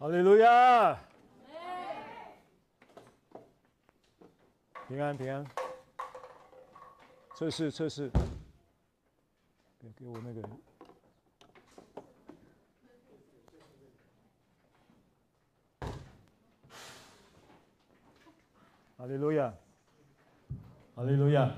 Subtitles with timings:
[0.00, 0.98] 哈利路亚！
[4.88, 5.44] 平安平安。
[7.36, 8.10] 测试测试。
[9.78, 10.40] 给给我那个。
[18.96, 19.52] 哈利路亚！
[20.94, 21.54] 哈利路亚！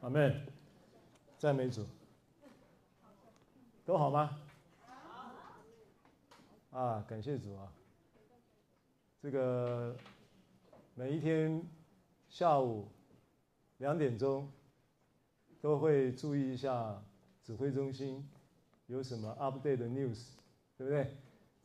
[0.00, 0.46] 阿妹！
[1.36, 1.86] 赞美主。
[3.84, 4.38] 都好吗？
[6.72, 7.70] 啊，感谢主啊！
[9.20, 9.94] 这个
[10.94, 11.62] 每一天
[12.30, 12.88] 下午
[13.76, 14.50] 两点钟
[15.60, 17.04] 都会注意一下
[17.42, 18.26] 指挥中心
[18.86, 20.28] 有什么 update 的 news，
[20.78, 21.14] 对不对？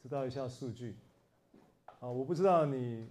[0.03, 0.97] 知道一下数据。
[2.01, 3.09] 啊，我不知道你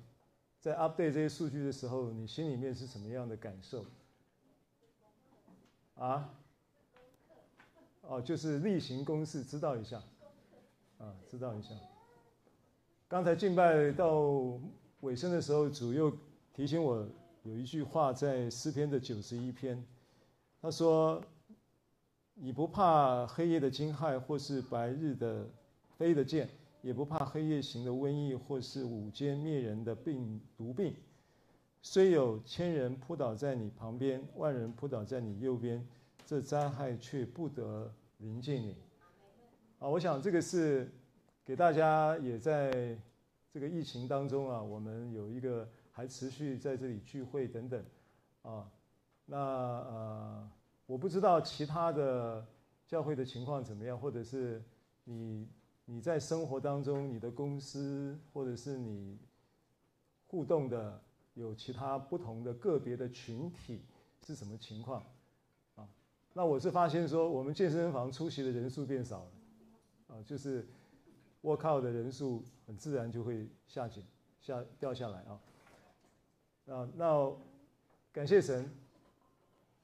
[0.60, 3.87] 在 update 这些数据的时候，你心里面是什么样的感受？
[5.95, 6.34] 啊？
[8.02, 10.02] 哦，就是例行公事，知道一下。
[10.98, 11.74] 啊，知道一下。
[13.09, 14.59] 刚才敬拜到
[15.01, 16.12] 尾声的时候，主又
[16.52, 17.07] 提醒我
[17.45, 19.85] 有一句话在诗篇的九十一篇，
[20.60, 21.23] 他说
[22.35, 25.46] ：“你不怕黑夜的惊骇，或是白日的
[25.96, 26.48] 飞的箭，
[26.82, 30.96] 也不怕黑夜行的瘟疫，或是午间灭人的病毒病。
[31.82, 35.87] 虽有千人扑倒在你旁边，万人扑倒在你右边，
[36.24, 38.76] 这灾害却不得临近你。”
[39.79, 40.90] 啊，我想这个是
[41.46, 42.98] 给大家也在
[43.52, 47.84] 这个疫情当中啊，我们有一个还持续在这里聚会等等，
[48.42, 48.68] 啊，
[49.24, 50.50] 那呃，
[50.86, 52.44] 我不知道其他的
[52.88, 54.60] 教会的情况怎么样，或者是
[55.04, 55.48] 你
[55.84, 59.16] 你在生活当中，你的公司或者是你
[60.26, 61.00] 互动的
[61.34, 63.84] 有其他不同的个别的群体
[64.26, 65.00] 是什么情况
[65.76, 65.88] 啊？
[66.32, 69.30] 那我是发现说，我们健身房出席的人数变少了。
[70.08, 70.66] 啊，就是
[71.47, 74.02] 我靠的人数很自然就会下减、
[74.41, 75.41] 下掉下来啊。
[76.66, 77.32] 啊，那
[78.10, 78.69] 感谢神，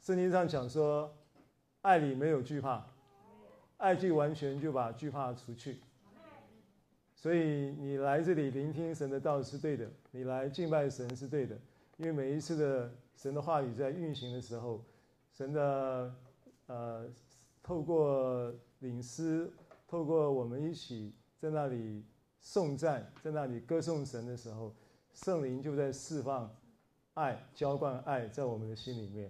[0.00, 1.14] 圣经上讲说，
[1.82, 2.84] 爱里没有惧怕，
[3.76, 5.78] 爱既完全，就把惧怕除去。
[7.14, 11.56] 所以你来这里聆听神的道是对的，你来敬拜神是对的，
[11.96, 14.82] 因为每一次的神的话语在运行的时候，
[15.30, 16.12] 神的
[16.66, 17.08] 呃
[17.62, 19.48] 透过领诗。
[19.86, 21.12] 透过我们一起
[21.42, 22.04] 在那里
[22.40, 24.72] 颂赞，在那里歌颂神的时候，
[25.12, 26.48] 圣灵就在释放
[27.14, 29.28] 爱、浇灌爱在我们的心里面，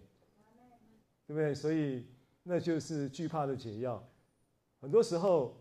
[1.26, 1.54] 对不对？
[1.54, 2.06] 所以
[2.42, 4.06] 那就是惧怕的解药。
[4.82, 5.56] 很多时候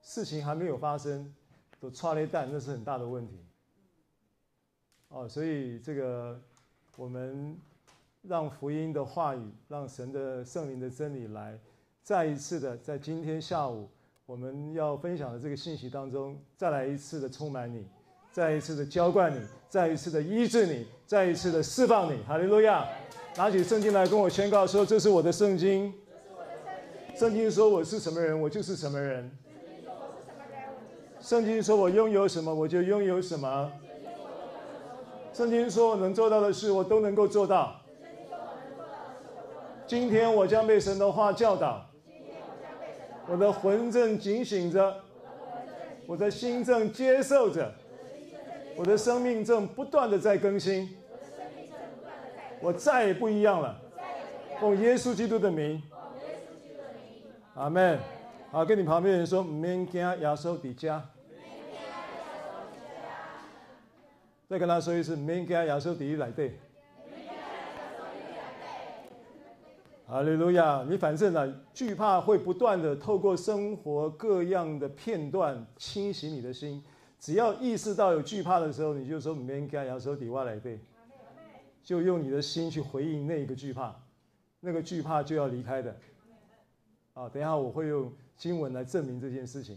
[0.00, 1.34] 事情还没有发生，
[1.80, 3.44] 都剉咧等，那是很大的问题。
[5.08, 6.40] 哦，所以这个
[6.94, 7.58] 我们
[8.22, 11.58] 让福音的话语，让神的圣灵的真理来，
[12.04, 13.90] 再一次的在今天下午。
[14.28, 17.82] 我们要分享的这个信息当中，再来一次的充满你，
[18.30, 19.40] 再一次的浇灌你，
[19.70, 22.22] 再一次的医治你，再一次的释放你。
[22.24, 22.86] 哈利路亚！
[23.38, 25.90] 拿起圣经来跟我宣告说：“这是我的圣经。”
[27.16, 29.34] 圣经说我是什么人，我就是什么人。
[31.22, 33.72] 圣经说我拥有什么，我就拥有什么。
[35.32, 37.80] 圣经说我能做到的事，我都能够做到。
[39.86, 41.87] 今天我将被神的话教导。
[43.30, 44.96] 我的魂正警醒着，
[46.06, 47.70] 我的心正接受着，
[48.74, 50.96] 我的生命正不断的在更新，
[52.60, 53.78] 我再也不一样了。
[54.58, 55.82] 奉耶稣基督的名，
[57.54, 57.98] 阿门。
[58.50, 61.04] 好，跟你旁边人说，唔免惊，耶稣在家。
[64.48, 66.52] 再跟他说一次，唔免惊，耶稣在你内底。
[70.10, 70.86] 哈利路亚！
[70.88, 76.82] 你反正呢、啊，惧怕会不断的透过生活各样的片段侵袭你的心。
[77.20, 80.80] 只要意识到有惧怕的时候，你就说“免惊，亚手底瓦来对”，
[81.84, 83.94] 就用你的心去回应那个惧怕，
[84.60, 85.94] 那个惧怕就要离开的。
[87.12, 89.76] 啊，等一下我会用经文来证明这件事情。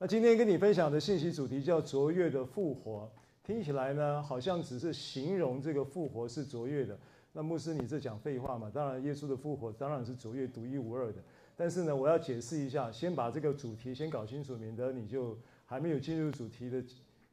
[0.00, 3.08] 那今天跟你分享的信息主题叫“卓越的复活”，
[3.46, 6.98] 听起来呢，好像只是形容这个复活是卓越的。
[7.32, 8.68] 那牧师，你这讲废话嘛？
[8.74, 11.22] 当然，耶稣的复活当然是卓越、独一无二的。
[11.56, 16.82] 但是呢，我要解释一下，先把这个主题先搞清楚，免得你就还没有进入主题的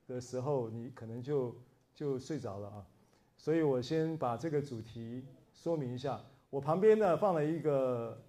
[0.08, 1.56] 的时候，你可能就
[1.96, 2.86] 就睡着了啊。
[3.38, 6.22] 所以我先把这个主题说明一下。
[6.50, 8.22] 我旁边呢放了一个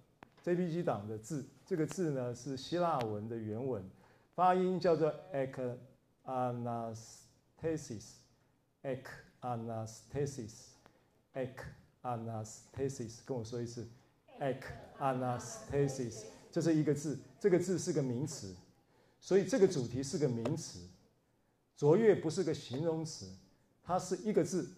[0.43, 3.83] JPG 档的字，这个字呢是希腊文的原文，
[4.33, 5.77] 发音叫做 ek
[6.25, 9.03] anastasis，ek
[9.41, 10.78] anastasis。
[11.33, 11.53] Ek
[12.01, 13.87] anastasis，跟我说一次
[14.39, 14.61] ，ek
[14.99, 18.55] anastasis，这是一个字，这个字是个名词，
[19.19, 20.79] 所以这个主题是个名词。
[21.75, 23.25] 卓越不是个形容词，
[23.81, 24.69] 它是一个字，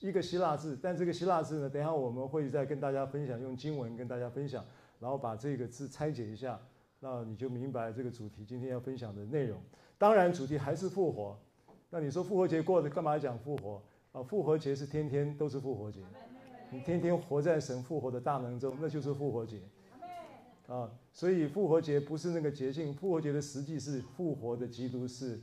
[0.00, 0.76] 一个希腊字。
[0.82, 4.64] 但这个希腊字呢，等一下我们会再跟大家分享，用经文跟大家分享，
[4.98, 6.60] 然后把这个字拆解一下，
[6.98, 9.60] 那你就明白这个主题今天要分享的内容。
[9.98, 11.38] 当然，主题还是复活。
[11.90, 13.80] 那你说复活节过的干嘛讲复活
[14.12, 14.22] 啊？
[14.22, 16.00] 复活节是天天都是复活节，
[16.70, 19.60] 你天天活在神复活的大能中，那就是复活节。
[20.66, 25.40] 啊，所以复活节不是那个节庆，复活节的实际是复活的基督，是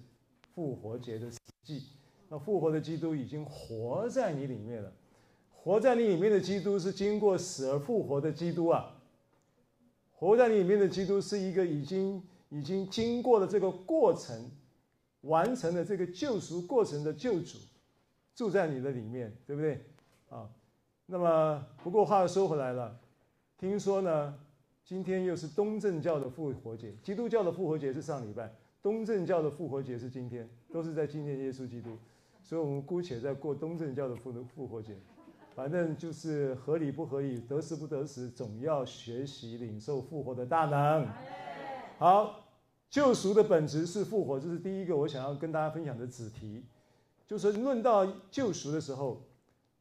[0.53, 1.83] 复活节的实际。
[2.29, 4.93] 那复活的基督已经活在你里面了，
[5.51, 9.01] 活在你里面的基督是经过死而复活的基督啊。
[10.13, 14.51] 活在你里面的基督是一个已经已经经过了这个过程，
[15.21, 17.57] 完成了这个救赎过程的救主，
[18.35, 19.83] 住在你的里面，对不对？
[20.29, 20.47] 啊，
[21.05, 22.99] 那么不过话又说回来了，
[23.57, 24.35] 听说呢。
[24.87, 28.53] 今天又是东正教的复活节，基督教的复活节是上礼拜，
[28.83, 31.97] 东正教的复活节是今天，都是在纪念耶稣基督，
[32.43, 34.95] 所以我们姑且在过东正教的复复活节，
[35.55, 41.07] 反正就是合理不合理，得时不得时，总要学习领受复活的大能。
[41.97, 42.45] 好，
[42.87, 46.63] 救赎的本质是复活，这是第一个我想要跟大家分享的子题，
[47.27, 49.21] 就是论到救赎的时候。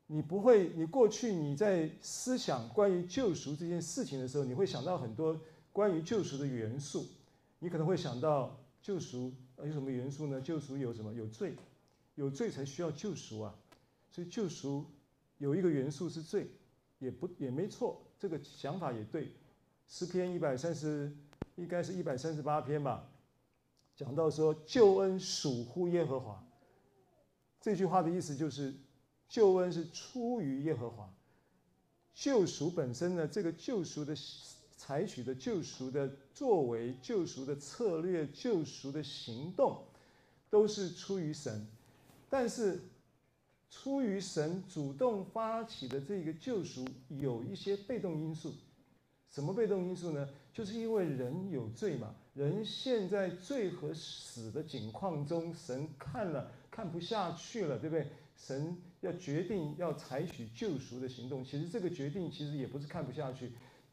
[0.07, 5.41] 你不会，你过去你在思想关于救赎这件事情的时候，你会想到很多
[5.73, 7.07] 关于救赎的元素。
[7.59, 10.39] 你可能会想到救赎有什么元素呢？
[10.43, 11.11] 救赎有什么？
[11.15, 11.57] 有罪，
[12.17, 13.55] 有罪才需要救赎啊。
[14.11, 14.85] 所以救赎
[15.39, 16.51] 有一个元素是罪，
[16.99, 19.33] 也不也没错，这个想法也对。
[19.89, 21.11] 诗篇一百三十，
[21.57, 23.09] 应该是一百三十八篇吧，
[23.97, 26.45] 讲到说救恩属乎耶和华。
[27.65, 28.75] 这句话的意思就是。
[29.27, 31.13] 救恩是出于耶和华，
[32.15, 34.15] 救赎本身呢，这个救赎的
[34.77, 39.83] 采取的救赎的作为、救赎的策略、救赎的行动，
[40.51, 41.67] 都是出于神。
[42.29, 42.83] 但是，
[43.71, 48.53] 出于神主动发起的这个救赎，有一些被动因素。
[49.31, 50.29] 什么被动因素呢？
[50.53, 58.09] 就是因为人有罪嘛，人陷在罪和死的境况中，神看了看不下去了，对不对？
[58.37, 63.53] 神要决定要采取救赎的行动，其实这个决定其实也不是看不下去，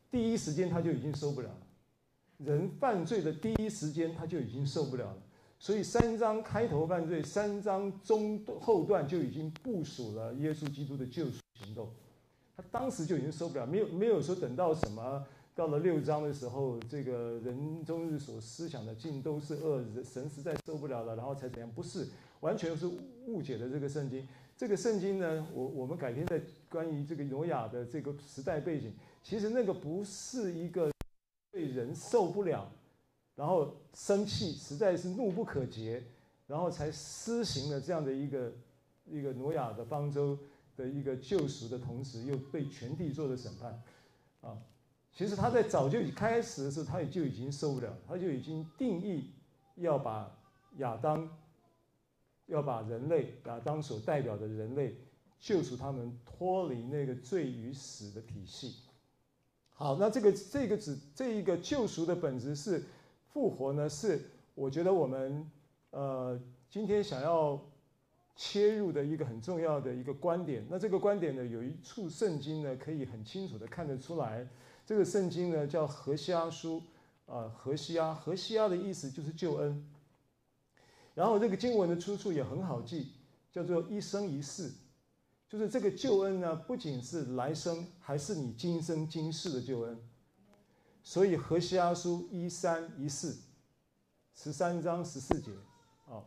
[0.10, 1.58] 第一时间他就已经受不了了。
[2.40, 5.18] 人犯罪的第一时间他就已经受不了了，
[5.60, 11.88] 所以三章开头犯罪，三章中后段就已经部署了耶稣基督的救赎行动。
[12.58, 15.24] 他当时就已经受不了，没有没有说等到什么
[15.54, 21.72] 到了六章的时候，这个人终日所思想的尽都是恶，神实在受不了了，然后才怎样？
[21.72, 22.08] 不是。
[22.42, 22.86] 完全是
[23.26, 24.28] 误解的这个圣经。
[24.58, 26.40] 这个圣经呢，我我们改天再
[26.70, 28.94] 关于这个挪亚的这个时代背景，
[29.24, 30.92] 其实那个不是一个
[31.52, 32.72] 对人受不了，
[33.36, 36.00] 然后生气，实在是怒不可遏，
[36.46, 38.54] 然后才施行了这样的一个
[39.06, 40.38] 一个挪亚的方舟
[40.78, 43.82] 的一个救赎的同时，又被全地做的审判，
[44.42, 44.56] 啊，
[45.12, 49.32] 其实他在早就已开始的时候，他也就已经受不了，他就已经定义
[49.78, 50.32] 要把
[50.78, 51.28] 亚当。
[52.48, 54.96] 要把人类亚当所代表的人类
[55.40, 58.76] 救赎他们脱离那个罪与死的体系。
[59.70, 62.84] 好，那这个这个指这一个救赎的本质是
[63.34, 63.90] 复活呢？
[63.90, 64.22] 是
[64.54, 65.50] 我觉得我们
[65.90, 66.40] 呃
[66.70, 67.60] 今天想要
[68.36, 70.66] 切入的一个很重要的一个观点。
[70.70, 74.48] 那这个观点呢，有一处圣经呢可以很清楚的看得出来。
[74.86, 76.84] 这个圣经呢叫何西阿书
[77.26, 79.84] 啊，何西阿，何西阿的意思就是救恩。
[81.22, 83.12] 然后这个经文的出处也很好记，
[83.52, 84.72] 叫做一生一世，
[85.48, 89.96] 就是这个救恩呢，不仅是来生，还是你今生今世的救恩。
[91.04, 93.38] 所以何西阿书一三一四，
[94.34, 95.52] 十三章十四节，
[96.08, 96.26] 啊，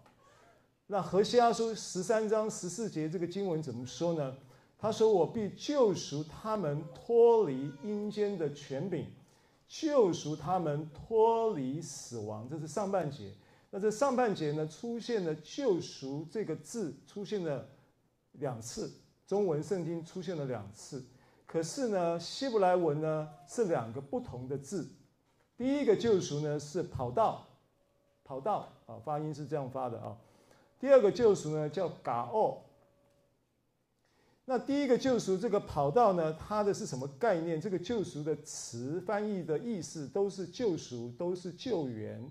[0.86, 4.36] 那何西阿书十三章十四节这个经文怎么说呢？
[4.78, 9.06] 他说：“我必救赎他们脱离阴间的权柄，
[9.66, 13.32] 救赎他们脱离死亡。”这是上半节。
[13.76, 17.68] 那这上半节呢，出现了“救赎”这个字，出现了
[18.34, 18.88] 两次，
[19.26, 21.04] 中文圣经出现了两次。
[21.44, 24.88] 可是呢，希伯来文呢是两个不同的字。
[25.56, 27.44] 第一个“救赎”呢是跑道，
[28.22, 30.16] 跑道啊，发音是这样发的啊。
[30.78, 32.62] 第二个“救赎”呢叫嘎奥。
[34.44, 37.60] 那第一个“救赎”这个跑道呢，它的是什么概念？
[37.60, 42.30] 这个“救赎”的词翻译的意思都是救赎，都是救援。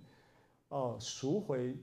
[0.74, 1.78] 哦，赎回，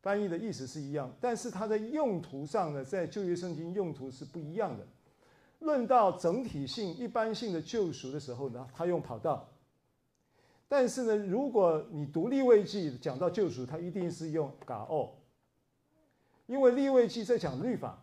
[0.00, 4.86] 翻译的意思是一样，但是它的用途上呢，在旧约圣经用途是不一样的。
[5.58, 9.48] 论到整体性、一般性的救赎的时候呢，它用跑道；
[10.68, 15.16] 但是呢，如果你读立位记讲到救赎，它一定是用嘎奥。
[16.46, 18.00] 因为立位记在讲律法，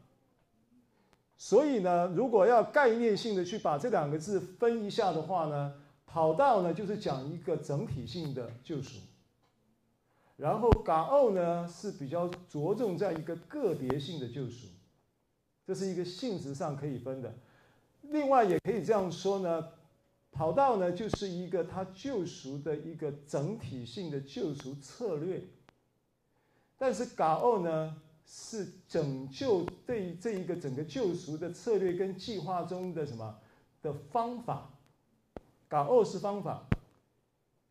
[1.38, 5.74] 所以呢，如果要概念性的去把这两个字分一下的话呢，
[6.06, 9.00] 跑道呢就是讲一个整体性的救赎，
[10.38, 14.68] 然后嘎奥呢是比较着重在一个个别性的救赎，
[15.66, 17.36] 这是一个性质上可以分的。
[18.04, 19.70] 另外也可以这样说呢，
[20.32, 25.44] 跑道呢就是一个他救赎的一个整体性的救赎策略，
[26.78, 33.40] 但是嘎奥呢是拯救这这一个整个救赎的策略跟计划中的什么
[33.82, 34.70] 的方法。
[35.68, 36.68] 嘎奥是方法，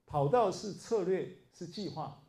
[0.04, 2.20] 跑道是策略，是计划，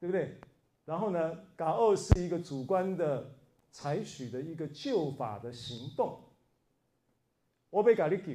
[0.00, 0.40] 对不对？
[0.86, 3.32] 然后呢，嘎二是一个主观的
[3.70, 6.18] 采取的一个救法的行动。
[7.68, 8.32] 我被嘎你救，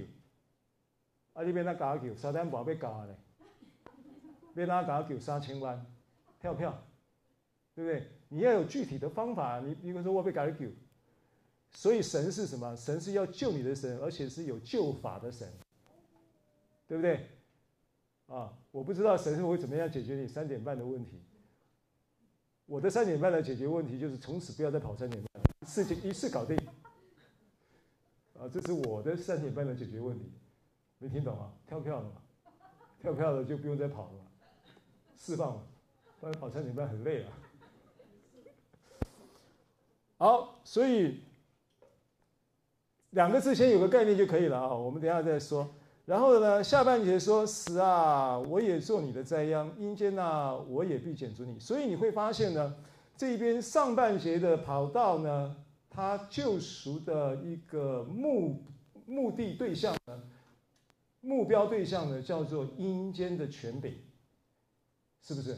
[1.34, 3.16] 啊，你别那嘎救，三点半被嘎嘞，
[4.54, 5.86] 别那嘎救三千万，
[6.40, 6.82] 跳票，
[7.74, 8.08] 对不对？
[8.30, 10.72] 你要有具体的方法，你比如说我被嘎你救，
[11.72, 12.74] 所以神是什么？
[12.78, 15.52] 神是要救你的神，而且是有救法的神。
[16.88, 17.28] 对不对？
[18.28, 21.20] 啊，我不知道神会怎么样解决你三点半的问题。
[22.66, 26.58] 我的三点半来解决问题就是从此不要再跑三点半，事情一次搞定。
[28.38, 30.32] 啊，这是我的三点半来解决问题，
[30.98, 31.54] 没听懂啊？
[31.68, 32.22] 跳票了嘛？
[33.00, 34.26] 跳票了就不用再跑了？
[35.18, 35.68] 释放了，
[36.20, 37.32] 不然跑三点半很累啊。
[40.18, 41.22] 好，所以
[43.12, 44.74] 两个字先有个概念就可以了啊。
[44.74, 45.70] 我们等下再说。
[46.06, 52.76] 然后呢，下半节说：“死啊，我也做你的灾殃；阴间呐，我也必剪足你。”所以你会发现呢，
[53.18, 55.56] 这边上半节的跑道呢，
[55.90, 58.64] 它救赎的一个目
[59.08, 60.22] 目的对象呢，
[61.22, 63.96] 目标对象呢，叫做阴间的权柄，
[65.24, 65.58] 是不是？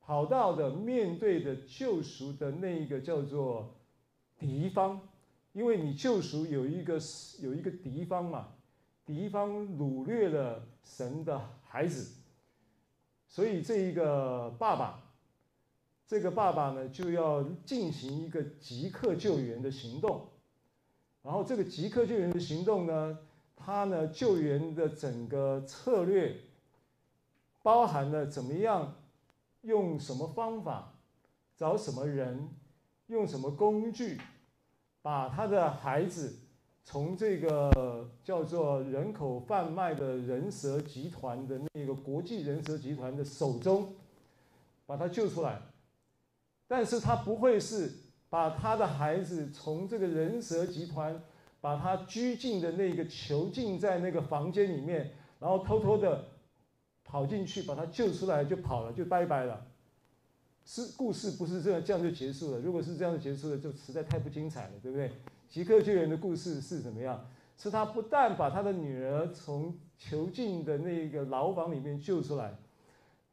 [0.00, 3.72] 跑道的面对的救赎的那一个叫做
[4.40, 5.00] 敌方，
[5.52, 6.98] 因为你救赎有一个
[7.40, 8.48] 有一个敌方嘛。
[9.12, 11.38] 敌方掳掠了神的
[11.68, 12.14] 孩子，
[13.28, 15.02] 所以这一个爸爸，
[16.06, 20.28] 这个爸爸呢，就要进行一个即刻救援的行动。
[21.22, 23.18] 然后这个即刻救援的行动呢，
[23.54, 26.34] 他呢救援的整个策略，
[27.62, 28.96] 包含了怎么样
[29.60, 30.94] 用什么方法，
[31.54, 32.48] 找什么人，
[33.08, 34.18] 用什么工具，
[35.02, 36.38] 把他的孩子。
[36.84, 43.94] 从这个叫做人口贩卖的人蛇集团的那个国际人蛇集团的手中，
[44.84, 45.60] 把他救出来，
[46.66, 47.92] 但是他不会是
[48.28, 51.22] 把他的孩子从这个人蛇集团
[51.60, 56.24] 把他拘禁的那个囚禁在那个房间里面，然后偷偷的
[57.04, 59.64] 跑进去把他救出来就跑了就拜拜了，
[60.64, 62.58] 是故事不是这样这样就结束了。
[62.58, 65.12] 如果是这样就结束了，就实在太不精彩了，对不对？
[65.52, 67.28] 即刻救援的故事是怎么样？
[67.58, 72.56] 是他不但把他的女儿从囚禁的那个牢房里面救出来，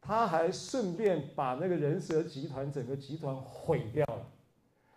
[0.02, 4.26] 他还顺便把那个人蛇集团整个集团毁掉了，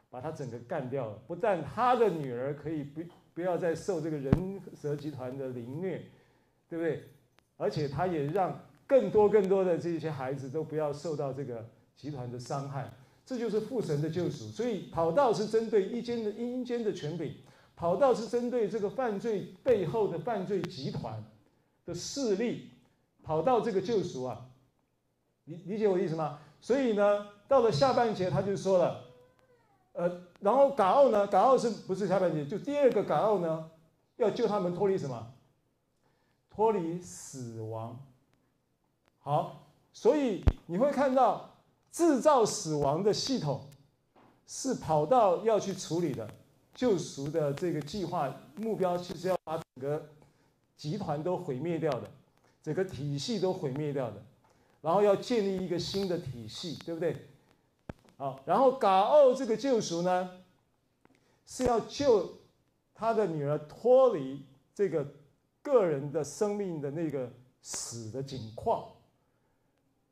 [0.10, 1.18] 把他整个干掉了。
[1.25, 3.01] 不但他的女儿可以不
[3.34, 6.03] 不要再受这个人蛇集团的凌虐，
[6.68, 7.03] 对不对？
[7.56, 11.65] 而且他也让更多更多的这些孩子都不要受到这个
[11.96, 12.92] 集团的伤害。
[13.25, 17.34] 这就是父神的救赎，所以跑道是针对阴间的阴间的权柄，
[17.74, 21.24] 跑道是针对这个犯罪背后的犯罪集团
[21.86, 22.72] 的势力，
[23.24, 24.46] 跑道这个救赎啊，
[25.46, 26.39] 理理解我意思吗？
[26.60, 29.06] 所以呢，到了下半节他就说了，
[29.94, 32.46] 呃，然后港澳呢，港澳是不是下半节？
[32.46, 33.72] 就第二个港澳呢，
[34.18, 35.34] 要救他们脱离什么？
[36.50, 37.98] 脱离死亡。
[39.20, 41.52] 好，所以你会看到。
[41.94, 43.70] 制造死亡的系统
[44.48, 46.28] 是跑道要去处理的，
[46.74, 50.10] 救赎的这个计划目标，其实要把整个
[50.76, 52.10] 集团都毁灭掉的，
[52.64, 54.16] 整个体系都毁灭掉的，
[54.82, 57.28] 然后要建立一个新的体系，对不对？
[58.18, 60.32] 好，然后嘎奥这个救赎呢，
[61.46, 62.40] 是要救
[62.96, 65.06] 他的女儿脱离这个
[65.62, 67.32] 个人的生命的那个
[67.62, 68.88] 死的境况。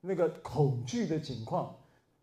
[0.01, 1.75] 那个恐惧的境况，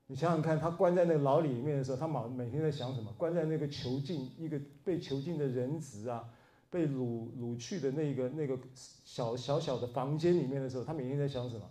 [0.07, 3.13] 你想想看，他关在那个牢里面的时候，他每每天在想什么？
[3.17, 6.29] 关在那个囚禁一个被囚禁的人质啊，
[6.71, 11.71] 被掳掳去的那个那个小小小的房间里面的时候，他每天在想什么？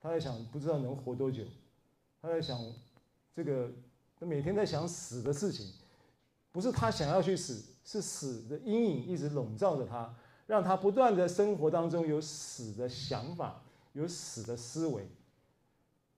[0.00, 1.44] 他在想不知道能活多久，
[2.20, 2.58] 他在想
[3.34, 3.70] 这个，
[4.18, 5.66] 他每天在想死的事情，
[6.50, 10.14] 不是他想要去死，是死的阴影一直笼罩着他，
[10.46, 13.62] 让他不断在生活当中有死的想法。
[13.92, 15.06] 有死的思维，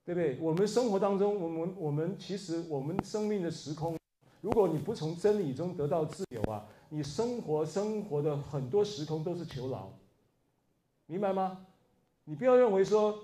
[0.05, 0.37] 对不对？
[0.39, 3.97] 我们生活当中，我们我们其实我们生命的时空，
[4.41, 9.89] 如果你不从真理中得到自由啊，你生活生活的很多时空都是囚牢，
[11.05, 11.65] 明白吗？
[12.23, 13.19] 你不要认为说，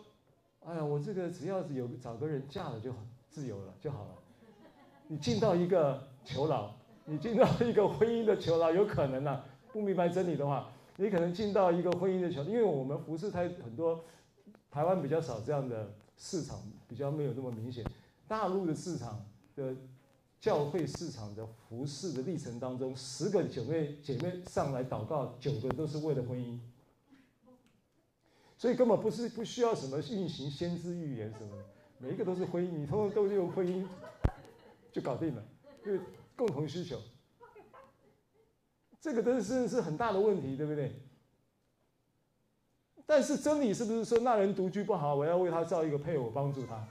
[0.66, 4.10] 哎呀，我这个只要是有找个人嫁了就很自由了就好了。
[5.08, 6.72] 你进到一个囚牢，
[7.06, 14.04] 你进到一个婚姻的囚牢，有可能啊，不明白真理的话，你可能进到一个婚姻的囚，因为我们服侍台很多，
[14.72, 15.94] 台湾比较少这样的。
[16.24, 17.84] 市场比较没有那么明显，
[18.28, 19.26] 大陆的市场
[19.56, 19.76] 的
[20.40, 26.60] 教会市场的服饰的历程当中，十个姐妹姐妹上来祷告，九个都是为了婚姻，
[28.56, 31.58] 所以根本不是不需要什么运行先知预言什么，
[31.98, 33.84] 每一个都是婚姻，你通通都用婚姻
[34.92, 35.44] 就搞定了，
[35.84, 36.00] 因为
[36.36, 37.02] 共同需求，
[39.00, 41.02] 这个都是是很大的问题，对不对？
[43.06, 46.88] 但是真理是不是说那人独居不好，我要为他造一个配偶帮助他？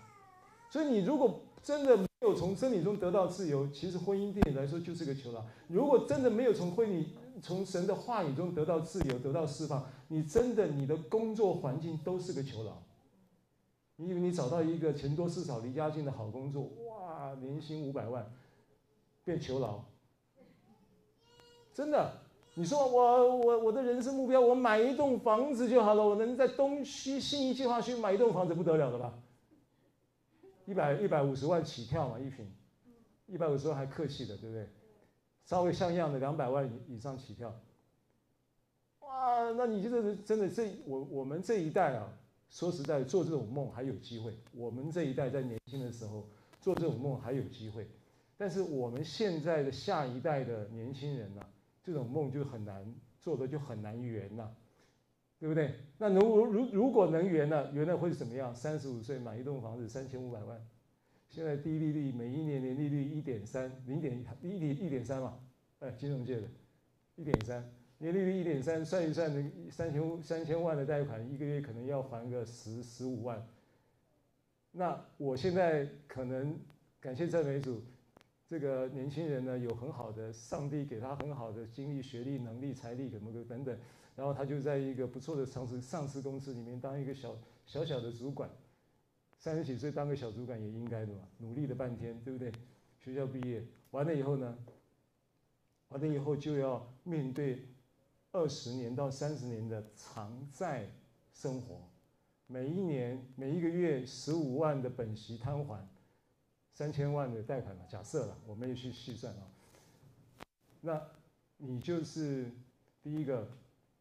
[0.68, 5.44] 所以你如果真的没有从真理中得到自由，其实婚姻对你来说就是个囚牢。
[5.68, 12.72] 如果真的没有从婚礼、从神的话语中得到自由、得到释放，你真的你的工作环境都是个囚牢。
[13.96, 18.30] 你以为你找到一个钱多事少、离家近的好工作，哇，年薪五百万，
[19.24, 19.84] 变囚牢，
[21.74, 22.12] 真的。
[22.54, 29.14] 你说我我我的人生目标，我买一栋房子就好了，我能在东西新一计划区买一栋房子不得了了吧？
[30.66, 32.46] 一百一百五十万起跳嘛，一平，
[33.26, 34.68] 一百五十万还客气的，对不对？
[35.44, 37.52] 稍微像样的两百万以以上起跳。
[39.00, 42.12] 哇，那你觉得真的这我我们这一代啊，
[42.50, 44.36] 说实在做这种梦还有机会。
[44.54, 46.28] 我们这一代在年轻的时候
[46.60, 47.88] 做这种梦还有机会，
[48.36, 51.42] 但是我们现在的下一代的年轻人呢、
[51.82, 54.50] 这种梦就很难做的，就很难圆呐，
[55.38, 55.74] 对不对？
[55.98, 58.54] 那如如如果能圆了，圆了会是怎么样？
[58.54, 60.60] 三十五岁买一栋房子，三千五百万。
[61.28, 65.38] 现在低利率，每一年年利率一点三，零点一点一点三嘛，
[65.78, 66.48] 哎，金融界的，
[67.14, 69.30] 一点三，年利率一点三，算一算，
[69.70, 73.46] 三千三千万的贷款，一个月可能要还个十十五万。
[74.72, 76.58] 那我现在可能
[77.00, 77.80] 感谢赞美主。
[78.50, 83.78] 这个年轻人呢，有很好的上帝给他很好的经历、学历、能力、财力什么的等等，
[84.16, 88.50] 然后他就在一个不错的上市上市公司里面当一个小小小的主管，
[89.38, 92.50] 三十几岁当个小主管也应该的嘛，努力了半天，对不对？
[92.98, 94.58] 学校毕业完了以后呢，
[95.90, 97.68] 完了以后就要面对
[98.32, 100.90] 二十年到三十年的偿债
[101.32, 101.88] 生活，
[102.48, 105.88] 每一年每一个月十五万的本息摊还。
[106.80, 109.42] 三千万的贷款，假设了，我没有去细算啊。
[110.80, 110.98] 那
[111.58, 112.50] 你就是
[113.02, 113.46] 第一个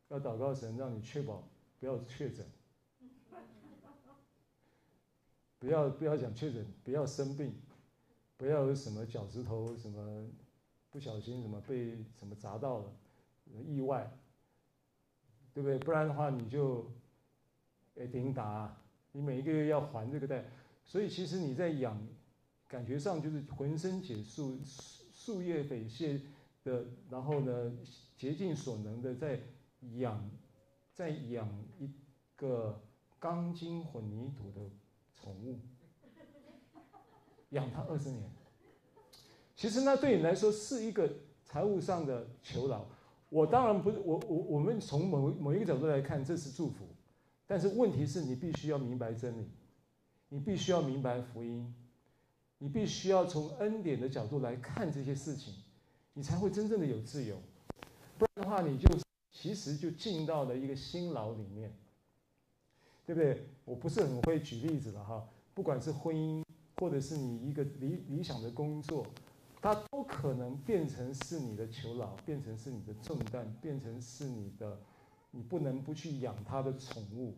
[0.07, 1.43] 要祷告神，让你确保
[1.77, 2.45] 不要确诊，
[5.59, 7.53] 不要不要讲确诊，不要生病，
[8.37, 10.25] 不要有什么脚趾头什么
[10.89, 12.93] 不小心什么被什么砸到了，
[13.67, 14.09] 意外，
[15.53, 15.77] 对不对？
[15.79, 16.89] 不然的话你就
[17.97, 18.73] 哎顶打，
[19.11, 20.45] 你每一个月要还这个贷，
[20.85, 22.01] 所以其实你在养。
[22.69, 24.57] 感觉上就是浑身解数、
[25.11, 26.21] 树叶匪懈
[26.63, 27.75] 的，然后呢，
[28.15, 29.39] 竭尽所能的在
[29.97, 30.29] 养，
[30.93, 31.91] 在养一
[32.35, 32.79] 个
[33.17, 34.61] 钢筋混凝土的
[35.15, 35.59] 宠物，
[37.49, 38.29] 养它二十年。
[39.55, 41.11] 其实那对你来说是一个
[41.43, 42.85] 财务上的囚牢。
[43.29, 46.87] 我当然不是，我我我们从某某一个角度来看，这是祝福。
[47.47, 49.49] 但是问题是你必须要明白真理，
[50.29, 51.73] 你必须要明白福音。
[52.59, 55.55] 你必须要从恩典的角度来看这些事情，
[56.13, 57.41] 你才会真正的有自由。
[58.17, 58.87] 不然的话，你就
[59.31, 61.73] 其实就进到了一个新牢里面，
[63.05, 63.47] 对不对？
[63.63, 65.27] 我不是很会举例子了哈。
[65.53, 66.43] 不管是婚姻，
[66.77, 69.07] 或者是你一个理理想的工作，
[69.61, 74.81] 它都可能变成是你的囚牢，变成是你的重担，变成是你的，
[75.31, 77.37] 你不能不去养它的宠物，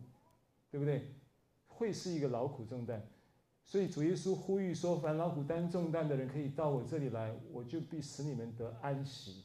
[0.70, 1.14] 对不对？
[1.68, 3.06] 会是一个劳苦重担。
[3.64, 9.42] 所以主耶稣呼吁说：“凡劳苦担重担的人，可以到我这里来，我就必使你们得安息。”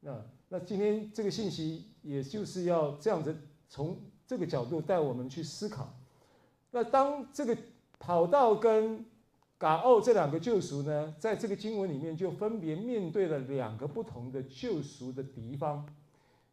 [0.00, 3.34] 那那今天这个信息，也就是要这样子
[3.66, 3.96] 从
[4.26, 5.94] 这个角度带我们去思考。
[6.70, 7.56] 那当这个
[7.98, 9.02] 跑道跟
[9.56, 15.86] 嘎奥这两个救赎呢，在这个经文里面就分别面对了两个不同的救赎的敌方。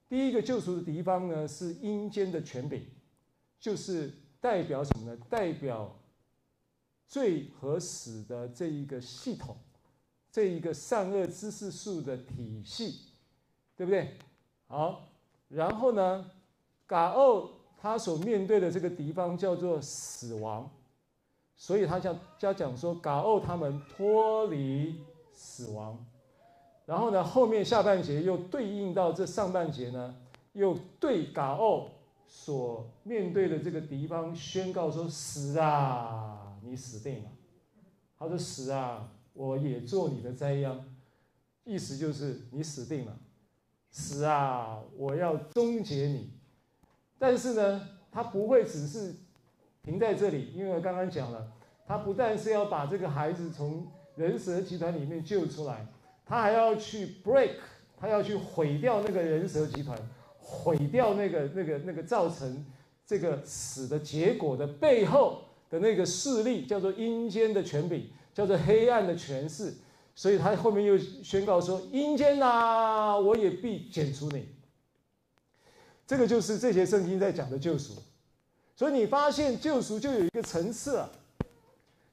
[0.07, 2.83] 第一个救赎的敌方呢，是阴间的权柄，
[3.59, 5.17] 就是代表什么呢？
[5.29, 5.97] 代表。
[7.11, 9.57] 最合死的这一个系统，
[10.31, 13.01] 这一个善恶知识树的体系，
[13.75, 14.15] 对不对？
[14.67, 15.03] 好，
[15.49, 16.31] 然后呢，
[16.87, 20.71] 嘎奥他所面对的这个敌方叫做死亡，
[21.57, 26.05] 所以他讲他讲说，嘎奥他们脱离死亡。
[26.85, 30.15] 然后呢，后面下半节又对应到这上半节呢，
[30.53, 31.89] 又对嘎奥
[32.25, 37.29] 所面对的这个敌方宣告说：“死啊，你死定了。”
[38.17, 40.83] 他说：“死啊，我也做你的灾殃。”
[41.63, 43.17] 意思就是你死定了。
[43.91, 46.31] 死啊，我要终结你。
[47.19, 49.15] 但是呢，他不会只是
[49.83, 51.51] 停在这里，因为我刚刚讲了，
[51.85, 55.85] 他不但是要把这个孩子从人蛇集团里面救出来。
[56.25, 57.57] 他还要去 break，
[57.97, 59.97] 他要去毁掉那个人蛇集团，
[60.39, 62.65] 毁掉那个那个那个造成
[63.05, 69.73] 这个死的结果的背后的那个势力，叫做阴间的权柄，叫做黑暗的权势。
[70.13, 74.45] 所以他后面又宣告说：“阴间呐，我也必剪除你。”
[76.05, 77.93] 这个就是这些圣经在讲的救赎。
[78.75, 81.09] 所以你发现救赎就有一个层次啊，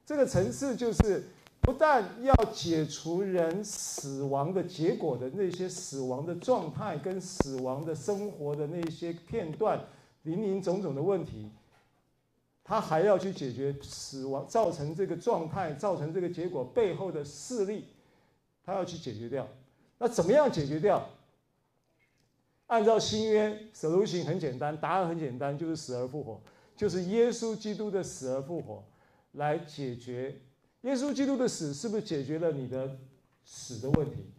[0.05, 1.23] 这个层次就是。
[1.61, 9.79] 不但要解除人死亡的结果的那些死亡的状态跟死亡的生活的那些片段，
[10.23, 11.51] 林林总总的问题，
[12.69, 17.85] 他还要去解决死亡造成这个状态、造成这个结果背后的势力，
[18.63, 19.47] 他要去解决掉。
[19.97, 21.09] 那怎么样解决掉？
[22.67, 26.39] 按照新约 solution 很简单，答案很简单，就是死而复活，
[26.77, 28.83] 就是耶稣基督的死而复活
[29.31, 30.39] 来解决。
[30.81, 32.99] 耶稣基督的死是不是解决了你的
[33.43, 34.29] 死的问题？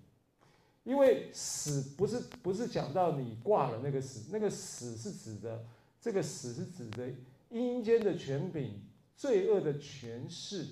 [0.85, 5.65] 因为死不是不是讲到你挂了那个死，那个死是指的
[6.01, 7.09] 这个死是指的
[7.51, 8.83] 阴间的权柄、
[9.17, 10.67] 罪恶的权势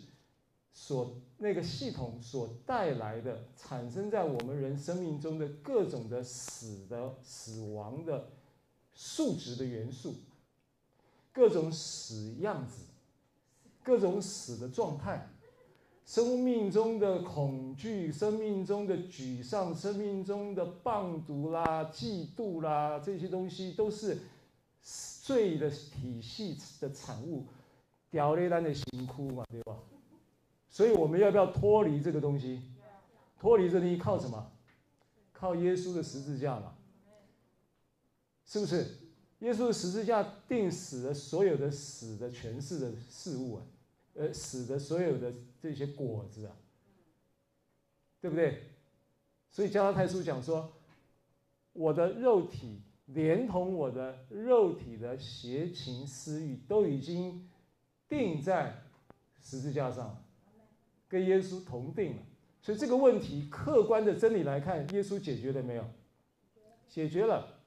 [0.73, 8.31] 所那个系统所带来的产生在我们人生命中的各种的死的死亡的
[8.95, 10.15] 数值的元素，
[11.33, 12.85] 各种死样子，
[13.83, 15.29] 各种死的状态。
[16.05, 24.17] 生命中的恐惧，生命中的沮丧，生命中的棒毒啦、嫉妒啦，这些东西都是
[24.81, 27.45] 死罪的体系的产物，
[28.11, 29.77] 掉泪单的辛苦嘛，对吧？
[30.71, 32.63] 所以我们要不要脱离这个东西？
[33.39, 34.51] 脱离这东西靠什么？
[35.35, 36.75] 靠耶稣的十字架嘛，
[38.47, 38.87] 是不是？
[39.41, 43.67] 耶稣的十字架定死了所有的死的权势的事物啊。
[44.15, 46.57] 呃，死的所有的这些果子啊，
[48.23, 48.63] 对不对？
[49.51, 50.73] 所以加拉太书讲说，
[51.75, 57.49] 我的肉体连同我的肉体的邪情私欲都已经
[58.09, 58.75] 钉在
[59.43, 60.23] 十字架上，
[61.09, 62.23] 跟耶稣同钉了。
[62.63, 65.85] 所以这个问题，客观的真理来看，耶稣解决了没有？
[66.89, 67.61] 解决了。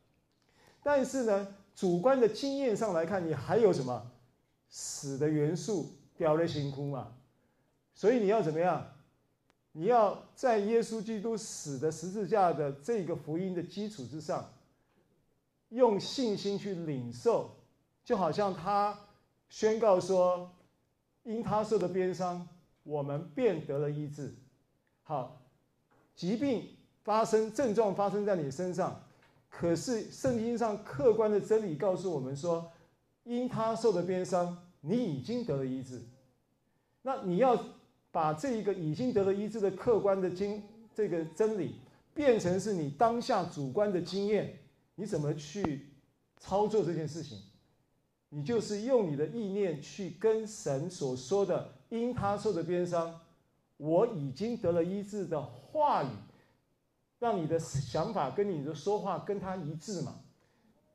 [0.81, 4.11] 但是呢，主观的经验上来看，你还有什么
[4.69, 5.91] 死的元素？
[6.17, 7.15] 掉了辛苦嘛，
[7.95, 8.93] 所以你要怎么样？
[9.71, 14.47] 你要在耶稣基督死的十字架的这个福音的基础之上，
[15.71, 17.53] 用信心去领受，
[18.05, 18.97] 就好像他
[19.49, 20.49] 宣告说
[21.23, 22.47] ：“因他受的鞭伤，
[22.83, 24.33] 我们便得了医治。”
[25.03, 25.41] 好，
[26.15, 26.69] 疾病
[27.03, 29.03] 发生，症状发生在你身上，
[29.49, 32.71] 可是圣经上客观的真理告诉我们说
[33.25, 36.01] ：“因他受的鞭伤。”你已经得了医治，
[37.03, 37.55] 那你要
[38.11, 41.75] 把这一个已经得了医治的客观的经这个真理，
[42.15, 44.57] 变成是你当下主观的经验，
[45.01, 45.87] 你怎么去
[46.37, 47.39] 操作这件事情？
[48.29, 53.19] 你就是用你的意念去跟神所说的“因他受的鞭伤，
[53.77, 56.09] 我已经得了医治”的话语，
[57.17, 60.13] 让你的想法跟你的说话跟他一致嘛。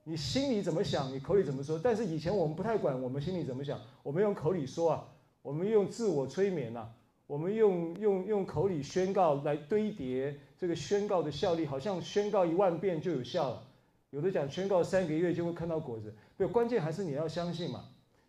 [0.04, 1.76] 你心里怎么想，你口里怎么说？
[1.76, 5.08] 但是以前我们不太管我们心里怎么想，我们用口里说啊，
[5.42, 6.88] 我们用自我催眠呐、
[7.26, 13.65] 我们用用用口里宣告来堆叠这个宣告的效力，好像宣告一万遍就有效了。
[14.10, 17.84] 有的讲宣告三个月就会看到果子，对，关键还是你要相信嘛。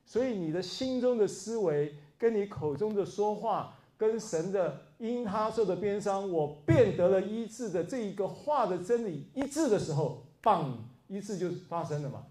[0.06, 10.88] 所以你的心中的思维跟你口中的说话，跟神的因他受的鞭伤，我变得了医治的这一个话的真理一致的时候，棒。
[11.10, 12.26] 医治就发生了嘛，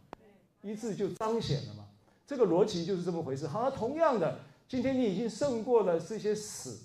[0.60, 1.86] 医治就彰显了嘛，
[2.26, 3.46] 这个逻辑就是这么回事。
[3.46, 6.78] 好，同样的，今天你已经胜过了这些死，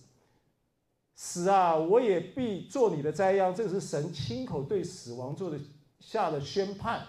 [1.16, 3.54] 死啊，我也必做你的灾殃。
[3.54, 5.60] 这个是神亲口对死亡做的
[6.02, 7.06] 下了宣判，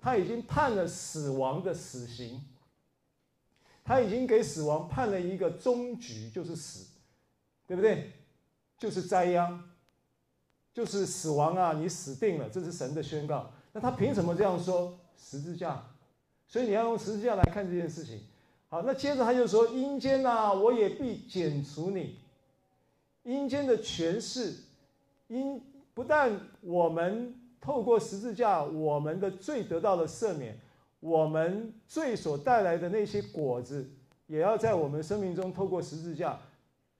[0.00, 2.42] 他已经判了死亡的死刑，
[3.84, 6.86] 他已经给死亡判了一个终局，就是死，
[7.66, 8.12] 对不对？
[8.78, 9.62] 就是灾殃，
[10.72, 13.50] 就是死亡啊，你死定了，这是神的宣告。
[13.72, 14.98] 那他凭什么这样说？
[15.22, 15.84] 十字架，
[16.48, 18.22] 所以你要用十字架来看这件事情。
[18.68, 22.18] 好，那接着他就说：“阴间呐，我也必剪除你。
[23.24, 24.54] 阴间的权势，
[25.28, 25.60] 因
[25.92, 30.58] 不但我们透过十字架，我们的罪得到了赦免，
[31.00, 33.90] 我们罪所带来的那些果子，
[34.26, 36.40] 也要在我们生命中透过十字架，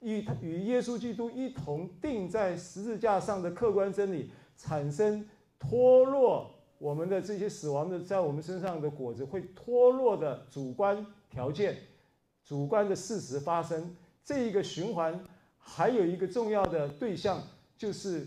[0.01, 5.27] 与与耶稣基督一同钉在十字架上的客观真理，产生
[5.59, 11.79] 脱落我们的这些死亡的在我们身上的果子，会脱落的主观。”条件、
[12.45, 13.95] 主观的事实发生，
[14.25, 15.25] 这一个循环
[15.57, 17.41] 还有一个重要的对象，
[17.79, 18.27] 就是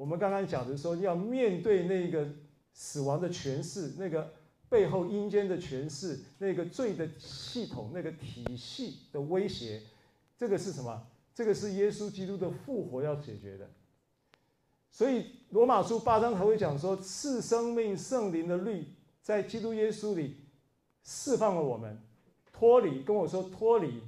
[0.00, 2.26] 我们刚刚讲的说，要面对那个
[2.72, 4.32] 死亡的权势，那个
[4.70, 9.82] 背后阴间的权势，那个罪的系统、那个体系的威胁，
[10.38, 11.06] 这个是什么？
[11.34, 13.68] 这个是耶稣基督的复活要解决的。
[14.90, 18.86] 所以罗马书八章还会讲说，赐生命圣灵的律
[19.20, 20.38] 在基督耶稣里
[21.04, 22.00] 释放了我们。
[22.50, 24.00] 脱离，跟我说脱离。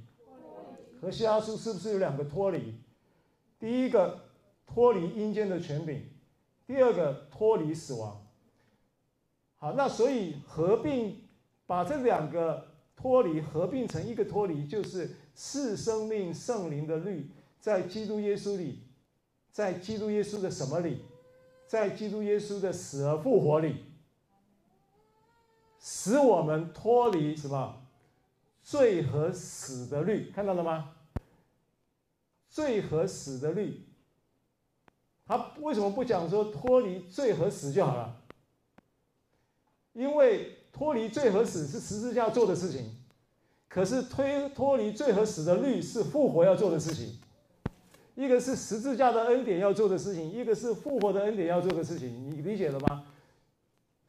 [0.99, 2.73] 和西阿书是不是有两个脱离？
[3.59, 4.22] 第一个
[4.73, 6.01] 脱离阴间的权柄，
[6.65, 8.25] 第二个脱离死亡。
[9.57, 11.21] 好，那所以合并
[11.67, 18.79] 把这两个脱离合并成一个脱离，就是是生命圣灵的律，在基督耶稣里，
[19.51, 21.05] 在基督耶稣的什么里？
[21.67, 23.85] 在基督耶稣的死而复活里，
[25.79, 27.81] 使我们脱离什么？
[28.63, 30.95] 罪和死的律，看到了吗？
[32.49, 33.85] 罪和死的律，
[35.25, 38.15] 他为什么不讲说脱离罪和死就好了？
[39.93, 42.89] 因为脱离罪和死是十字架做的事情，
[43.69, 47.19] 可是推脱离罪和死的律是复活要做的事情。
[48.15, 53.05] 一个是十字架的恩典要做的事情，一个是复活的恩典要做的事情，你理解了吗？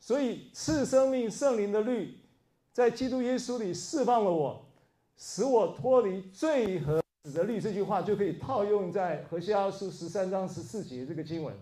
[0.00, 2.18] 所以赐生命圣灵的律。
[2.72, 4.66] 在基督耶稣里释放了我，
[5.16, 7.58] 使我脱离罪和死的律。
[7.60, 11.54] 这句话就可以套用在何西阿书十三章十四节这个经文，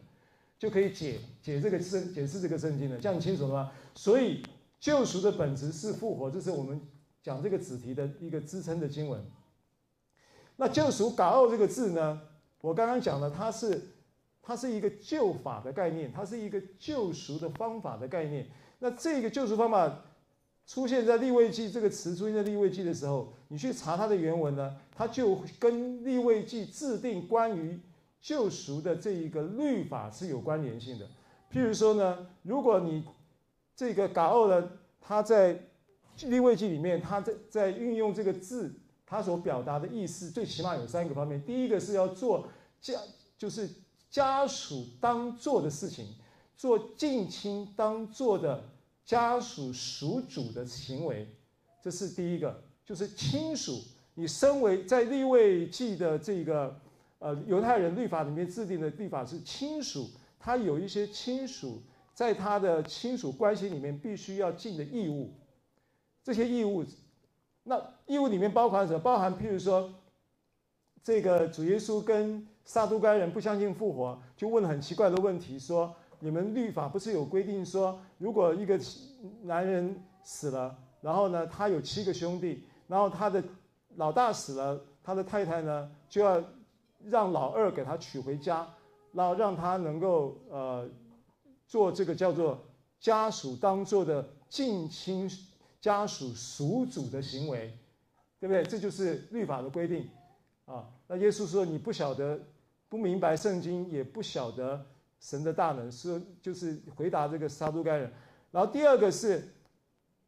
[0.59, 2.99] 就可以解解这个圣解释这个圣经了。
[2.99, 3.73] 这样清楚了吗？
[3.95, 4.43] 所以
[4.81, 6.81] 救赎的本质是复活，这是我们
[7.23, 9.25] 讲这个子题的一个支撑的经文。
[10.57, 12.21] 那救赎 “gao” 这个字呢？
[12.61, 13.81] 我刚刚讲了，它是
[14.43, 18.49] 它是一个救法的概念，它是一个救赎的方法的概念。
[18.81, 20.05] 那这个救赎方法。
[20.65, 27.79] 出现在立位记这个词出现在立位记的时候，你去查它的原文呢，它就跟立位记制定关于
[28.21, 31.07] 救赎的这一个律法是有关联性的。
[31.53, 33.05] 譬如说呢，如果你
[33.77, 34.71] 这个嘎奥呢，
[35.01, 35.59] 他在
[36.23, 38.73] 立位记里面，他在在运用这个字，
[39.05, 41.43] 他所表达的意思最起码有三个方面。
[41.45, 42.47] 第一个是要做
[42.81, 42.99] 家，
[43.37, 43.69] 就是
[44.09, 46.07] 家属当做的事情，
[46.57, 48.65] 做近亲当做的。
[49.05, 51.27] 家属属主的行为，
[51.83, 53.83] 这是第一个，就是亲属。
[54.15, 56.79] 你身为在立位记的这个
[57.19, 61.83] 呃犹太人律法里面制定的律法是亲属，他有一些亲属
[62.15, 65.33] 在他的亲属关系里面必须要尽的义务。
[66.23, 66.85] 这些义务，
[67.65, 68.99] 那义务里面包含什么？
[68.99, 69.93] 包含譬如说，
[71.03, 75.93] 这个主耶稣跟撒都该人不相信复活，就问了很奇怪的问题说。
[76.25, 78.79] 你们律法不是有规定说，如果一个
[79.43, 83.43] 男人死了，然后呢，他有七个兄弟，然后他的
[83.97, 86.41] 老大死了，他的太太呢就要
[87.05, 88.65] 让老二给他娶回家，
[89.13, 90.89] 然后让他能够呃
[91.67, 92.57] 做这个叫做
[93.01, 95.29] 家属当做的近亲
[95.81, 97.77] 家属属主的行为，
[98.39, 98.63] 对不对？
[98.63, 100.09] 这就是律法的规定
[100.67, 100.89] 啊。
[101.09, 102.39] 那耶稣说，你不晓得，
[102.89, 104.87] 不明白圣经，也不晓得。
[105.23, 108.13] 神的大能是，就是回答这个杀猪该人，
[108.51, 109.55] 然后第二个是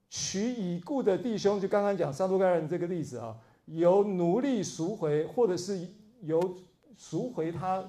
[0.08, 5.84] 娶已故的弟兄，就刚刚讲杀猪该人这个例子啊，由奴隶赎回，或者是
[6.20, 6.56] 由
[6.96, 7.84] 赎回他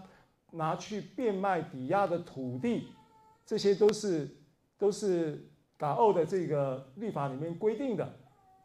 [0.53, 2.87] 拿去变卖抵押的土地，
[3.45, 4.27] 这些都是
[4.79, 8.11] 都是嘎欧的这个律法里面规定的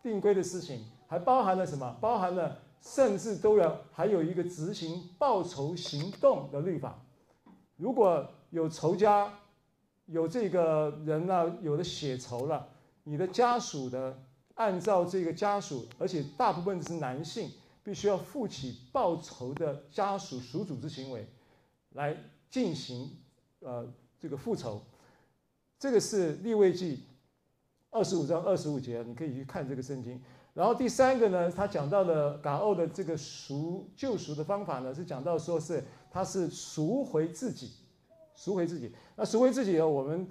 [0.03, 1.95] 定规的事情，还包含了什么？
[2.01, 6.99] 包含了甚至都要还有一个执行报仇行动的律法。
[7.81, 9.33] 如果有仇家，
[10.05, 12.69] 有这个人呢、有了血仇了，
[13.05, 14.23] 你的家属的
[14.55, 17.51] 按照这个家属，而且大部分是男性，
[17.83, 21.27] 必须要负起报仇的家属属主之行为，
[21.93, 22.15] 来
[22.51, 23.17] 进行
[23.61, 24.83] 呃这个复仇。
[25.79, 27.05] 这个是立位记
[27.89, 30.21] 二十五章二十五节，你可以去看这个圣经。
[30.53, 35.83] 然后第三个呢，他讲到了港澳的这个赎救赎的方法呢，是讲到说是。
[36.11, 37.71] 他是赎回自己，
[38.35, 38.91] 赎回自己。
[39.17, 39.89] 那赎回自己呢？
[39.89, 40.27] 我们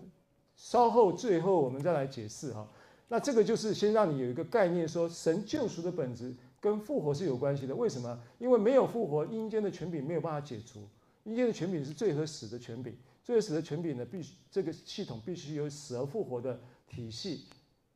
[0.56, 2.68] 稍后最后我们再来解释哈。
[3.08, 7.74] 那这个就是先让你有一个概念，说神救赎的本质跟复活是有关系的。
[7.74, 8.20] 为什么？
[8.38, 10.82] 因为没有复活，阴间的权柄没有办法解除。
[11.24, 17.46] 阴间的权柄是最和死的权柄，最和死的权柄呢，必须这个系统必须有死而复活的体系，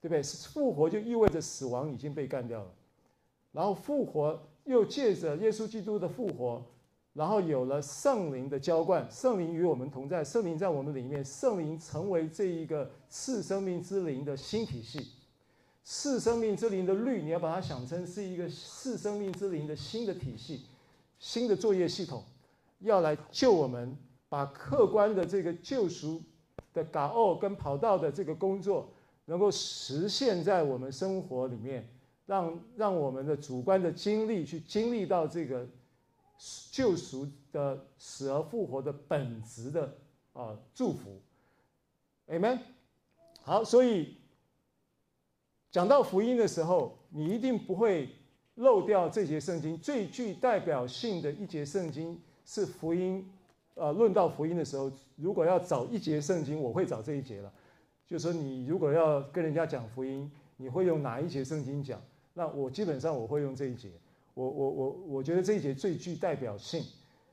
[0.01, 0.23] 对不对？
[0.23, 2.71] 复活就意味着死亡已经被干掉了，
[3.51, 6.63] 然后复活又借着耶稣基督的复活。
[7.13, 15.11] 然后有了圣灵的浇灌，圣灵与我们同在，圣灵在我们里面，圣灵成为这一个赐生命之灵的新体系，
[15.83, 20.65] 赐生命之灵的律，你要把它想成是一个赐生命之灵的新的体系，
[21.19, 22.23] 新的作业系统，
[22.79, 23.95] 要来救我们，
[24.27, 26.19] 把客观的这个救赎
[26.73, 28.89] 的嘎奥跟跑道的这个工作，
[29.25, 31.87] 能够实现在我们生活里面，
[32.25, 35.63] 让让我们的主观的经历去经历到这个。
[36.71, 39.85] 救赎的死而复活的本质的
[40.33, 41.21] 啊、呃、祝福
[42.27, 42.59] ，Amen。
[43.43, 44.17] 好，所以
[45.71, 48.09] 讲到福音的时候，你一定不会
[48.55, 53.29] 漏掉这节圣经最具代表性的一节圣经是福音。
[53.75, 57.51] 呃，论到福音的时候，如果要找一节圣经，我会找这一节了。
[58.05, 61.99] 就是说，你如果要跟人家讲福音，你会用哪一节圣经讲？
[62.35, 63.89] 那我基本上我会用这一节。
[64.33, 66.83] 我我我我觉得这一节最具代表性。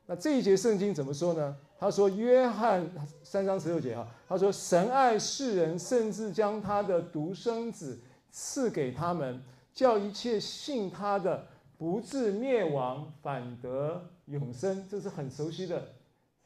[0.06, 1.56] 那这一节圣经怎么说呢？
[1.78, 2.90] 他说，约翰
[3.22, 7.98] 三章十六节啊，他说，神爱世人，甚至将他的独生子
[8.30, 9.40] 赐给他们，
[9.72, 11.46] 叫一切信他的
[11.78, 14.84] 不至灭亡，反得永生。
[14.90, 15.92] 这是很熟悉的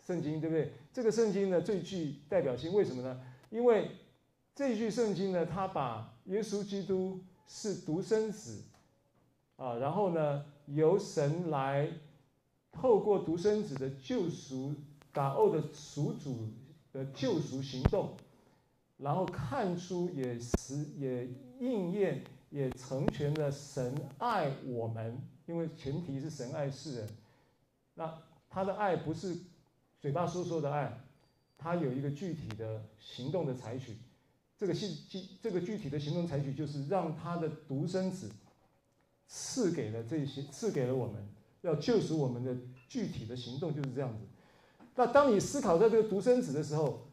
[0.07, 0.71] 圣经，对不对？
[0.93, 3.19] 这个圣经呢，最具代表性，为什么呢？
[3.51, 3.91] 因为
[4.55, 8.63] 这句圣经呢，他把耶稣基督是独生子。
[9.57, 11.89] 啊，然后呢，由神来
[12.73, 14.75] 透过独生子的救赎，
[15.13, 16.49] 嘎欧的赎主
[16.93, 18.17] 的救赎行动，
[18.97, 21.29] 然后看出也实也
[21.61, 27.09] 应验也成全了神爱我们，因为前提是神爱世人。
[27.95, 28.13] 那
[28.51, 29.37] 他的爱不是
[30.01, 31.01] 嘴巴说说的爱，
[31.57, 33.97] 他有一个具体的行动的采取。
[34.57, 38.31] 这个具具这个具体的行动采取就是让他的独生子。
[39.27, 41.27] 赐给了这些，赐给了我们
[41.63, 42.57] 要救赎我们的
[42.89, 44.25] 具体的行动就是这样子。
[44.95, 47.09] 那当你思考到这个独生子的时候，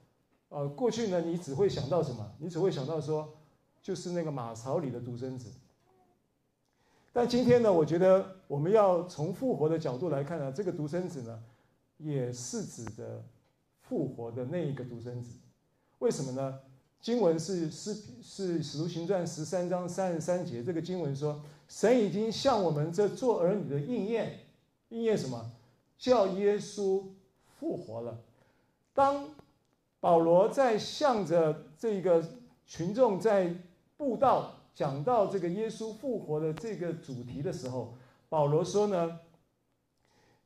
[0.50, 2.32] 呃，过去呢，你只会想到什么？
[2.38, 3.34] 你只会想到说，
[3.82, 5.50] 就是那个马槽里的独生子。
[7.14, 11.42] 但今天呢，我觉得我们要从复活的角度来看呢，这个独生子呢，
[11.98, 13.24] 也是指的
[13.82, 15.38] 复活的那一个独生子。
[16.00, 16.60] 为什么呢？
[17.02, 21.42] 经文是是是使徒行传十三章三十三节，这个经文说。
[21.72, 24.40] 神已经向我们这做儿女的应验，
[24.90, 25.50] 应验什么？
[25.98, 27.02] 叫耶稣
[27.58, 28.20] 复活了。
[28.94, 29.30] 当
[30.02, 32.22] 保罗在向着这个
[32.68, 33.56] 群众在
[33.96, 37.94] 布道讲到这个耶稣复活的这个主题的时候，
[38.28, 39.20] 保罗说呢，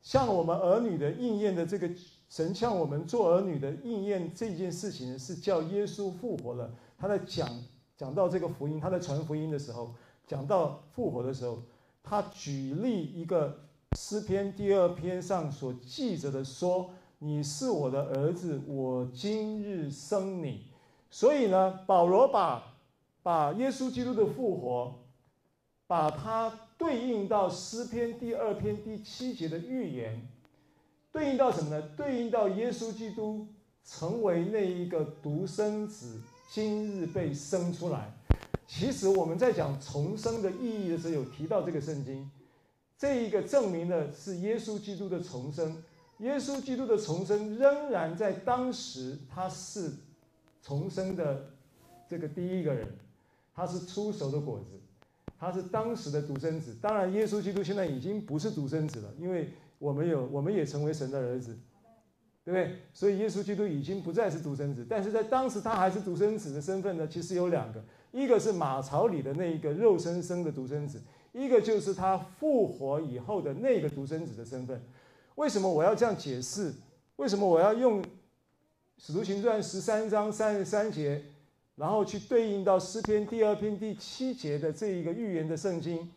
[0.00, 1.90] 向我们儿女的应验的这个
[2.28, 6.72] 神向我们做儿女的应验这件事情是叫耶稣复活了。
[6.96, 7.48] 他在讲
[7.96, 9.92] 讲到这个福音，他在传福音的时候。
[10.26, 11.62] 讲到复活的时候，
[12.02, 13.60] 他举例一个
[13.96, 20.66] 诗篇第二篇上所记着的说：“你是我的儿子，我今日生你。”
[21.08, 22.74] 所以呢，保罗把
[23.22, 24.94] 把耶稣基督的复活，
[25.86, 30.28] 把它对应到诗篇第二篇第七节的预言，
[31.12, 31.88] 对应到什么呢？
[31.96, 33.46] 对应到耶稣基督
[33.84, 38.12] 成为那一个独生子，今日被生出来。
[38.66, 42.30] 其实我们在讲重生的意义的时候，有提到这个圣经，
[42.98, 45.82] 这一个证明的是耶稣基督的重生。
[46.18, 49.92] 耶稣基督的重生仍然在当时，他是
[50.62, 51.50] 重生的
[52.08, 52.88] 这个第一个人，
[53.54, 54.80] 他是初熟的果子，
[55.38, 56.74] 他是当时的独生子。
[56.80, 61.56] 当然，耶稣基督现在已经不是独生子了，因为我们有，我们也成为神的儿子，
[62.44, 62.78] 对不对？
[62.94, 67.84] 所以耶稣基督已经不再是独生子，但是在当时他还是独生子的身份呢，其实有两个。
[68.16, 71.02] 一个是马槽里的那一个肉生生的独生子，
[71.34, 74.82] 一个就是他复活以后的那个独生子的身份。
[75.34, 76.72] 为什么我要这样解释？
[77.16, 78.02] 为什么我要用
[78.96, 81.22] 《使徒行传》十三章三十三节，
[81.74, 86.10] 然后去对应到诗篇第二篇第七节的这一个预言的圣经，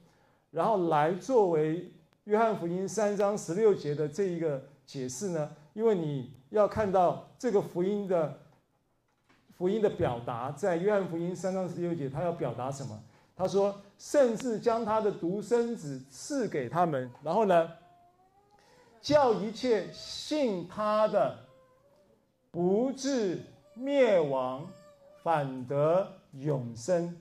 [0.52, 1.92] 然后来作为
[2.24, 5.52] 约翰福音三章十六节的这一个解释呢？
[5.74, 8.40] 因为你要看到这个福音的。
[9.60, 12.98] 福音的表达，在约翰福音三章十六节，他要表达什么？
[13.36, 17.70] 他说：“甚至将他的独生子赐给他们，然后呢，
[19.02, 21.38] 叫一切信他的，
[22.52, 23.44] 不至
[23.74, 24.66] 灭亡，
[25.24, 27.14] 反得永生。”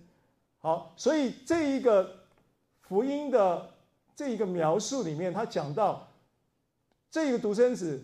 [0.62, 2.08] 好，所以这一个
[2.82, 3.68] 福音的
[4.14, 6.06] 这一个描述里面，他讲到
[7.10, 8.00] 这个独生子，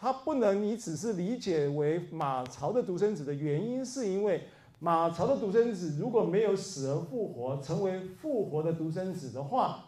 [0.00, 4.44] 他不能你只是理解为马槽的独生子的原因，是因为
[4.78, 9.86] 马槽的独生子如果没有死而复活，成为复活的独生子的话，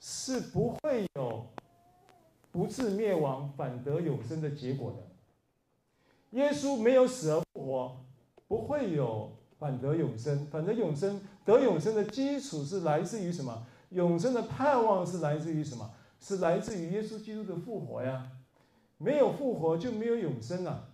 [0.00, 1.44] 是不会有
[2.50, 6.38] 不致灭亡反得永生的结果的。
[6.38, 7.96] 耶稣没有死而复活，
[8.48, 10.46] 不会有反得永生。
[10.46, 13.66] 反得永生，得永生的基础是来自于什么？
[13.90, 15.90] 永生的盼望是来自于什么？
[16.18, 18.26] 是来自于耶稣基督的复活呀。
[18.98, 20.88] 没有复活就没有永生了。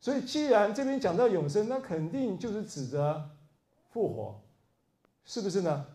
[0.00, 3.30] 所以，既然这边讲到永生，那肯定就是指着
[3.90, 4.40] 复活，
[5.24, 5.86] 是不是呢？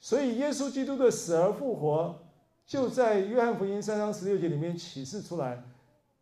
[0.00, 2.18] 所以，耶稣基督的死而复活，
[2.66, 5.62] 就在约翰福音三章十六节里面启示出来。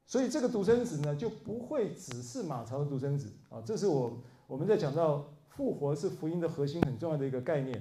[0.04, 3.62] 所以，这个独生子呢，就不会只是马槽的独生子啊。
[3.64, 7.80] 这是我我们在讲到复活是福音的核心很重要的一个概念。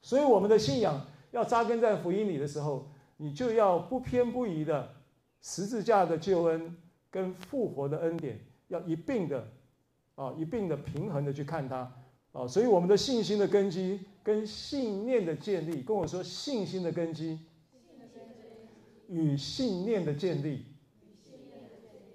[0.00, 4.94] 所以，我们的信仰要扎根在福音里的时候，你就要不偏不倚的
[5.42, 6.76] 十字架的救恩
[7.10, 8.38] 跟复活的恩典，
[8.68, 9.46] 要一并的
[10.14, 11.92] 啊，一并的平衡的去看它
[12.32, 12.46] 啊。
[12.46, 17.38] 所以，我们的信心的根基跟信念的建立，跟我说信心的根基
[19.08, 20.66] 与信念的建立。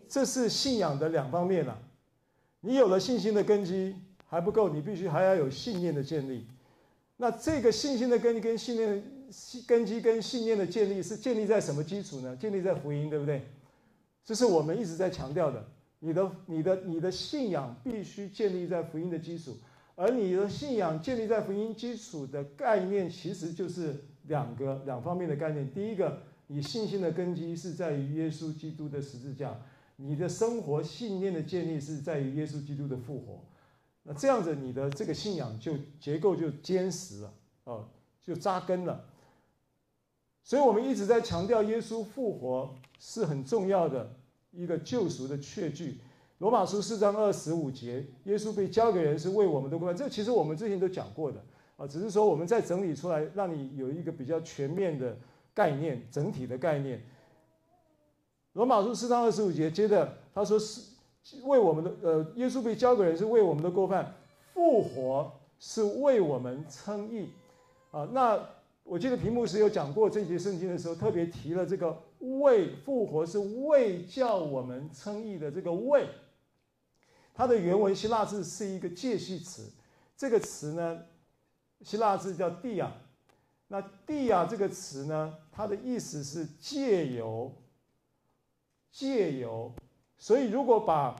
[0.08, 1.78] 这是信仰的两方面了。
[2.62, 3.96] 你有了信心的根基
[4.28, 6.46] 还不够，你必须还要有信念的建立。
[7.18, 9.04] 那这个信心的根基跟信念
[9.66, 12.36] 根基跟信念的建立是建立在什么基础呢？
[12.36, 13.42] 建立在福音，对不对？
[14.24, 15.66] 这是我们一直在强调的。
[16.00, 19.58] 你的、你的、你的信仰必须建立在福音的基础，
[19.96, 23.96] 而你的信仰建立在福音基础的概念，其实就是
[24.28, 25.72] 两个两方面的概念。
[25.74, 29.58] 第一个，你信心的根基是在于耶稣基督的十字架。
[29.96, 33.42] 你的生活信念的建立是在于耶稣基督的复活，
[34.08, 37.34] 那这样子你的这个信仰就结构就坚实了，
[37.64, 37.90] 哦，
[38.24, 39.04] 就扎根了。
[40.44, 44.16] 所以我们一直在强调耶稣复活是很重要的
[44.52, 46.00] 一个救赎的确据。
[46.38, 51.44] 罗马书四章二十五节，耶稣被交给人是为我们的过犯，这其实我们之前都讲过的
[51.76, 55.18] 啊，只是说我们再整理出来，让你有一个比较全面的
[55.54, 57.04] 概念，整体的概念。
[58.54, 60.95] 罗马书四章二十五节，接着他说是
[61.44, 64.14] 为我们的呃，耶稣被交给人是为我们的过犯，
[64.54, 67.30] 复活是为我们称义
[67.92, 68.08] 啊。
[68.12, 68.40] 那
[68.84, 76.08] 我记得屏幕时有讲过这节圣经的时候，特别提了这个为复活是为叫我们称义的这个为，
[77.34, 79.72] 它的原文希腊字是一个介系词，
[80.16, 81.06] 这个词呢，
[81.82, 82.92] 希腊字叫蒂亚。
[83.68, 87.52] 那蒂亚这个词呢，它的意思是借由。
[88.92, 89.74] 借由，
[90.26, 91.16] 所以如果把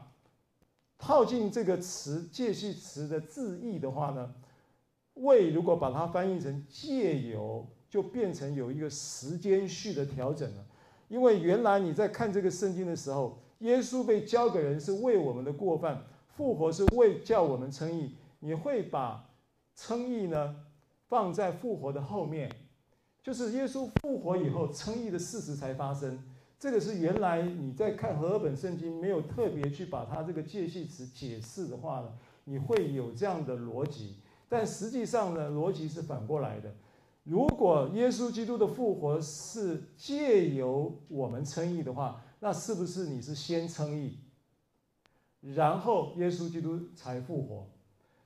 [0.98, 4.34] 套进这个词介系词的字义的话呢，
[5.14, 10.66] 为如果把它翻译成借由，就变成有一个时间序的调整了。
[11.08, 16.04] 因为原来你在看这个圣经的时候，耶稣被交给人是为我们的过犯，
[16.36, 18.16] 复活是为叫我们称义。
[18.40, 19.30] 你会把
[19.76, 20.56] 称义呢
[21.08, 22.52] 放在复活的后面，
[23.22, 26.20] 就是耶稣复活以后称义的事实才发生。
[26.58, 32.14] 这个是原来你在看和合本圣经没有特别去把它这个介系词解释的话呢，
[32.46, 34.18] 你会有这样的逻辑。
[34.48, 36.74] 但实际上呢，逻辑是反过来的。
[37.24, 44.20] 如果耶稣基督的复活是借由我们称义的话，那是不是你是先称义，
[45.42, 47.68] 然后耶稣基督才复活？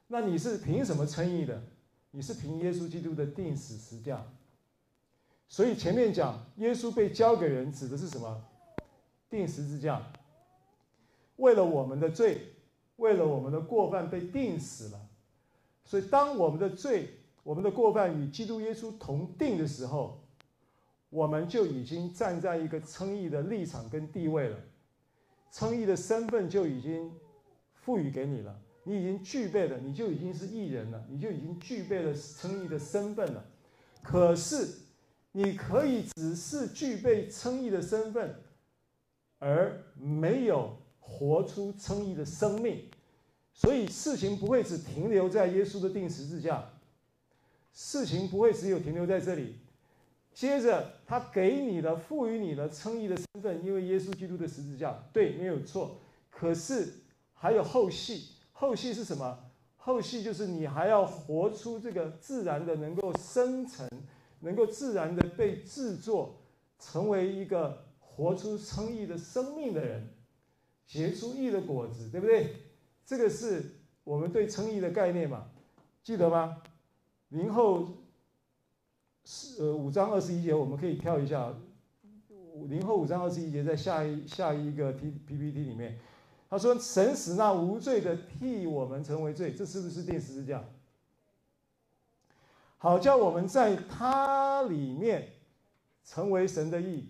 [0.07, 1.63] 那你是凭什么称义的？
[2.11, 4.25] 你是凭耶稣基督的定死十架。
[5.51, 8.45] 所以前面讲耶稣被交给人，指的是什么？
[9.31, 9.99] 钉十字架，
[11.37, 12.53] 为了我们的罪，
[12.97, 15.09] 为了我们的过犯被钉死了。
[15.83, 20.23] 所以当我们的罪、我们的过犯与基督耶稣同钉的时候，
[21.09, 24.57] 我们就已经站在一个称义的立场跟地位了，
[25.51, 27.11] 称义的身份就已经
[27.73, 33.43] 赋予给你了，你已经具备了，你就已经是义人了，你就已经具备了称义的身份了。
[34.03, 34.87] 可是。
[35.31, 38.35] 你可以只是具备称义的身份，
[39.37, 42.89] 而没有活出称义的生命，
[43.53, 46.69] 所以事情不会只停留在耶稣的定十字架，
[47.71, 49.57] 事情不会只有停留在这里。
[50.33, 55.99] 接着他给你的、赋予你的称义的身份，因为耶稣基督的十字架，对，没有错。
[56.29, 56.93] 可是
[57.33, 58.21] 还有后续，
[58.51, 59.37] 后续是什么？
[59.75, 63.87] 后续就是你还要活出这个自然的能够生成。
[64.39, 66.35] 能够自然的被制作，
[66.79, 70.09] 成为一个活出称义的生命的人，
[70.85, 72.55] 结出义的果子，对不对？
[73.05, 73.63] 这个是
[74.03, 75.49] 我们对称义的概念嘛。
[76.03, 76.61] 记得吗？
[77.29, 77.87] 零后
[79.25, 81.53] 是呃五章二十一节，我们可以跳一下。
[82.67, 85.97] 零后五章二十一节，在下一下一个 P PPT 里面，
[86.49, 90.63] 他说：“神使那无罪的替我们成为罪，这是不是钉十字架？
[92.79, 95.29] 好叫我们在他里面
[96.03, 97.07] 成为神的义。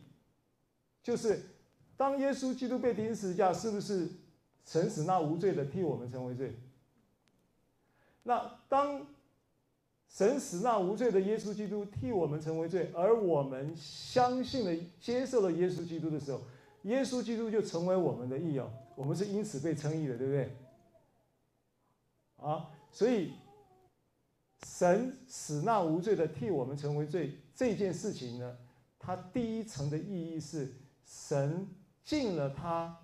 [1.01, 1.41] 就是
[1.95, 4.09] 当耶稣基督被钉十字架，是不是
[4.65, 6.59] 神使那无罪的替我们成为罪？
[8.23, 9.07] 那当……
[10.11, 16.41] 神使那无罪的耶稣基督替我们成为罪，而我们相信了、接受了耶稣基督的时候，
[16.81, 18.71] 耶稣基督就成为我们的义哦。
[18.95, 20.57] 我们是因此被称义的，对不对？
[22.37, 23.33] 啊，所以
[24.65, 28.57] 神使那无罪的替我们成为罪这件事情呢，
[28.97, 30.73] 它第一层的意义是
[31.05, 31.67] 神
[32.03, 32.97] 尽了他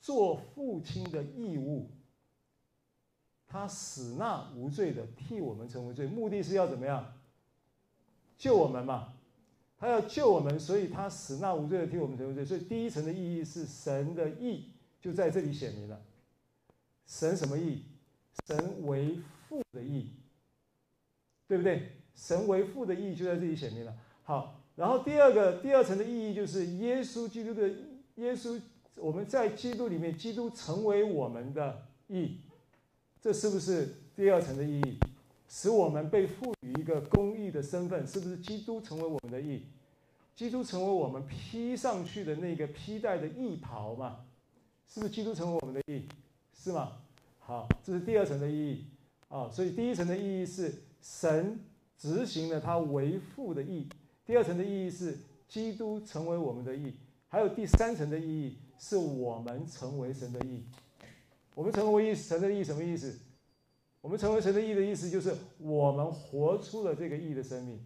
[0.00, 1.90] 做父亲的义务。
[3.46, 7.14] 他使那无罪的替我们成为罪，目的是要怎么样？
[8.36, 9.14] 救我们嘛。
[9.78, 12.44] 他要救我们，所以他使那无罪的替我们成为罪。
[12.44, 16.02] 所以第一层的意义是神的义就在这里显明了。
[17.06, 17.84] 神什么义？
[18.46, 19.18] 神为
[19.48, 20.10] 父的义，
[21.48, 21.94] 对不对？
[22.14, 23.94] 神为父的意义就在这里显明了。
[24.22, 27.68] 好，然后第二个第二层的意义就是耶稣基督的
[28.16, 28.60] 耶稣，
[28.96, 32.40] 我们在基督里面，基督成为我们的义。
[33.20, 34.98] 这是不是第二层的意义？
[35.48, 39.62] 使我们被赋予一个公义的身份，是不是基督成为我们的义？
[40.36, 44.26] 基督成为我们披上去的那个披戴的义袍嘛？
[44.86, 46.06] 是不是基督成为我们的义？
[46.52, 46.92] 是吗？
[47.38, 48.84] 好，这是第二层的意义
[49.28, 50.72] 啊、所以第一层的意义是
[51.08, 51.58] 神
[51.96, 53.88] 执行了他为父的义，
[54.26, 55.16] 第二层的意义是
[55.48, 56.94] 基督成为我们的义，
[57.28, 60.62] 还有第三层的意义是我们成为神的义。
[61.54, 63.18] 我们成为神的义什么意思？
[64.02, 67.84] 我们成为神的义的意思就是我们活出了这个义的生命，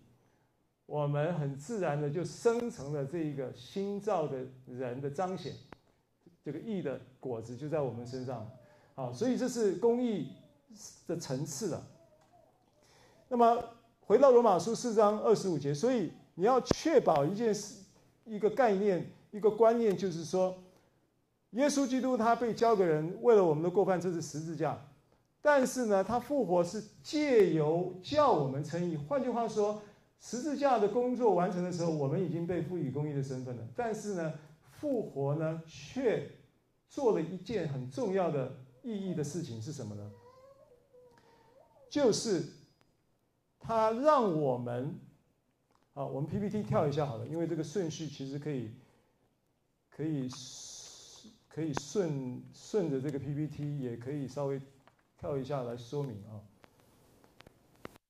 [0.84, 5.54] 我们很自然的就生成了这一个新造的人的彰显，
[6.44, 8.50] 这个义的果子就在我们身上。
[8.94, 10.32] 好，所以这是公义
[11.06, 11.86] 的层次了。
[13.32, 13.64] 那么
[14.00, 17.82] 回到罗马书四章二十五节，所以你要确保一件事、
[18.26, 20.54] 一个概念、一个观念，就是说。
[21.52, 24.78] 耶稣基督他被交给人，为了我们的过犯，这是十字架。
[25.40, 28.98] 但是呢，他复活是借由叫我们称义。
[28.98, 29.80] 换句话说，
[30.20, 33.62] 十字架的工作完成的时候，我们已经被赋予公义的身份了。
[33.74, 34.32] 但是呢，
[34.72, 36.30] 复活呢，却
[36.86, 38.52] 做了一件很重要的
[38.82, 40.10] 意义的事情是什么呢？
[41.90, 42.42] 就是
[43.62, 44.98] 他让我们，
[45.94, 48.70] 啊，我们 PPT 跳一下好了，因为这个顺序其实可以，
[49.90, 50.28] 可以。
[51.54, 54.58] 可以顺顺着这个 PPT，也可以稍微
[55.18, 56.40] 跳一下来说明啊。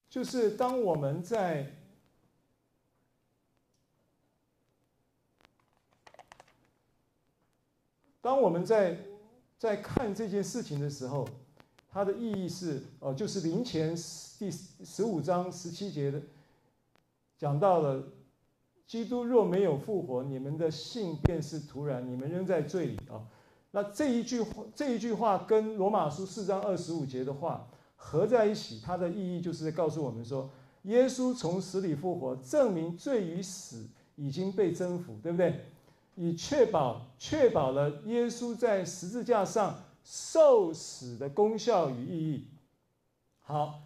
[0.09, 1.75] 就是当我们在
[8.21, 8.97] 当我们在
[9.59, 11.29] 在看这件事情的时候，
[11.93, 13.95] 它的意义是哦，就是林前
[14.39, 16.21] 第十五章十七节的
[17.37, 18.03] 讲到了。
[18.85, 23.25] 基督若没有复活，你们的信便是徒然，你们仍在罪里啊。
[23.71, 27.67] 那这一句话，这一句话跟罗马书四章二十五节的话
[27.97, 30.51] 合在一起，它的意义就是告诉我们说，
[30.83, 33.87] 耶稣从死里复活，证明罪与死
[34.17, 35.65] 已经被征服，对不对？
[36.15, 42.47] 以确保确保了耶稣在十字架上受死的功效与意义。
[43.41, 43.83] 好，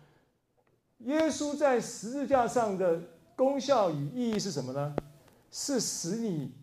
[0.99, 3.03] 耶稣在十字架上的。
[3.37, 4.97] 功效与意义是什么呢？
[5.51, 6.55] 是使你，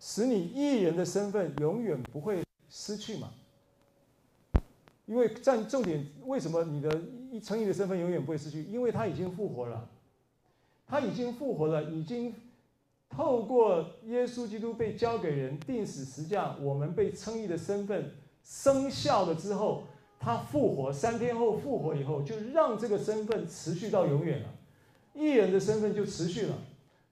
[0.00, 3.32] 使你义人的身份永远不会失去嘛？
[5.06, 6.90] 因为占重点，为什么你的
[7.40, 8.64] 称义的身份永远不会失去？
[8.64, 9.88] 因为他已经复活了，
[10.88, 12.34] 他已经复活了，已经
[13.08, 18.12] 透过耶稣基督被交给人，钉死十架，我们被称义的身份
[18.50, 19.84] 生效了之后，
[20.18, 24.48] 他复活，三天后复活以后，就让这个身份持续到永远了。
[25.14, 26.58] 义人的身份就持续了，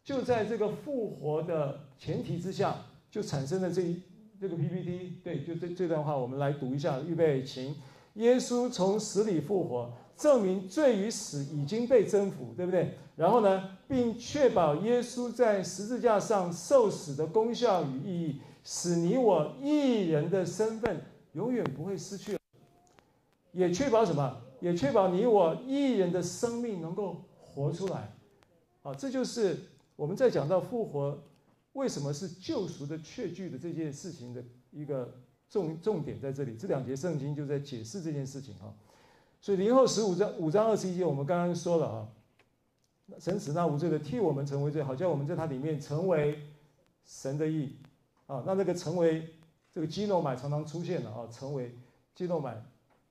[0.02, 2.74] 就在这个复活的前提之下，
[3.08, 3.94] 就产生了这
[4.40, 5.20] 这个 PPT。
[5.22, 6.98] 对，就这这段话，我们来读一下。
[7.00, 7.76] 预备，请。
[8.14, 12.98] 耶稣从死里复活，证明罪与死已经被征服，对不对？
[13.14, 21.00] 然后呢，并确保耶稣在十字架上受死的功效与意义，使你我义人的身份
[21.38, 22.36] 永远不会失去。
[23.52, 24.22] 也确保什么？
[24.60, 27.24] 也确保你我一人的生命能够。
[27.54, 28.14] 活出来，
[28.82, 29.58] 啊，这就是
[29.96, 31.18] 我们在讲到复活
[31.72, 35.12] 为什么是救赎的确据的这件事情的一个
[35.50, 36.56] 重重点在这里。
[36.56, 38.70] 这两节圣经就在解释这件事情啊。
[39.40, 42.08] 所以林后十五章五章二十一节，我们刚刚说了啊，
[43.18, 46.38] 神使那无罪的替我们成为罪，好叫我们在他里面成为
[47.04, 47.74] 神的义
[48.26, 48.44] 啊。
[48.46, 49.34] 那那个成为
[49.72, 51.74] 这个基诺买常常出现了啊，成为
[52.14, 52.62] 基诺买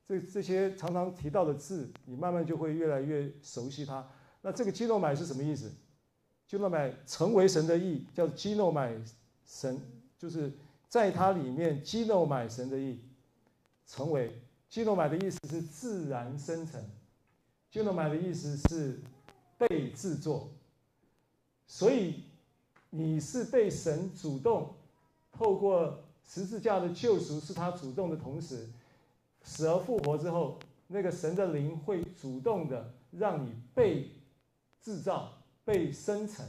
[0.06, 4.08] 这这些常常提到的字，你慢慢就会越来越熟悉它。
[4.42, 5.72] 那这个基诺买是什么意思？
[6.48, 8.98] 基诺买成为神的意，叫基诺买
[9.46, 9.82] 神，
[10.18, 10.52] 就是
[10.88, 13.02] 在它里面基诺买神的意，
[13.86, 14.42] 成为。
[14.70, 16.84] 基诺买的意思是自然生成，
[17.72, 19.00] 基诺买的意思是
[19.58, 20.50] 被制作，
[21.66, 22.26] 所以
[22.90, 24.74] 你是被神主动
[25.32, 28.70] 透过十字架的救赎，是他主动的同时，
[29.42, 34.12] 死而复活之后，那个神的灵会主动的让你被
[34.80, 35.34] 制造、
[35.66, 36.46] 被生成，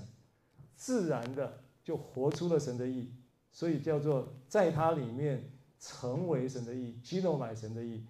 [0.74, 3.10] 自然的就活出了神的义，
[3.50, 5.50] 所以叫做在他里面。
[5.80, 8.04] 成为神的义，基诺买神的义。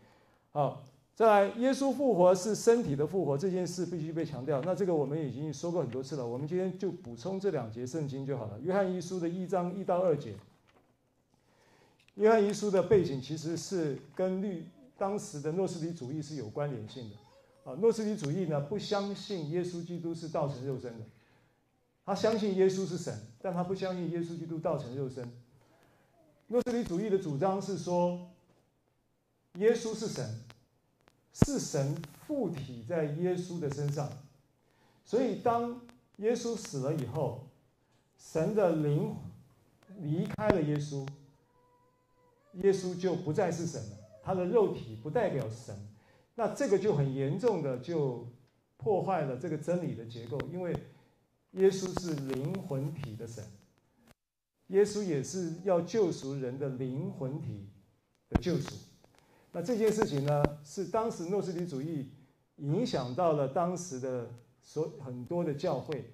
[0.53, 0.83] 好，
[1.15, 4.63] 再来，耶稣复活是身体的复活，这件事必须被强调。
[4.63, 8.59] 那这个我们已经说过很多次了，我们今天就补充这两节圣经就好了。
[8.61, 10.33] 约翰一书的一章一到二节。
[12.19, 14.67] 约翰遗书的背景其实是跟律
[14.97, 17.17] 当时的诺斯底主义是有关联性的。
[17.71, 21.05] 啊，诺斯底主义呢，不相信耶稣基督是道成肉身的，
[22.05, 25.31] 他相信耶稣是神，但他不相信耶稣基督道成肉身。
[26.49, 28.29] 诺斯底主义的主张是说，
[29.55, 30.41] 耶稣是神，
[31.33, 31.95] 是神
[32.27, 34.11] 附体在耶稣的身上，
[35.05, 35.81] 所以当
[36.17, 37.47] 耶稣死了以后，
[38.19, 39.15] 神的灵
[40.01, 41.07] 离开了耶稣，
[42.55, 45.75] 耶稣就不再是神了，他的肉体不代表神，
[46.35, 48.27] 那这个就很严重的就
[48.77, 50.73] 破坏了这个真理的结构，因为
[51.53, 53.45] 耶稣是灵魂体的神。
[54.69, 57.71] 耶稣也是要救赎人的灵魂体
[58.29, 58.75] 的救赎，
[59.51, 62.11] 那这件事情呢，是当时诺斯底主义
[62.57, 64.29] 影响到了当时的
[64.61, 66.05] 所很多的教会，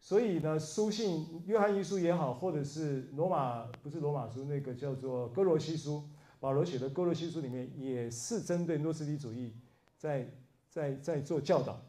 [0.00, 6.02] 所以呢，书信约翰一书也好，或者是罗马不是罗马书那个叫做哥罗西书，
[6.40, 9.52] 保罗写的哥罗西书里面也是针对诺斯底主义
[9.96, 10.28] 在
[10.68, 11.80] 在在做教导，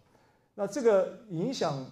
[0.55, 1.85] 那这个影响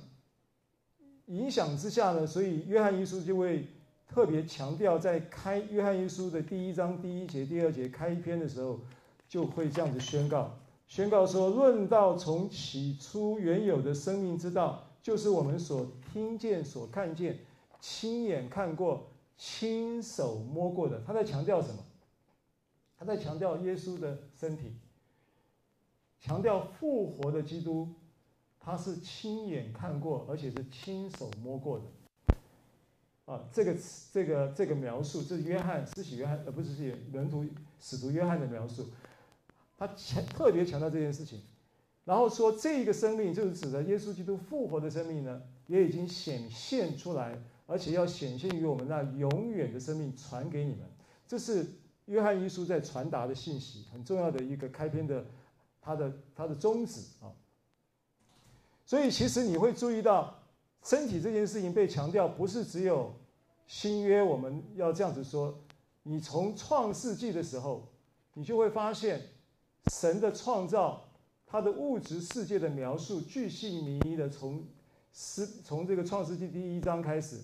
[1.28, 3.66] 影响之下呢，所以约翰一书就会。
[4.12, 8.80] 特别强调，在开约翰一书的第一章第一节、第二节开篇的时候，
[9.28, 10.58] 就会这样子宣告：
[10.88, 17.40] 宣告说，论到从起初原有的生命之道，就是我们所听见、所看见、
[17.80, 21.02] 亲眼看过、亲手摸过的。
[21.06, 21.84] 他在强调什么？
[22.98, 24.74] 他在强调耶稣的身体，
[26.20, 27.88] 强调复活的基督，
[28.60, 31.86] 他是亲眼看过，而且是亲手摸过的。
[33.26, 33.78] 啊，这个
[34.12, 37.46] 这个这个描述，这是约翰，施洗约翰，呃不是是门徒
[37.80, 38.88] 使徒约翰的描述。
[39.78, 41.42] 他强特别强调这件事情，
[42.10, 50.80] 然后说这个生命就是指的耶稣基督复活的生命呢，也已经显现出来，而且要显现于我们那永远的生命传给你们。
[51.28, 51.64] 这是
[52.06, 55.24] 约翰一书在传达的信息，很重要的一个开篇的
[55.80, 57.30] 他的他的宗旨啊。
[58.88, 60.36] 所以其实你会注意到。
[60.82, 63.14] 身体这件事情被强调，不是只有
[63.68, 65.60] 新约我们要这样子说。
[66.04, 67.86] 你从创世纪的时候，
[68.34, 69.22] 你就会发现
[69.92, 71.09] 神的创造，
[71.50, 74.64] 他的物质世界的描述，巨细靡遗的从
[75.12, 77.42] 是从这个创世纪第一章开始，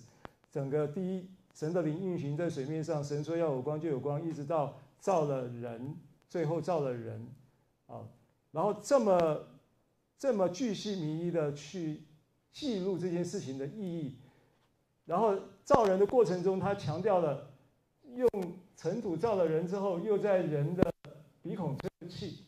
[0.52, 5.96] 整个第一神的灵运行在水面上，神说要有光就有光，一直到造了人，
[6.28, 7.26] 最后造了人，
[7.86, 8.06] 啊，
[8.52, 9.48] 然后这么
[10.18, 12.02] 这么巨细靡遗的去。
[12.52, 14.16] 记录这件事情的意义，
[15.04, 17.50] 然后造人的过程中，他强调了
[18.14, 18.26] 用
[18.74, 20.90] 尘土造了人之后，又在人的
[21.42, 22.46] 鼻孔吹气。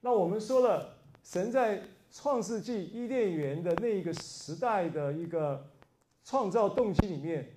[0.00, 5.68] 那我们说了，神在创世纪伊甸园的那一个时代的一个
[6.24, 7.48] 创造动机里面，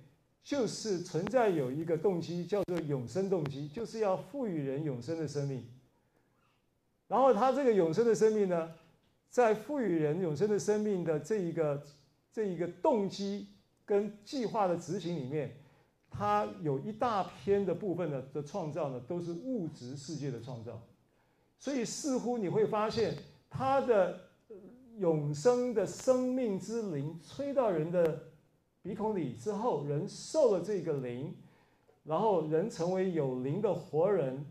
[0.42, 5.66] 就是存在有一个动机叫做永生动机，就是要赋予人永生的生命。
[7.08, 8.72] 然后他这个永生的生命呢，
[9.28, 11.82] 在赋予人永生的生命的这一个
[12.30, 13.48] 这一个动机
[13.84, 15.56] 跟计划的执行里面，
[16.10, 20.80] 它有一大篇的部分的的创造呢，都是物质世界的创造，
[21.58, 23.16] 所以似乎你会发现，
[23.48, 24.20] 他的
[24.98, 28.24] 永生的生命之灵吹到人的
[28.82, 31.34] 鼻孔里之后，人受了这个灵，
[32.04, 34.44] 然后人成为有灵的活人。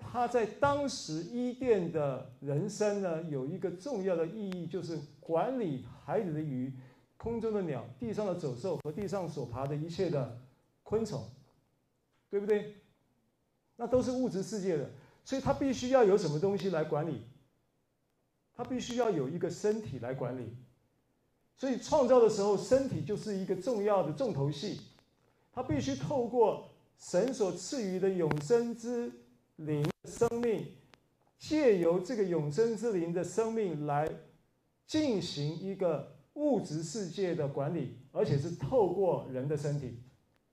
[0.00, 6.72] 他在当时伊甸的人生呢，有一个重要的意义，就是管理海里的鱼、
[7.16, 10.40] 空中的鸟、地上的走兽和地上所爬的一切的
[10.84, 11.24] 昆虫，
[12.30, 12.74] 对不对？
[13.76, 14.90] 那都是物质世界的，
[15.28, 17.20] 所以他必须要有什么东西来管理，
[18.54, 20.56] 他必须要有一个身体来管理。
[21.54, 24.80] 所以创造的时候，身体就是一个重要的重头戏，
[25.52, 29.12] 他必须透过神所赐予的永生之
[29.56, 30.66] 灵生命，
[31.38, 34.08] 借由这个永生之灵的生命来
[34.86, 40.02] 进行一个物质世界的管理，而且是透过人的身体，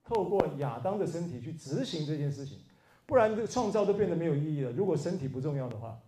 [0.04, 2.58] 透过亚当的身体去执行这件事情，
[3.06, 4.72] 不然这个创造都变得没有意义了。
[4.72, 5.98] 如果身体不重要的话，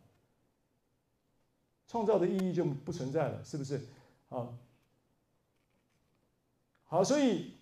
[1.86, 3.80] 创造的意义就不存在了，是不是？
[4.28, 4.54] 好。
[6.84, 7.52] 好，所以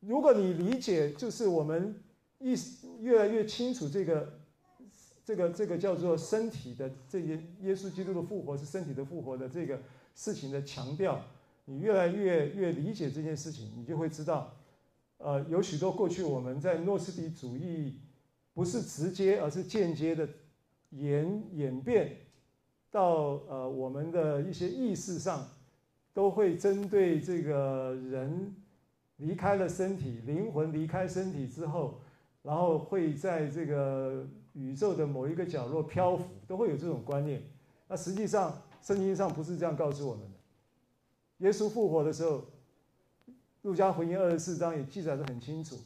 [0.00, 2.02] 如果你理解，就是我们
[2.38, 4.40] 意识越来越清楚这个、
[5.24, 9.80] 这个、这个叫做身体的这些耶稣基督的复活是身体的复活的这个
[10.14, 11.20] 事情的强调，
[11.64, 14.54] 你越来越越理解这件事情，你就会知道，
[15.24, 18.00] 呃，有许多过去我们在诺斯底主义
[18.52, 20.28] 不是直接而是间接的
[20.90, 22.16] 演演变
[22.90, 25.48] 到呃我们的一些意识上。
[26.14, 28.54] 都会针对这个人
[29.16, 32.00] 离开了身体，灵魂离开身体之后，
[32.40, 37.42] 然后会在这个宇宙的某一个角落漂浮，都会有这种观念。
[37.88, 40.38] 那实际上圣经上不是这样告诉我们的。
[41.38, 42.44] 耶稣复活的时候，
[43.64, 45.76] 路加福音二十四章也记载得很清楚，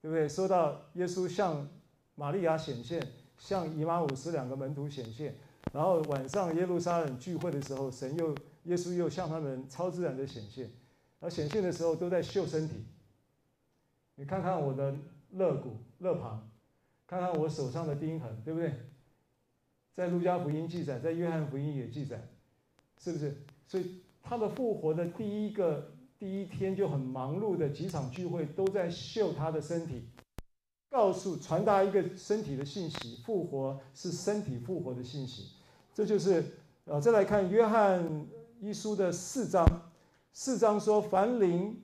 [0.00, 0.26] 对不对？
[0.26, 1.68] 说到耶稣向
[2.14, 3.06] 玛利亚显现，
[3.36, 5.34] 向以马忤斯两个门徒显现，
[5.72, 8.34] 然后晚上耶路撒冷聚会的时候，神又。
[8.66, 10.68] 耶稣又向他们超自然的显现，
[11.20, 12.84] 而显现的时候都在秀身体。
[14.16, 14.92] 你看看我的
[15.30, 16.50] 肋骨、肋旁，
[17.06, 18.74] 看看我手上的钉痕，对不对？
[19.94, 22.26] 在路加福音记载，在约翰福音也记载，
[22.98, 23.36] 是不是？
[23.68, 30.08] 所以他的复活的第一个第一天就很忙碌的几场聚会都在秀他的身体，
[30.90, 35.52] 告诉传达一个身体的信息，复活是身体复活的信息。
[35.94, 36.44] 这就是
[36.84, 38.26] 呃，再来看约翰。
[38.58, 39.66] 一书的四章，
[40.32, 41.82] 四章说：凡灵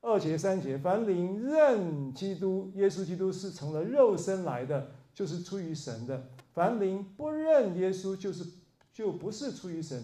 [0.00, 6.20] 二节三节，凡灵认基督耶稣基督是成了肉身来的，就是出于神的；
[6.52, 8.44] 凡灵不认耶稣，就是
[8.92, 10.02] 就不是出于神。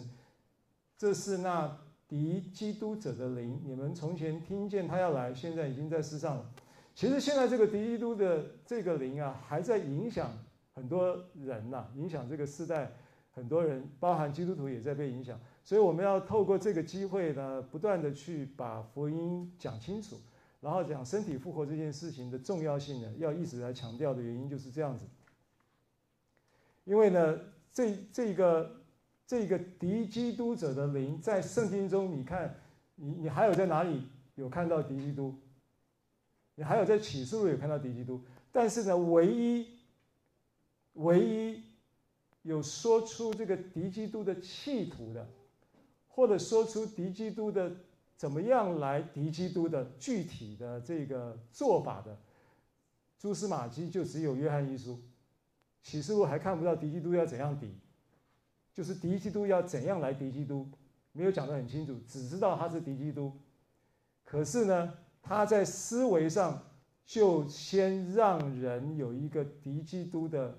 [0.97, 1.79] 这是那
[2.09, 3.61] 敌基督者的灵。
[3.65, 6.51] 你们从前听见他要来，现在已经在世上了。
[6.95, 10.31] 其实现在这个敌基督的这个灵啊，还在影响
[10.75, 12.93] 很多人呐、影响这个世代
[13.33, 15.41] 很多人，包含基督徒也在被影响。
[15.65, 20.17] 所以我们要透过这个机会呢，不断的去把福音讲清楚，
[20.61, 25.07] 然后讲身体复活这件事情的重要性呢，要一直来强调的原因就是这样子。
[26.85, 27.41] 因为呢，
[27.73, 28.84] 这这个
[29.27, 32.55] 这个敌基督者的灵，在圣经中，你看，
[32.95, 35.35] 你你还有在哪里有看到敌基督？
[36.55, 38.20] 你还有在启示录有看到敌基督？
[38.53, 39.66] 但是呢，唯一
[40.95, 41.62] 唯一
[42.43, 45.27] 有说出这个敌基督的企图的。
[46.16, 47.75] 或者说出敌基督的
[48.16, 52.16] 怎么样来敌基督的具体的这个做法的
[53.18, 55.03] 蛛丝马迹，就只有约翰一书，
[55.83, 57.75] 启示录还看不到敌基督要怎样敌，
[58.75, 60.68] 就是敌基督要怎样来敌基督，
[61.12, 63.33] 没有讲得很清楚，只知道他是敌基督。
[64.25, 66.62] 可是呢，他在思维上
[67.07, 70.59] 就先让人有一个敌基督的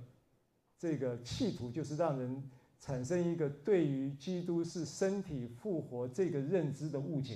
[0.79, 2.49] 这个企图，就是让人。
[2.77, 7.35] 产生一个对于基督是身体复活这个认知的误解，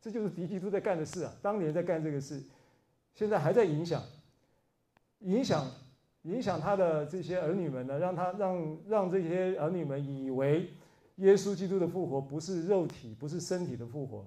[0.00, 1.36] 这就是敌基督在干的事啊！
[1.42, 2.42] 当年在干这个事，
[3.14, 4.02] 现在还在影响，
[5.18, 5.70] 影响
[6.26, 10.70] 影响他的这些儿女们呢，让他让让这些儿女们以为
[11.16, 14.26] 耶稣基督的复活不是肉体，不是身体的复活，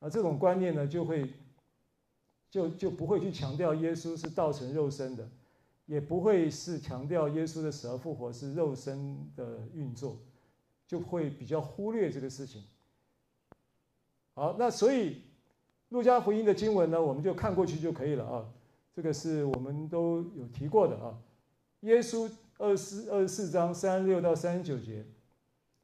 [0.00, 1.32] 啊，这种观念呢，就会
[2.50, 5.28] 就就不会去强调耶稣是道成肉身的。
[5.86, 10.18] 也不会是强调耶稣的死而复活是肉身的运作，
[10.84, 12.64] 就会比较忽略这个事情。
[14.34, 15.22] 好，那所以
[15.90, 18.44] 路加福音的经文呢，我们就看过去就可以了啊。
[18.96, 21.18] 这个是我们都有提过的啊。
[21.80, 25.04] 耶稣二十四二十四章三十六到三十九节，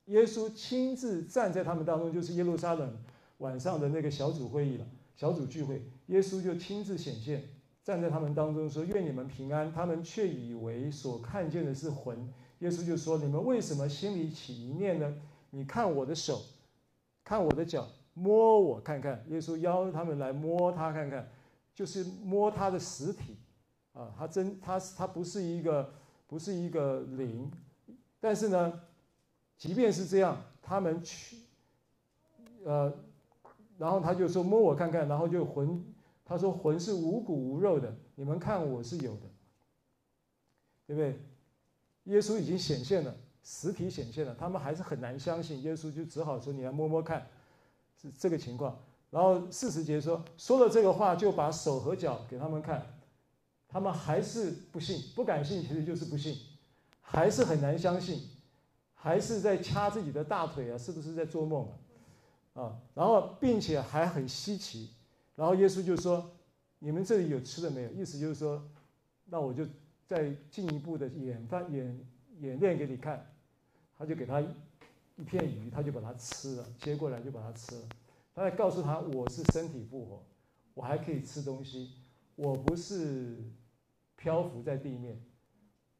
[0.06, 2.96] 耶稣亲自站在他们当中，就是耶路撒冷
[3.36, 7.44] 晚上的那个小组会议了，小组聚会，耶稣就亲自显现。
[7.84, 12.32] 站在他们当中说：“愿你们平安。”他们却以为所看见的是魂。
[12.60, 15.12] 耶稣就说：“你们为什么心里起一念呢？
[15.50, 16.40] 你看我的手，
[17.24, 21.28] 看我的脚，摸我看看。”耶稣邀他们来摸他看看，
[21.74, 23.38] 就是摸他的实体
[23.92, 24.14] 啊。
[24.16, 25.92] 他真他他不是一个
[26.26, 27.50] 不是一个灵，
[28.20, 28.80] 但是呢，
[29.56, 31.38] 即便是这样，他们去
[32.64, 32.92] 呃，
[33.78, 35.84] 然后他就说摸我看看，然后就魂。
[36.24, 39.26] 他说：“魂是无骨无肉的，你们看我是有的，
[40.86, 41.20] 对不对？
[42.04, 45.60] 耶稣已经显现了，实体显现了，他们还是很难相信。
[45.62, 47.26] 耶稣就只好说：“你来摸摸看，
[48.00, 48.80] 是这个情况。”
[49.12, 52.98] 然后四十节说，说了这个话，就把手和脚给他们看，
[53.68, 56.34] 他们还是不信，不敢信，其实就是不信，
[57.02, 58.22] 还是很难相信，
[58.94, 61.68] 还是在掐自己的大腿啊，是不是在做梦
[62.54, 62.62] 啊？
[62.62, 64.88] 啊，然后并且还很稀奇，
[65.36, 66.30] 然后耶稣就说
[66.80, 68.66] ：“你们这里有吃的没有？”意思就是说，
[69.26, 69.66] 那我就
[70.06, 72.06] 再进一步的演范演
[72.40, 73.30] 演练给你看。
[73.98, 77.82] 他就给他一片鱼，他就把它吃了，接过来就把它吃了。
[78.34, 80.22] 他在告诉他：“我是身体复活，
[80.74, 81.90] 我还可以吃东西，
[82.34, 83.36] 我不是
[84.16, 85.20] 漂浮在地面。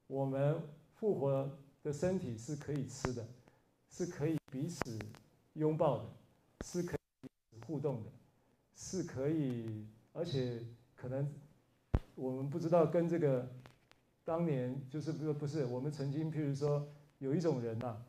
[0.07, 0.63] 我们
[0.95, 3.27] 复活的身体是可以吃的，
[3.91, 4.99] 是可以彼此
[5.55, 6.05] 拥抱的，
[6.65, 8.11] 是可以互动的，
[8.75, 10.63] 是可以，而且
[10.97, 11.33] 可能
[12.15, 13.49] 我们不知道跟这个
[14.25, 16.87] 当年就是不不是我们曾经，譬如说。”
[17.23, 18.03] 有一种人呐、啊，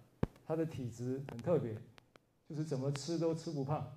[0.44, 1.78] 他的体质很特别，
[2.50, 3.96] 就是怎么吃都吃不胖。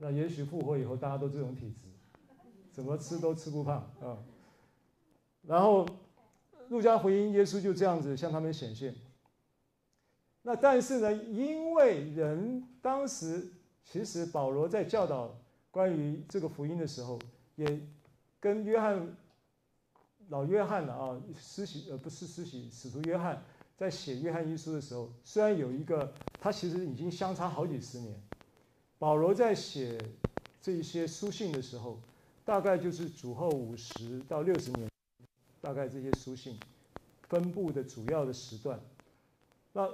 [0.00, 1.88] 那也许复活以后，大家都这种体质，
[2.70, 4.18] 怎么吃都吃不胖啊。
[5.42, 5.86] 然后，
[6.68, 8.94] 路加福音，耶稣就这样子向他们显现。
[10.42, 13.52] 那但是呢，因为人当时
[13.84, 15.36] 其实保罗在教导
[15.70, 17.18] 关于这个福音的时候，
[17.56, 17.80] 也
[18.38, 19.16] 跟约翰
[20.28, 23.42] 老约翰了啊，施洗呃不是施洗使徒约翰。
[23.76, 28.20] 在写约翰一书的时候，虽然有一个，他其实已经相差好几十年。
[28.98, 29.96] 保罗在写
[30.60, 31.98] 这些书信的时候，
[32.44, 34.90] 大概就是主后五十到六十年，
[35.60, 36.58] 大概这些书信
[37.28, 38.80] 分布的主要的时段。
[39.72, 39.88] 那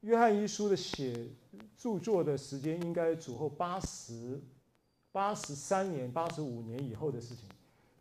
[0.00, 1.28] 约翰一书的写
[1.76, 4.40] 著作的时间，应该主后八十
[5.12, 7.48] 八十三年、八十五年以后的事情，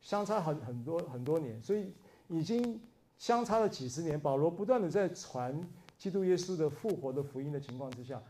[0.01, 1.93] 相差很很多很多年，所以
[2.27, 2.79] 已经。
[3.19, 5.57] 相差了几十年，保罗不断的在传
[5.97, 8.21] 基督耶稣的复活的福音的情况之下，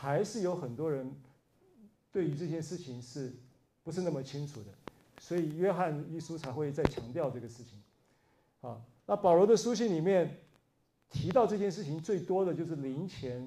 [0.00, 1.14] 还是有很多人
[2.10, 3.32] 对于这件事情是
[3.82, 4.68] 不是那么清楚的，
[5.20, 7.78] 所以约翰一书才会再强调这个事情。
[8.62, 10.38] 啊，那保罗的书信里面
[11.10, 13.46] 提到这件事情最多的就是林前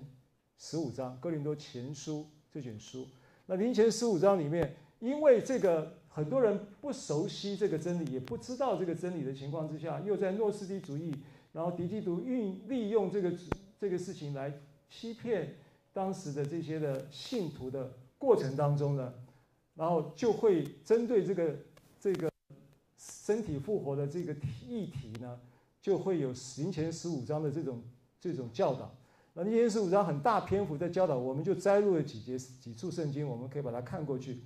[0.59, 3.07] 十五章，哥林多前书这卷书。
[3.47, 5.97] 那林前十五章里面，因为这个。
[6.15, 11.11] 很多人不熟悉这个真理，也不知道这个真理的情况之下，又在诺斯底主义，
[11.53, 13.33] 然后敌基督运利用这个
[13.79, 15.55] 这个事情来欺骗
[15.93, 19.13] 当时的这些的信徒的过程当中呢，
[19.75, 21.55] 然后就会针对这个
[21.99, 22.29] 这个
[22.97, 24.33] 身体复活的这个
[24.67, 25.39] 议题呢，
[25.79, 27.81] 就会有林前十五章的这种
[28.19, 28.91] 这种教导。
[29.33, 34.41] 那林前十五章很大篇幅在教导，我们就摘录了几节几处圣经，我们可以把它看过去。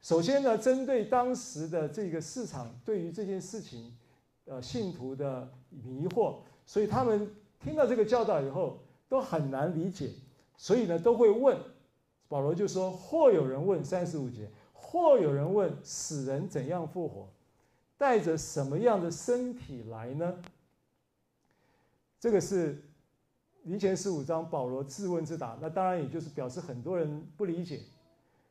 [0.00, 3.96] 首先呢，针对当时的这个市场对于这件事情，
[4.46, 7.30] 呃，信徒的迷惑，所以他们
[7.62, 10.10] 听到这个教导以后都很难理解，
[10.62, 11.58] 所以呢都会问。
[12.28, 17.28] 保罗就说：“或有人问三十五节，或有人问死人怎样复活，
[17.98, 20.40] 带着什么样的身体来呢？”
[22.20, 22.80] 这个是
[23.64, 25.58] 林前十五章保罗自问自答。
[25.60, 27.80] 那当然也就是表示很多人不理解。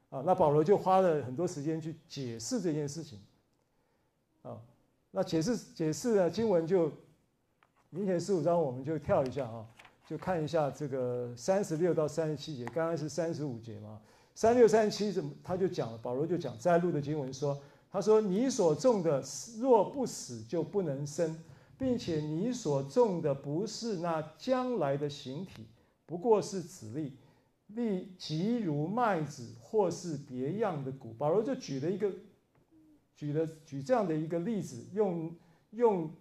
[0.10, 3.20] 啊，那保罗就花了很多时间去解释这件事情。
[4.42, 4.62] 啊，
[5.12, 6.92] 那解释解释呢，经文就
[7.92, 9.66] 林前十五章，我们就跳一下啊，
[10.12, 13.98] 就看一下这个三十六到三十七节，刚刚是三十五节嘛，
[14.36, 17.58] 三六三七怎么他就讲了，保罗就讲摘录的经文说，
[17.90, 19.24] 他说你所种的
[19.58, 21.42] 若不死就不能生，
[21.78, 25.66] 并且你所种的不是那将来的形体，
[26.06, 27.16] 不过是子粒。
[27.68, 32.12] 粒即如麦子或是别样的谷，保罗就举了一个，
[33.16, 35.34] 举了举这样的一个例子，用
[35.70, 36.14] 用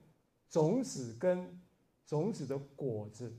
[0.48, 1.60] 种子跟
[2.06, 3.32] 种子的果子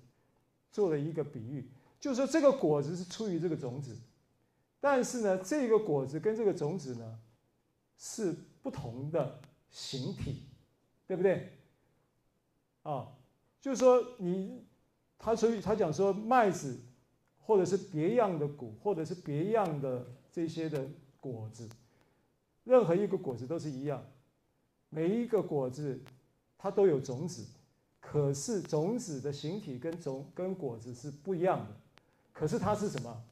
[0.72, 1.70] 做了一个比喻，
[2.00, 3.98] 就是说这个果子是出于这个种子，
[4.80, 7.20] 但是呢，这个果子跟这个种子呢
[7.98, 10.44] 是不同的形体，
[11.08, 11.52] 对不对？
[12.84, 13.08] 啊，
[13.60, 14.64] 就是说你
[15.20, 16.80] 他所以他讲说麦子。
[17.44, 20.88] 或者是别样的谷，或者是别样的这些的
[21.20, 21.68] 果子，
[22.64, 24.06] 任何一个果子都是一样，
[24.90, 26.00] 每一个果子
[26.58, 27.46] 它都有种子，
[28.02, 31.68] 可是种子的形体跟种跟果子是不一样的，
[32.34, 33.24] 可是它是什么？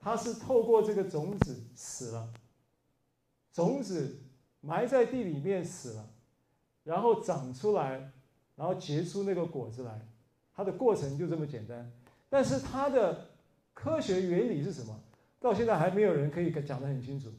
[0.00, 2.32] 它是透过这个种子死了，
[3.52, 4.18] 种子
[4.60, 6.10] 埋在地里面死了，
[6.82, 8.10] 然后长出来，
[8.56, 10.08] 然后结出那个果子来，
[10.52, 11.92] 它的过程就这么简单。
[12.28, 13.30] 但是它的
[13.74, 14.98] 科学原理是什么？
[15.38, 17.30] 到现在还没有人可以讲得很清楚。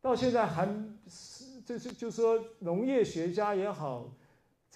[0.00, 0.66] 到现在还
[1.08, 4.12] 是就是就说农业学家也好，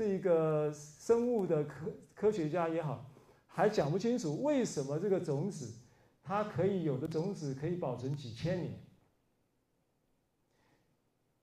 [0.00, 3.04] 这个生物的科科学家也好，
[3.46, 5.74] 还讲不清楚为什么这个种子
[6.22, 8.80] 它可以有的种子可以保存几千年，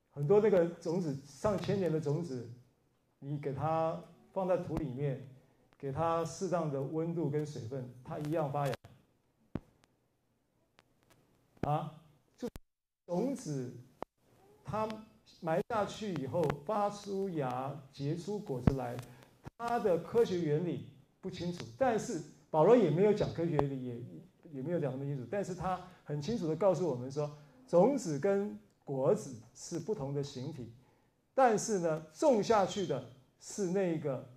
[0.10, 2.50] 很多那个种子上千年的种子，
[3.20, 4.04] 你给它
[4.34, 5.30] 放在土里面，
[5.78, 8.74] 给它适当的温度跟水分，它一样发芽。
[11.62, 11.94] 啊，
[12.36, 12.50] 就
[13.06, 13.72] 种子
[14.66, 14.90] 它
[15.42, 18.98] 埋下去以后发出芽、结出果子来，
[19.58, 20.88] 它的科学原理
[21.22, 21.64] 不清楚。
[21.78, 23.96] 但是保罗也没有讲科学原理，也
[24.52, 25.28] 也没有讲那么清楚。
[25.30, 27.30] 但是他很清楚的告诉我们说，
[27.68, 30.72] 种子跟果子是不同的形体，
[31.36, 33.10] 但是呢，种下去的
[33.40, 34.28] 是那个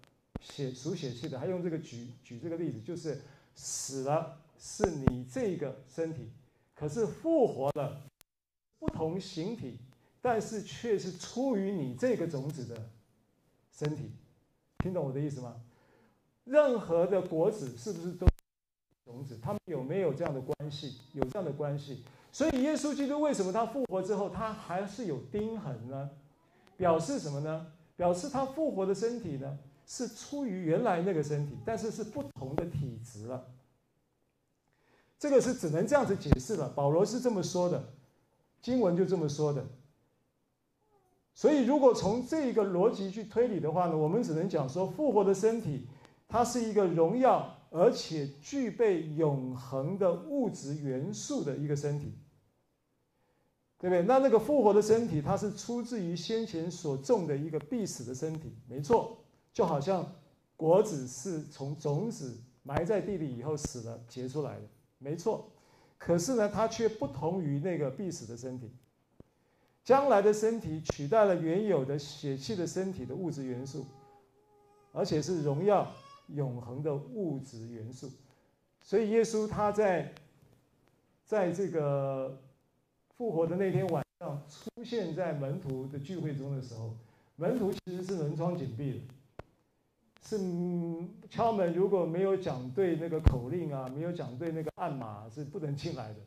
[0.40, 1.38] 血属血气的。
[1.38, 3.22] 他用这个举举这个例子，就是
[3.54, 6.30] 死了是你这个身体。
[6.74, 8.02] 可是复活了，
[8.78, 9.78] 不同形体，
[10.22, 12.76] 但是却是出于你这个种子的
[13.72, 14.12] 身体，
[14.78, 15.56] 听懂我的意思吗？
[16.44, 18.26] 任何的果子是不是都
[19.04, 19.38] 种子？
[19.40, 20.98] 他们有没有这样的关系？
[21.12, 22.04] 有这样的关系。
[22.32, 26.10] 所以耶稣基督为什么他复活之后，他还是有钉痕呢？
[26.76, 27.66] 表示什么呢？
[27.96, 33.46] 表示他复活的身体呢，是出于原来那个身体，但是是不同的体质了。
[35.18, 36.68] 这个是只能这样子解释了。
[36.70, 37.92] 保罗是这么说的，
[38.62, 39.64] 经文就这么说的。
[41.40, 45.86] 所以，如果从这个逻辑去推理的话呢，我们只能讲说，复活的身体，
[46.28, 52.12] 它是一个荣耀而且具备永恒的物质元素的一个身体，
[53.78, 54.02] 对不对？
[54.02, 59.16] 那那个复活的身体，它是出自于先前所种的一个必死的身体，没错，
[59.50, 60.06] 就好像
[60.58, 64.62] 果子是从种子埋在地里以后死了结出来的。
[64.98, 65.50] 没错，
[65.96, 68.70] 可是呢，它却不同于那个必死的身体。
[69.84, 73.86] 将来的身体取代了原有的血气的身体的物质元素，
[74.92, 75.90] 而且是荣耀
[76.28, 78.10] 永恒的物质元素。
[78.82, 80.12] 所以耶稣他在
[81.24, 82.40] 在这个
[83.16, 86.94] 复活的那天晚上出现在门徒的聚会中的时候，
[87.36, 89.00] 门徒其实是门窗紧闭的。
[90.22, 90.38] 是
[91.30, 96.20] 敲门，如果没有讲对那个口令啊，没有讲对那个暗码，是不能进来的。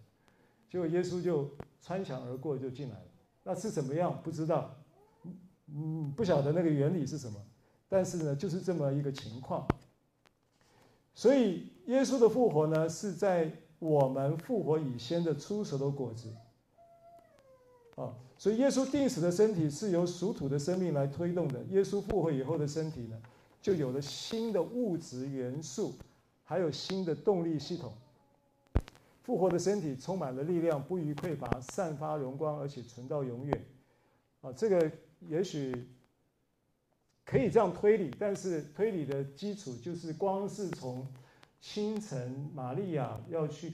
[0.68, 1.50] 结果耶稣就
[1.82, 3.06] 穿墙而过就进来了。
[3.44, 4.20] 那是怎么样？
[4.24, 4.74] 不知道，
[5.68, 7.40] 嗯，不晓得那个原理是什么。
[7.90, 9.68] 但是呢，就是这么一个情况。
[11.14, 16.34] 所以耶稣的复活呢，是在我们复活以先的初熟的果子。
[17.96, 21.62] 啊，所以耶稣定死的身体是由属土的生命来推动的。
[21.66, 23.22] 耶稣复活以后的身体呢，
[23.62, 25.94] 就有了新的物质元素，
[26.44, 27.94] 还有新的动力系统。
[29.24, 33.66] 复活的身体充满了力量，不虞匮乏，散发荣光，而且存到永远。
[34.42, 35.88] 啊，这个也许
[37.26, 41.08] 可以这样推理，但是推理的基础就是，光是从
[41.60, 43.74] 清晨玛利亚要去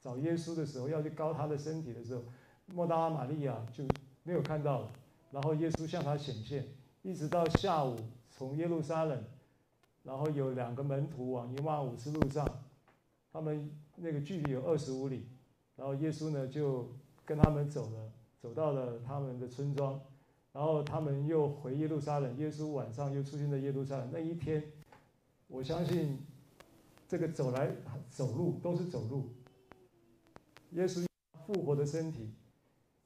[0.00, 2.22] 找耶稣的时候，要去膏他的身体的时候，
[2.66, 3.84] 莫大拉玛利亚就
[4.22, 4.92] 没有看到了，
[5.32, 6.66] 然后耶稣向他显现，
[7.02, 7.96] 一直到下午。
[8.34, 9.22] 从耶路撒冷，
[10.02, 12.44] 然后有两个门徒往以马忤斯路上，
[13.30, 13.70] 他们
[14.02, 15.26] 那个距离有二十五里，
[15.76, 16.92] 然后耶稣呢就
[17.24, 20.00] 跟他们走了，走到了他们的村庄，
[20.52, 24.10] 然后他们又回耶路撒冷，耶稣晚上又出现在耶路撒冷。
[24.12, 24.62] 那一天，
[25.46, 26.18] 我相信
[27.06, 27.74] 这个走来
[28.10, 29.28] 走路都是走路。
[30.72, 31.06] 耶稣
[31.46, 32.30] 复活的身体，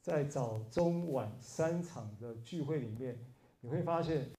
[0.01, 3.18] 在早中晚三场的聚会里面，
[3.61, 4.30] 你会发现。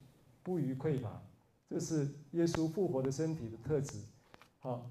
[0.43, 1.21] 不虞匮乏，
[1.69, 3.99] 这是耶稣复活的身体的特质。
[4.59, 4.89] 好，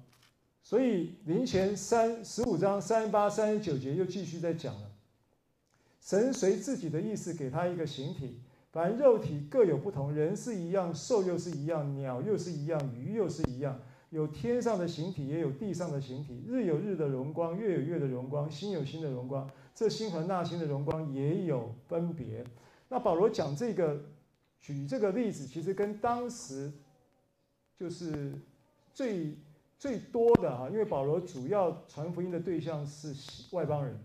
[0.67, 4.91] 所以林前三十五章三十八、三十九节又继续在讲了。
[6.01, 8.41] 神随自己的意思给他一个形体，
[8.73, 13.79] 凡肉体各有不同，人是一样，兽又是一样，鸟又是一样，鱼又是一样。
[14.09, 16.43] 有天上的形体，也有地上的形体。
[16.45, 19.49] 日有日的荣光，月有月的荣光，星有星的荣光。
[19.73, 22.43] 这星和那星的荣光也有分别。
[22.89, 24.03] 那保罗讲这个。
[24.59, 26.69] 举这个例子，其实跟当时
[27.79, 28.33] 就是
[28.93, 29.37] 最
[29.77, 33.13] 最多的哈，因为保罗主要传福音的对象是
[33.55, 33.97] 外邦人，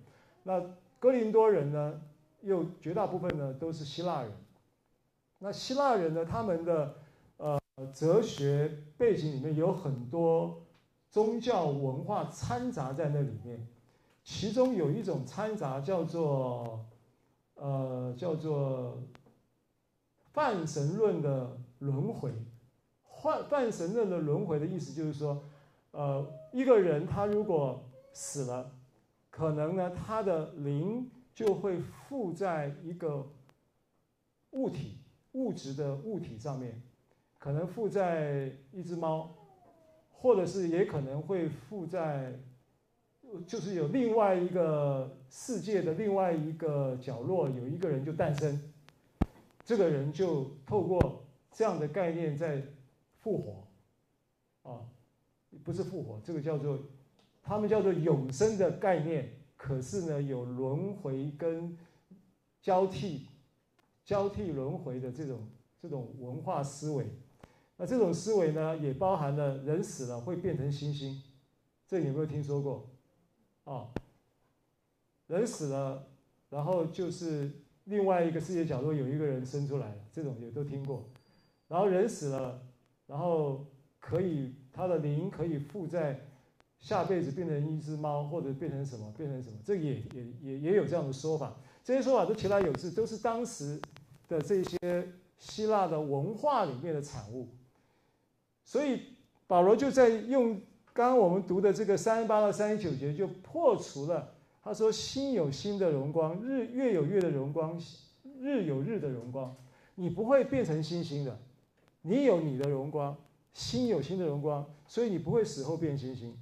[0.42, 0.62] 那
[0.98, 2.00] 哥林多人呢，
[2.42, 4.32] 又绝大部分呢都是希腊人。
[5.38, 6.94] 那希腊人呢，他们的
[7.36, 7.60] 呃
[7.94, 10.62] 哲学背景里面有很多
[11.10, 13.66] 宗教文化掺杂在那里面，
[14.22, 16.86] 其中有一种掺杂叫做
[17.54, 18.98] 呃叫做。
[20.34, 22.32] 泛神论的轮回，
[23.22, 25.44] 泛泛神论的轮回的意思就是说，
[25.92, 27.82] 呃，一个人他如果
[28.12, 28.70] 死了，
[29.30, 33.26] 可能呢他的灵就会附在一个
[34.50, 34.98] 物体，
[35.32, 36.82] 物质的物体上面，
[37.38, 39.34] 可能附在一只猫，
[40.12, 42.38] 或者是也可能会附在，
[43.46, 48.72] 就是有另外一个世界的另外一个角落，有一个人就诞生，
[49.64, 52.62] 这个人就透过这样的概念在
[53.20, 54.80] 复活，啊，
[55.64, 56.78] 不是复活，这个叫做
[57.42, 61.76] 他们叫做永生的概念，可是呢有轮回跟
[62.60, 63.28] 交替。
[64.04, 65.48] 交替轮回的这种
[65.80, 67.06] 这种文化思维，
[67.76, 71.22] 那这种思维呢，也包含了人死了会变成星星，
[71.86, 72.90] 这有没有听说过？
[73.62, 73.86] 啊，
[75.28, 76.08] 人死了，
[76.50, 77.48] 然后就是
[77.84, 81.08] 另外一个世界角落有一个人生出来了，这种也都听过。
[81.68, 82.60] 然后人死了，
[83.06, 83.64] 然后
[84.00, 86.20] 可以他的灵可以附在
[86.78, 91.54] 下辈子变成一只猫，或者变成什么变成什么，这也也也也有这样的说法。
[91.84, 93.80] 这些说法都其来有自，都是当时
[94.28, 95.08] 的这些
[95.38, 97.48] 希腊的文化里面的产物。
[98.64, 99.00] 所以
[99.46, 100.54] 保罗就在用
[100.92, 107.76] 刚刚我们读的这个三十八到三十九节，就破除了他说：“星有星的荣光，日月有月的荣光，
[108.40, 109.54] 日有日的荣光。
[109.96, 111.36] 你不会变成星星的，
[112.00, 113.16] 你有你的荣光，
[113.52, 116.36] 心有星的荣光，所以你不会死后变星星，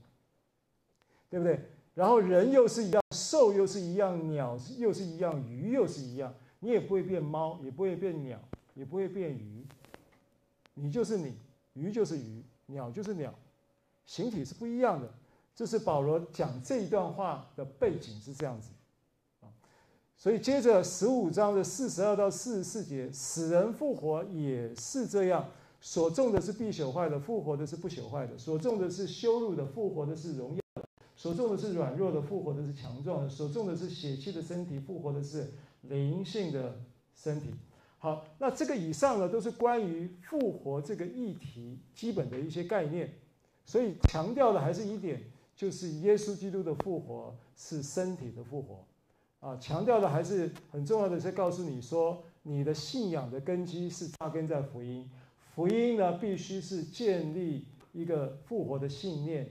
[1.28, 1.60] 对不对？”
[1.94, 6.32] 然后人又是一样，兽又是一样，鸟又是一样，鱼又是一样。
[6.60, 8.38] 你也不会变猫，也不会变鸟，
[8.74, 9.66] 也不会变鱼。
[10.74, 11.34] 你就是你，
[11.72, 13.34] 鱼就是鱼，鸟就是鸟，
[14.06, 15.12] 形体是不一样的。
[15.54, 18.70] 这是保罗讲这一段话的背景是这样子
[19.40, 19.48] 啊。
[20.16, 25.48] 所以接着十五章的四十二到四十四节，死人复活也是这样。
[25.80, 30.86] 所种的是必朽坏的，复活的是不朽坏的；所种的是羞辱的，复活的是荣耀的。
[31.16, 35.52] 所种的是软弱的，复活的是强壮的；所种的是血气的身体，复活的是
[35.82, 36.80] 灵性的
[37.14, 37.50] 身体。
[37.98, 43.12] 好，那这个以上呢，都是关于复活这个议题基本的一些概念。
[43.66, 45.22] 所以强调的还是一点，
[45.54, 48.84] 就是耶稣基督的复活是身体的复活。
[49.40, 55.08] 啊，强调的还是很重要的是告诉你说，你的信仰的根基是扎根在福音。
[55.60, 59.46] 福音呢，必须是建立一个复活的信念。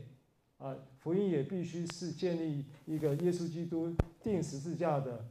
[0.58, 3.94] 啊，福音也必须是建立一个耶稣基督
[4.24, 5.24] 钉十字架的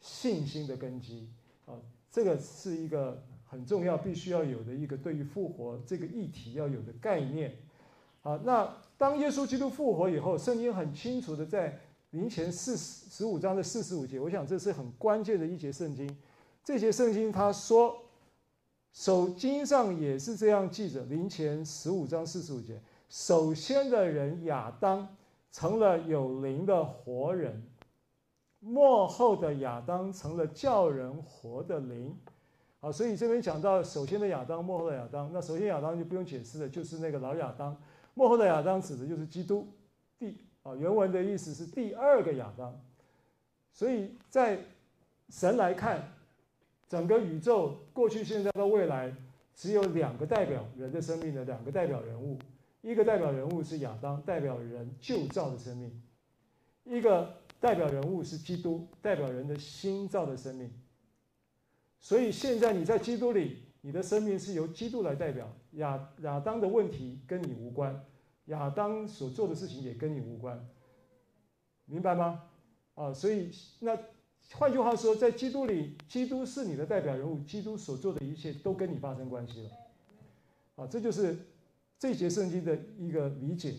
[0.00, 1.28] 信心的根基
[1.66, 1.78] 啊，
[2.10, 7.54] 这个是一个很重要、必须要有的一个对于复活这个议题要有的概念。
[8.24, 11.78] 啊，那当耶稣基督复活以后，圣经很清楚的在
[12.10, 16.12] 林前四十五章的四十五节，我想这是很关键的一节圣经。
[16.64, 17.96] 这节圣经他说，
[18.94, 22.80] 手经上也是这样记着，林前十五章四十五节。
[23.08, 25.06] 首先的人亚当
[25.50, 27.60] 成了有灵的活人，
[28.60, 32.16] 末后的亚当成了叫人活的灵。
[32.78, 35.28] 啊，所以这边讲到首先的亚当，末后的亚当。
[35.32, 37.76] 那首先亚当就不用解释了，就是那个老亚当。
[38.14, 39.66] 末后的亚当指的就是基督。
[40.20, 42.80] 第啊，原文的意思是第二个亚当。
[43.72, 44.60] 所以在
[45.30, 46.13] 神来看，
[46.88, 49.14] 整个宇宙过去、现在到未来，
[49.54, 52.38] 只有两个代表人的生命的两个代表人物。
[52.82, 55.90] 一个代表人物是亚当，代表人旧造的生命；
[56.84, 60.70] 一个代表人物是基督，代表人的新造的生命。
[61.98, 65.50] 所以现在你在基督里，你的生命是由基督来代表。
[65.72, 68.04] 亚亚当的问题跟你无关，
[68.44, 70.68] 亚当所做的事情也跟你无关，
[71.86, 72.42] 明白吗？
[72.94, 73.50] 啊，所以
[73.80, 73.98] 那
[74.52, 79.70] 换句话说，在基督里，基督是你的代表人物，基督所做的一切都跟你发生关系了。
[80.76, 81.36] 啊，这就是。
[81.96, 83.72] 这节圣经的一个理解，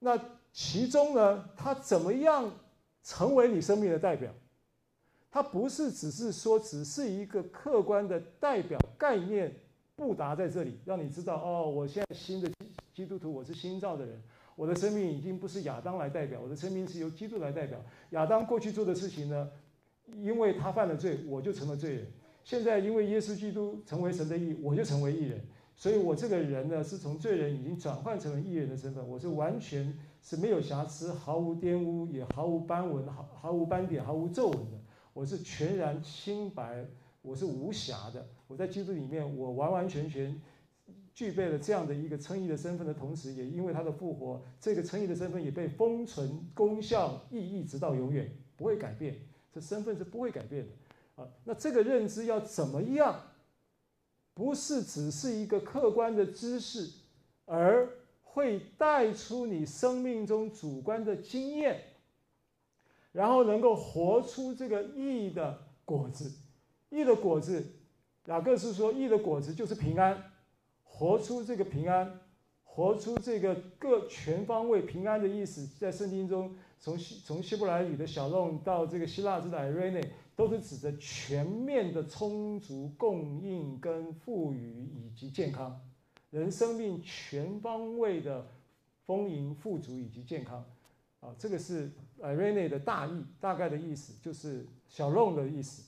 [0.00, 0.20] 那
[0.52, 2.52] 其中呢，他怎么样
[3.02, 4.30] 成为你生命的代表？
[5.30, 9.54] 他不是只是说，只是一个客观的代表概念
[9.94, 12.50] 布达在这里，让你知道哦，我现在新的
[12.92, 14.20] 基督徒，我是新造的人，
[14.54, 17.80] 我的生命已经不是亚当来代表，我的生命是由基督来代表。
[18.10, 19.48] 亚当过去做的事情呢，
[20.22, 22.06] 因为他犯了罪，我就成了罪人。
[22.44, 25.40] 现在因为耶稣基督成为神的义，我就成为义人。
[25.74, 29.06] 所以，我这个人呢，是从罪人已经转换成为义人的身份。
[29.06, 29.92] 我是完全
[30.22, 34.80] 是没有瑕疵、毫无玷污、也毫无斑纹、毫毫无斑点、毫无皱纹的。
[35.12, 36.86] 我是全然清白，
[37.20, 38.26] 我是无瑕的。
[38.46, 40.40] 我在基督里面，我完完全全
[41.12, 49.14] 具备了这样的一个称义的身份的同时，也因为他的复活，这个称义的身份也被封存、功效、意义，直到永远不会改变。
[49.56, 51.26] 这身份是不会改变的啊。
[51.44, 53.18] 那这个认知要怎么样？
[54.34, 56.90] 不是只是一个客观的知识，
[57.46, 57.88] 而
[58.22, 61.82] 会带出你生命中主观的经验，
[63.12, 66.30] 然后能够活出这个义的果子。
[66.90, 67.64] 义的果子
[68.26, 70.32] 雅各书说，义的果子就是平安，
[70.82, 72.20] 活出这个平安，
[72.62, 85.80] 活出这个各全方位平安的意思，在圣经中，从希从希伯来语的小弄到这个希腊字的 irene，都是指着全面的充足供应跟富裕以及健康，
[86.30, 88.46] 人生命全方位的
[89.04, 90.64] 丰盈富足以及健康。
[91.20, 91.90] 啊，这个是
[92.20, 95.82] irene 的大意，大概的意思就是小弄的意思。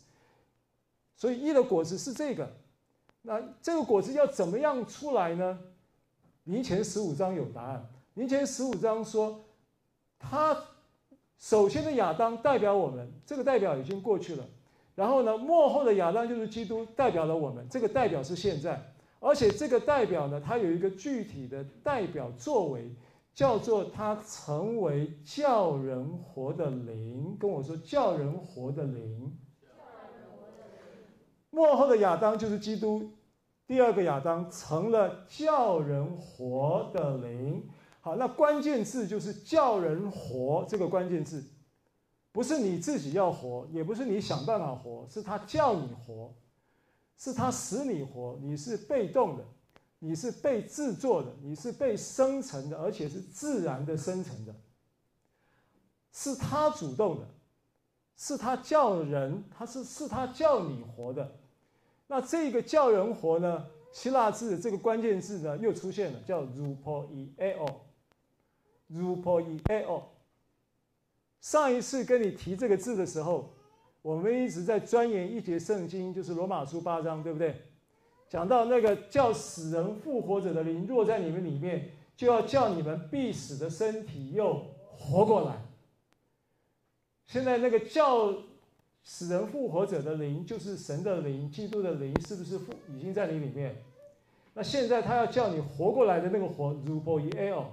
[1.15, 2.51] 所以义的果子是这个，
[3.23, 5.61] 那这个果子要怎么样出来呢？
[6.45, 7.87] 林前十五章有答案。
[8.15, 9.45] 林前十五章说，
[10.19, 10.57] 他
[11.39, 14.45] 首先的亚当代表我们，这个代表已经过去了。
[14.95, 18.93] 然后呢，末后的亚当就是基督，代表了我们，这个代表是现在。
[19.21, 22.95] 而且这个代表呢，它有一个具体的代表作为。
[23.35, 29.33] 叫做他成为叫人活的灵，跟我说叫人活的灵。
[31.51, 33.13] 末后的亚当就是基督，
[33.65, 37.65] 第二个亚当成了叫人活的灵。
[38.09, 41.45] 好，那关键字就是叫人活这个关键字，
[42.33, 46.33] 不是你自己要活，也不是你想办法活，是他叫你活，
[47.19, 49.45] 是他使你活，你是被动的。
[50.01, 54.55] 你是被制作的，你是被生成的，而且是自然的生成的，
[56.13, 57.29] 是他主动的，
[58.17, 61.31] 是他叫人，他是是他叫你活的。
[62.07, 63.67] 那这个叫人活呢？
[63.91, 67.57] 希腊字这个关键字呢又出现了，叫 rupoia
[68.93, 70.03] rupoieo，rupoieo。
[71.41, 73.49] 上一次跟你提这个字的时候，
[74.03, 77.55] 我们一直在钻研一节圣经，就是罗马书八章，对不对？
[78.29, 84.67] 讲到那个叫死人复活者的灵若在你们里面，就要叫你们必死的身体又
[84.97, 85.63] 活过来。
[87.27, 88.35] 现在那个叫
[89.03, 93.77] 死人复活者的灵，就是神的灵、基督的灵，是不是复已经在你里面？
[94.55, 97.65] 那现在他要叫你活过来的那个活，rupoieo。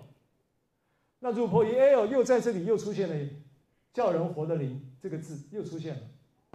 [1.26, 3.30] 那 rupoieo 又在这里又出现了
[3.92, 6.02] 叫人活的灵这个字又出现了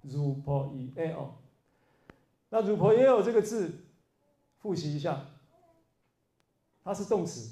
[0.07, 1.31] ，rupoieo。
[2.47, 3.69] 那 rupoieo 这个字。
[4.59, 5.25] 复习一下，
[6.83, 7.49] 它是动词，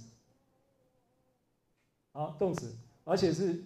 [2.12, 2.72] 啊，动词，
[3.04, 3.66] 而且是，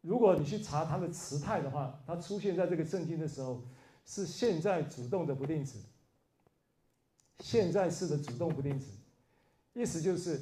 [0.00, 3.64] 如果你去查它的词态的话，它出现在这个圣经的时候，
[4.06, 5.80] 是现在主动的不定词，
[7.40, 8.92] 现在式的主动不定词，
[9.72, 10.40] 意思就是，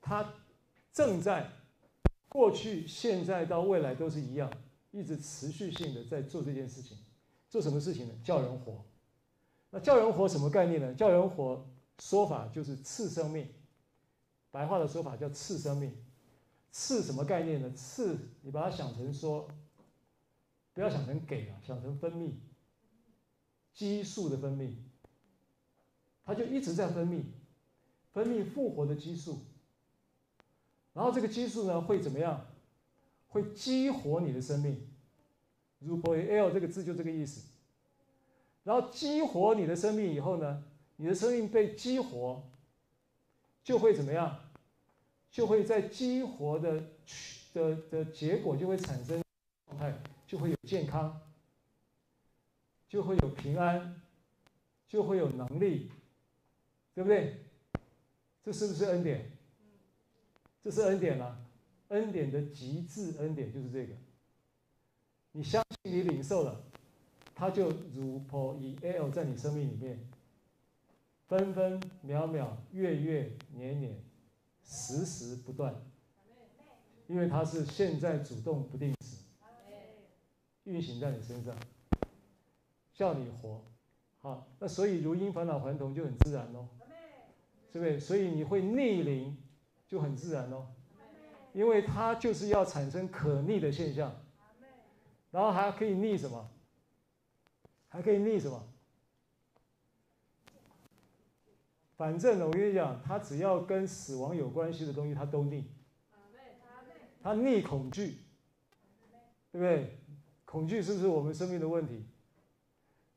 [0.00, 0.32] 它
[0.92, 1.50] 正在
[2.28, 4.52] 过去、现在到未来都是一样，
[4.90, 6.96] 一直持续性的在做这件事情，
[7.48, 8.14] 做什么事情呢？
[8.24, 8.84] 叫人活。
[9.70, 10.94] 那叫人活什么概念呢？
[10.94, 11.64] 叫人活
[12.00, 13.48] 说法就是赐生命，
[14.50, 15.96] 白话的说法叫赐生命。
[16.72, 17.70] 赐什么概念呢？
[17.72, 19.48] 赐你把它想成说，
[20.72, 22.32] 不要想成给啊，想成分泌，
[23.74, 24.74] 激素的分泌，
[26.24, 27.24] 它就一直在分泌，
[28.12, 29.40] 分泌复活的激素。
[30.92, 32.46] 然后这个激素呢会怎么样？
[33.28, 34.88] 会激活你的生命。
[35.86, 37.48] rupoieo 这个字就这个意思。
[38.64, 40.62] 然后激活你的生命以后呢，
[40.96, 42.42] 你的生命被激活，
[43.64, 44.38] 就会怎么样？
[45.30, 46.82] 就会在激活的
[47.54, 49.22] 的的结果就会产生
[49.66, 49.96] 状态，
[50.26, 51.20] 就会有健康，
[52.88, 54.02] 就会有平安，
[54.88, 55.90] 就会有能力，
[56.94, 57.44] 对不对？
[58.42, 59.30] 这是不是恩典？
[60.62, 61.40] 这是恩典啊！
[61.88, 63.94] 恩典的极致恩典就是这个。
[65.32, 66.62] 你相信，你领受了。
[67.34, 69.98] 它就如 rupoieo 在你生命里面，
[71.26, 73.98] 分分秒秒、月月年年、
[74.62, 75.74] 时时不断，
[77.06, 79.24] 因为它是现在主动不定时，
[80.64, 81.56] 运行在你身上，
[82.92, 83.64] 叫你活，
[84.18, 86.68] 好，那所以如因返老还童就很自然喽，
[87.72, 87.98] 对不对？
[87.98, 89.34] 所以你会逆龄
[89.90, 90.68] 就很自然喽，
[91.52, 94.14] 因为它就是要产生可逆的现象，
[95.32, 96.48] 然后还可以逆什么？
[97.88, 98.68] 还可以逆什么？
[101.96, 105.68] 反正呢，我跟你讲，它只要跟死亡有关系的东西，它都逆。
[107.20, 108.18] 它逆恐惧，
[109.50, 109.98] 对不对？
[110.44, 112.06] 恐惧是不是我们生命的问题？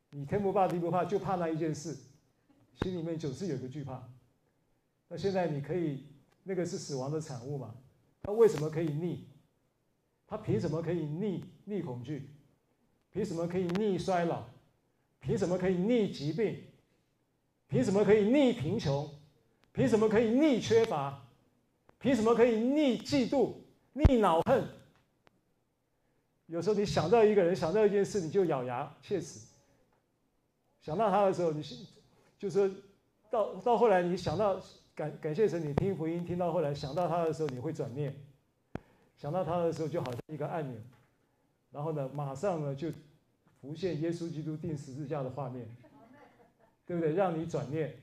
[0.10, 1.96] 你天不怕地不怕，就怕那一件事，
[2.82, 4.10] 心里面总是有个惧怕。
[5.08, 6.08] 那现在你可以，
[6.44, 7.74] 那个是死亡的产物嘛？
[8.22, 9.28] 他为什么可以逆？
[10.28, 12.30] 他凭什么可以逆逆恐惧？
[13.12, 14.44] 凭什么可以逆衰老？
[15.20, 16.64] 凭什么可以逆疾病？
[17.68, 19.10] 凭什么可以逆贫穷？
[19.72, 21.26] 凭什么可以逆缺乏？
[22.00, 23.54] 凭什么可以逆嫉妒、
[23.94, 24.68] 逆恼恨？
[26.48, 29.48] 有时候你想到一个人，想到一件事，你就咬牙切齿。
[30.82, 31.64] 想到他的时候，你
[32.38, 32.70] 就是
[33.30, 34.62] 到到后来，你想到
[34.96, 38.14] 感感谢神，你听福音听到后来想到他的时候，你会转念。
[39.18, 40.80] 想到他的时候，就好像一个按钮，
[41.72, 42.92] 然后呢，马上呢就
[43.62, 45.68] 浮现耶稣基督钉十字架的画面，
[46.86, 47.14] 对不对？
[47.14, 47.96] 让你转念，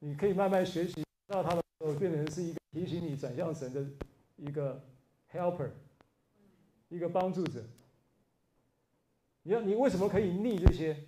[0.00, 3.86] 你可以慢慢学习到他的时候，变成是一个提醒你转向神的
[4.36, 4.82] 一个
[5.32, 5.70] helper，
[6.88, 7.62] 一个帮助者。
[9.44, 11.04] 你要你为什么可以逆这些？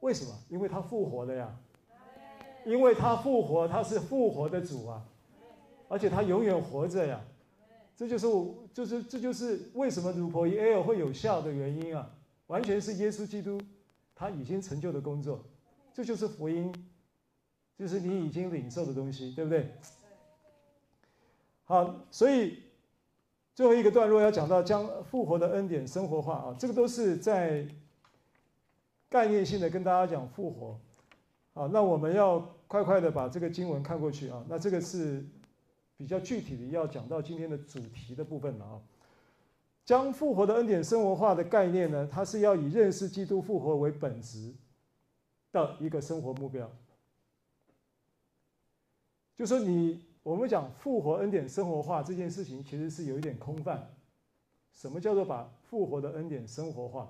[0.00, 0.38] 为什么？
[0.48, 1.58] 因为他复活了呀，
[2.64, 5.04] 因为他复活，他是复活的主啊。
[5.86, 7.20] 而且他永远活着呀，
[7.94, 12.10] 这就是我，就是这就是为什么 rupoieo 会有效的原因啊！
[12.46, 13.60] 完全是耶稣基督
[14.14, 15.44] 他已经成就的工作，
[15.92, 16.72] 这就是福音，
[17.78, 19.70] 就是你已经领受的东西，对不对？
[21.64, 22.62] 好，所以
[23.54, 27.68] 最后一个段落要讲到将复活的恩典生活化啊，这个都是在
[29.08, 30.80] 概念性的跟大家讲复活。
[31.54, 35.24] 好，那我们要快快的把这个经文看过去啊，那这个是。
[35.96, 38.82] 比较具体的要讲到今天的主题的部分了啊，
[39.84, 44.52] 将复活的恩典生活化的概念呢，它是要以认识基督复活为本质
[45.52, 46.68] 的一个生活目标。
[49.36, 53.88] 就说你我们讲复活恩典生活化这件事情，其实是有一点空泛。
[54.72, 57.08] 什么叫做把复活的恩典生活化？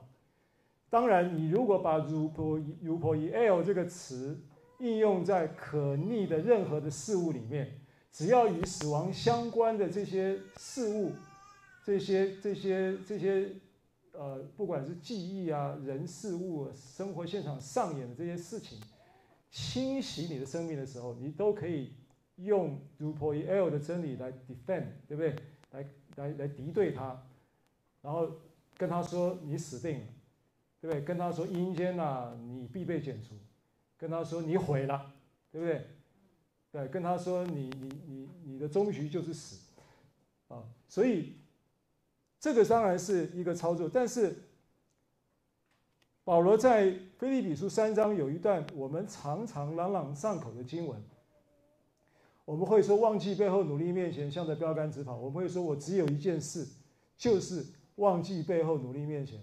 [0.95, 4.41] 当然，你如果把 rupoieo 这个词
[4.79, 7.81] 应用在可逆的任何的事物里面。
[8.13, 11.11] 只要与死亡相关的这些事物，
[11.85, 13.51] 这些这些这些，
[14.13, 18.79] 呃，不管是记忆啊、人事物、生活现场上演的这些事情，
[19.51, 21.93] 侵袭你的生命的时候，你都可以
[22.37, 25.35] 用 rupoieo 的真理来 defend，对不对？
[25.73, 25.85] 来
[26.15, 27.21] 来来敌对他，
[28.01, 28.31] 然后
[28.77, 30.07] 跟他说你死定了，
[30.85, 31.01] 对不对？
[31.01, 33.35] 跟他说阴间呐，你必被剪除，
[33.97, 35.15] 跟他说你毁了，
[35.51, 35.87] 对不对？
[36.71, 39.65] 对，跟他说你你你你的终局就是死，
[40.49, 41.37] 啊，所以
[42.39, 44.37] 这个当然是一个操作，但是
[46.23, 51.03] 保罗在腓立比书三章有一段我们常常朗朗上口的经文，
[52.45, 55.17] 我们会说忘记背后努力面前，向着标杆直跑。
[55.17, 56.69] 我们会说我只有一件事，
[57.17, 59.41] 就是忘记背后努力面前，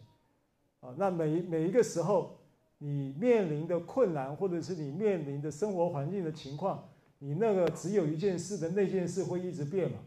[0.82, 2.38] 啊，那每每一个时候
[2.80, 6.84] 你面临的困难，或者是你面临的生活环境的情况。
[7.20, 10.00] 你那个只有一件事的那件事会一直变嘛？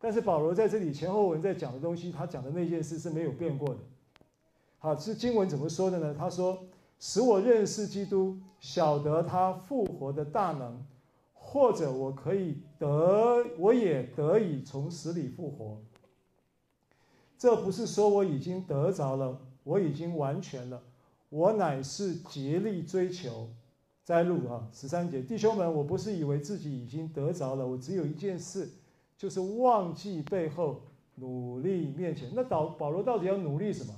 [0.00, 3.80] 但是保罗在这里前后文在讲的东西，他讲的那件事是没有变过的。
[4.78, 6.14] 好，是经文怎么说的呢？
[6.16, 6.64] 他说
[6.98, 10.86] ：“使我认识基督，晓得他复活的大能，
[11.34, 15.78] 或者我可以得，我也得以从死里复活。
[17.36, 20.82] 这不是说我已经得着了，我已经完全了，
[21.28, 23.48] 我乃是竭力追求。”
[24.08, 28.66] 摘录啊，十三节，弟兄们，我不是以为自己已经得着了，我只有一件事，
[29.18, 30.80] 就是忘记背后，
[31.16, 32.32] 努力面前。
[32.34, 33.92] 那保保罗到底要努力什么？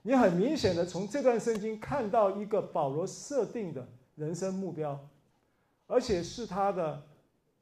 [0.00, 4.98] 你很明显的从这段圣经看到一个保罗设定的人生目标，
[5.86, 7.02] 而且是他的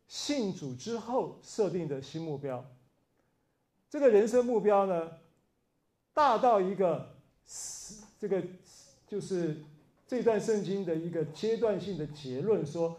[0.07, 2.65] 信主之后设定的新目标。
[3.89, 5.11] 这个人生目标呢，
[6.15, 7.17] 大到一个，
[7.51, 8.43] 是这个
[9.07, 9.63] 就是。
[10.11, 12.99] 这段圣经的一个阶段性的结论说，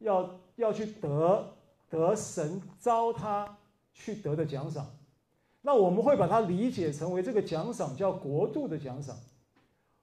[0.00, 1.54] 要要去得
[1.88, 3.56] 得神召他
[3.94, 4.94] 去得的奖赏，
[5.62, 9.16] 那我们会把它理解成为这个奖赏叫国度的奖赏，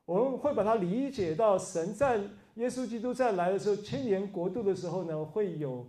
[0.06, 2.20] 我们会把它理解到神在
[2.56, 5.86] 耶稣基督再来的时候，千年国度的时候呢，会有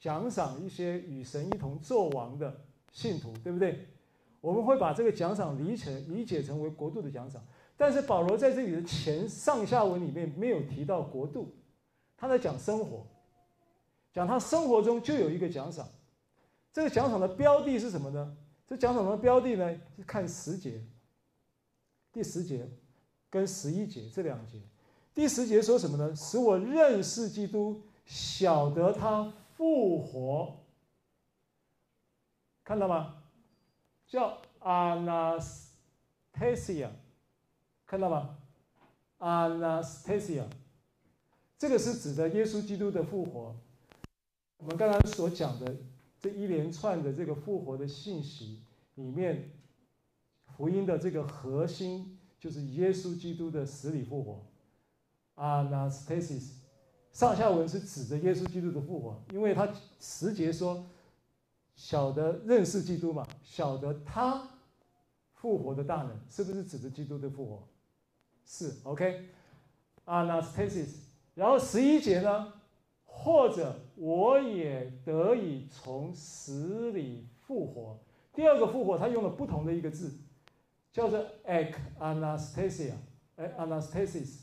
[0.00, 3.86] 奖赏一些与神一同作王的信徒，对不对？
[4.46, 7.44] 我们会把这个奖赏理解理解成为国度的奖赏。
[7.76, 11.52] 但是保罗在这里的前上下文里面没有提到国度，
[12.16, 13.04] 他在讲生活，
[14.12, 15.84] 讲他生活中就有一个奖赏，
[16.72, 18.36] 这个奖赏的标的是什么呢？
[18.68, 20.80] 这奖赏的标的呢是看十节，
[22.12, 22.70] 第十节
[23.28, 24.60] 跟十一节这两节，
[25.12, 26.14] 第十节说什么呢？
[26.14, 30.56] 使我认识基督，晓得他复活，
[32.62, 33.24] 看到吗？
[34.06, 36.90] 叫 anastasia。
[37.86, 38.38] 看到吗
[39.18, 40.44] ？Anastasia，
[41.58, 43.56] 这个是指的耶稣基督的复活。
[44.58, 45.76] 我们刚刚所讲的
[46.18, 48.62] 这一连串的这个复活的信息
[48.96, 49.50] 里面，
[50.56, 54.44] 福音的这个核心就是耶稣基督的死里复活。
[55.36, 56.50] Anastasis，
[57.12, 59.68] 上下文是指着耶稣基督的复活，因为他
[60.00, 60.84] 十节说
[61.76, 64.48] 晓得认识基督嘛，晓得他
[65.34, 67.68] 复活的大能，是不是指着基督的复活？
[68.44, 70.96] 是 OK，anastasis，
[71.34, 72.54] 然后十一节呢，
[73.04, 77.98] 或者我也得以从死里复活。
[78.32, 80.12] 第二个复活，他用了不同的一个字，
[80.92, 82.92] 叫做 ek anastasia，
[83.36, 84.40] 哎，anastasis，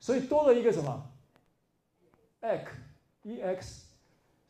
[0.00, 1.12] 所以多了一个什么
[2.40, 3.82] ？ek，ex，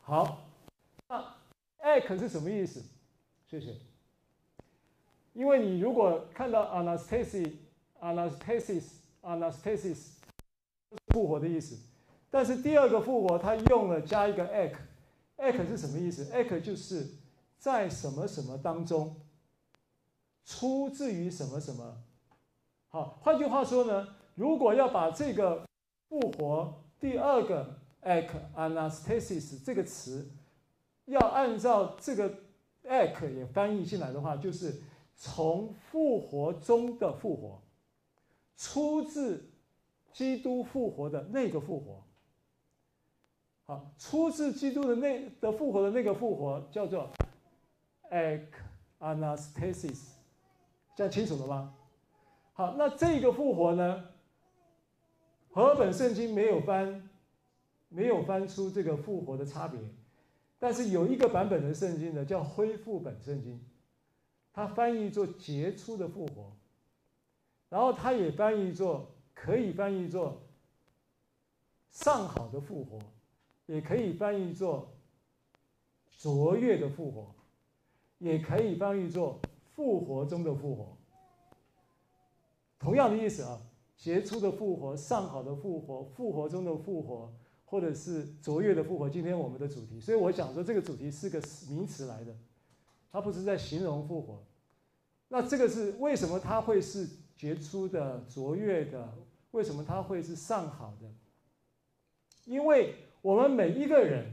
[0.00, 0.48] 好，
[1.06, 1.36] 那
[1.84, 2.82] ek 是什么意思？
[3.48, 3.76] 谢谢。
[5.34, 7.52] 因为你如果看到 anastasis、
[8.00, 10.14] anastasis、anastasis，
[11.14, 11.78] 复活的意思，
[12.28, 14.44] 但是第二个复活，它用了加一个
[15.36, 17.14] ek，ek 是什么意思？ek 就是
[17.58, 19.20] 在什么什么当中，
[20.44, 22.02] 出自于什么什么。
[22.88, 25.66] 好，换句话说呢，如果要把这个
[26.08, 30.30] 复活第二个 ek anastasis 这个词，
[31.04, 32.30] 要按照这个
[32.84, 34.82] ek 也翻译进来的话，就是。
[35.18, 37.62] 从复活中的复活，
[38.54, 39.48] 出自
[40.12, 42.05] 基督复活的那个复活。
[43.66, 47.10] 好，出自基督的那的复活的那个复活叫做
[48.10, 48.46] ek
[49.00, 50.10] anastasis，
[50.94, 51.74] 这样清楚了吗？
[52.52, 54.04] 好，那这个复活呢，
[55.50, 57.08] 和本圣经没有翻，
[57.88, 59.80] 没有翻出这个复活的差别，
[60.60, 63.60] 但是有一个版本的圣经呢，叫恢复本圣经。
[64.52, 66.52] 它翻译作杰出的复活，
[67.68, 70.40] 然后它也翻译作可以翻译作
[71.90, 72.98] 上好的复活，
[73.66, 74.94] 也可以翻译作
[76.10, 77.34] 卓越的复活，
[78.18, 79.40] 也可以翻译作
[79.74, 80.96] 复活中的复活。
[82.78, 83.60] 同样的意思啊，
[83.96, 87.32] 杰出的复活、上好的复活、复活中的复活，
[87.64, 89.08] 或者是卓越的复活。
[89.10, 92.36] 今天我们的主题，所以我想说这个主题是个名词来的。
[93.10, 94.44] 它不是在形容复活，
[95.28, 99.12] 那这个是为什么它会是杰出的、卓越的？
[99.52, 101.10] 为什么它会是上好的？
[102.44, 102.94] 因为
[103.26, 104.24] 我们每一个人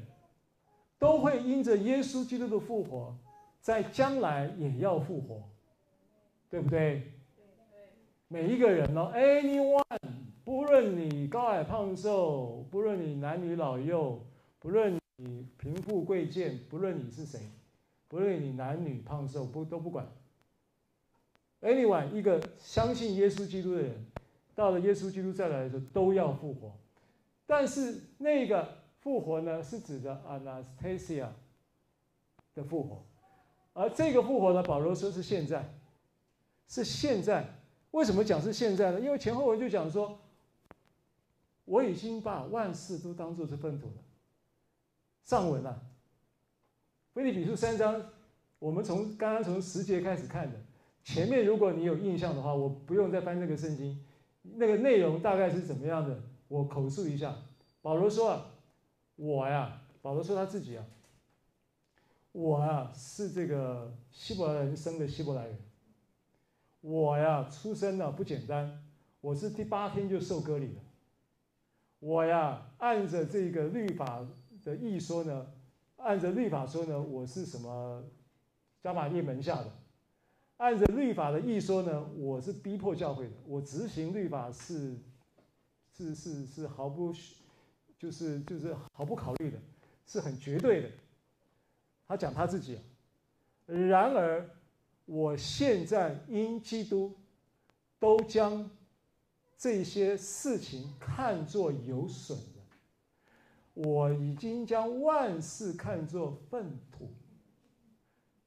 [0.99, 3.17] 都会因着耶稣基督的复活，
[3.59, 5.41] 在将来也要复活，
[6.47, 7.11] 对不对？
[8.27, 9.83] 每一个人哦，anyone，
[10.45, 14.23] 不论你高矮胖瘦，不论你男女老幼，
[14.59, 17.39] 不论你贫富贵贱，不论你是谁。
[18.07, 20.07] 不论你男女胖瘦不都不管
[21.61, 24.05] ，anyone 一个相信耶稣基督的人，
[24.53, 26.71] 到了耶稣基督再来的时候都要复活，
[27.47, 31.27] 但是那个复活呢是指的 Anastasia
[32.55, 33.03] 的复活，
[33.73, 35.77] 而这个复活呢，保罗说是现在，
[36.69, 37.45] 是现在。
[37.91, 38.99] 为什么讲是现在呢？
[39.01, 40.17] 因为前后文就讲说，
[41.65, 43.93] 我已经把万事都当作是粪土了。
[45.21, 45.81] 上文啊。
[47.13, 48.01] 腓立比书三章，
[48.57, 50.57] 我们从刚刚从十节开始看的，
[51.03, 54.01] 前面如果你有印象的话，我不用再翻那个圣经，
[54.41, 56.17] 那个内容大概是怎么样的？
[56.47, 57.35] 我口述一下。
[57.81, 58.45] 保罗说啊，
[59.15, 60.85] 我呀，保罗说他自己啊，
[62.31, 65.57] 我啊是这个希伯来人生的希伯来人，
[66.81, 68.83] 我呀出生呢不简单，
[69.21, 70.81] 我是第八天就受割礼了，
[71.99, 74.25] 我呀按着这个律法
[74.63, 75.47] 的义说呢。
[75.97, 78.03] 按着律法说呢，我是什么
[78.81, 79.69] 加玛列门下的；
[80.57, 83.31] 按着律法的义说呢，我是逼迫教会的。
[83.47, 84.97] 我执行律法是
[85.95, 87.13] 是是是毫不
[88.03, 89.57] 就是就是毫不考虑的，
[90.05, 90.89] 是很绝对的。
[92.05, 92.77] 他讲他自己。
[93.65, 94.45] 然而，
[95.05, 97.15] 我现在因基督，
[97.99, 98.69] 都将
[99.57, 102.59] 这些事情看作有损的。
[103.73, 107.09] 我已经将万事看作粪土，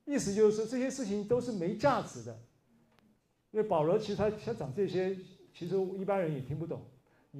[0.05, 2.39] 意思就是说这些事情都是没价值的。
[3.53, 5.17] 因为保罗其实他他讲这些，
[5.55, 6.83] 其实一般人也听不懂。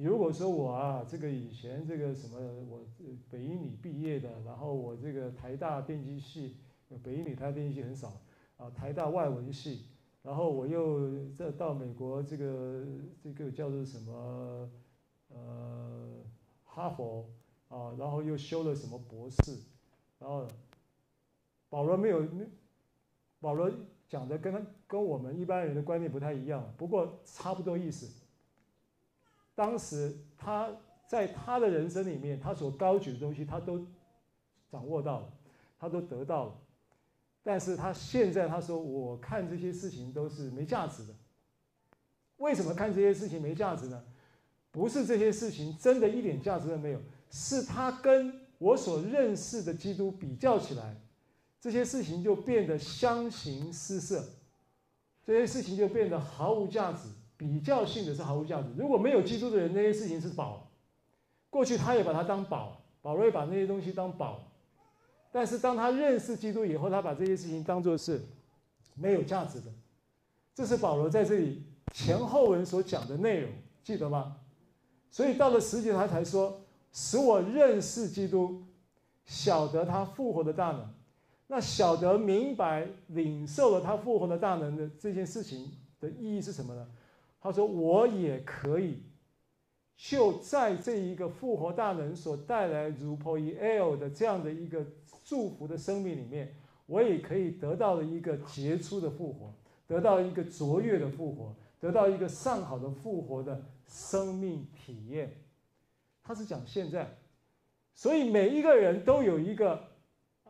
[0.01, 2.37] 如果说我啊，这个以前这个什么，
[2.69, 2.81] 我
[3.29, 6.57] 北一女毕业的，然后我这个台大电机系，
[7.03, 8.21] 北一女台大电机系很少
[8.57, 9.87] 啊，台大外文系，
[10.23, 12.85] 然后我又再到美国这个
[13.23, 14.69] 这个叫做什么
[15.29, 16.23] 呃
[16.63, 17.29] 哈佛。
[17.69, 19.57] 啊，然后又修了什么博士，
[20.19, 20.47] 然后
[21.67, 22.25] 保罗没有，
[23.41, 23.69] 保罗
[24.07, 28.25] 讲的跟他跟我们一般人的观念不太一样，不过差不多意思。
[29.57, 30.69] 当时他
[31.07, 33.83] 在他的人生里面，他所高举的东西，他都
[34.69, 35.33] 掌握到了，
[35.79, 36.55] 他都得到了，
[37.41, 41.15] 但是他现在他说，我看这些事情都是没价值的，
[42.37, 44.03] 为什么看这些事情没价值呢？
[44.69, 47.01] 不是这些事情真的一点价值都没有，
[47.31, 50.95] 是他跟我所认识的基督比较起来，
[51.59, 54.23] 这些事情就变得相形失色，
[55.25, 57.09] 这些事情就变得毫无价值。
[57.37, 58.67] 比较性的是毫无价值。
[58.75, 60.69] 如果没有基督的人，那些事情是宝。
[61.49, 64.51] 过去他也把它当宝，保罗也把那些东西当宝。
[65.31, 68.21] 但是当他认识基督以后，他把这些事情当作是
[68.95, 69.67] 没有价值的。
[70.55, 73.51] 这是保罗在这里前后文所讲的内容，
[73.83, 74.37] 记得吗？
[75.09, 76.59] 所以到了十节他才说
[76.91, 78.63] ：“使我认识基督，
[79.25, 80.93] 晓得他复活的大能。”
[81.47, 86.85] 那晓得明白领受了他复活的大能的这件事情的意义是什么呢？
[87.47, 89.03] 他说：“我也可以，
[89.95, 94.85] 就在这一个复活大能所带来如 p o e l 的这样的一个
[95.23, 96.53] 祝福的生命里面，
[96.87, 99.53] 我也可以得到了一个杰出的复活，
[99.87, 105.31] 得到一个卓越的复活，得到一个上好的复活的生命体验。”
[106.21, 107.15] 他是讲现在，
[107.93, 109.81] 所以每一个人都有一个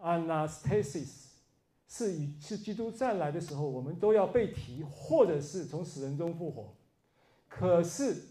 [0.01, 1.27] anastasis，
[1.87, 6.73] 是与是基督再来的时候，我们都要被提，或者是从死人中复活。
[7.47, 8.23] 可是，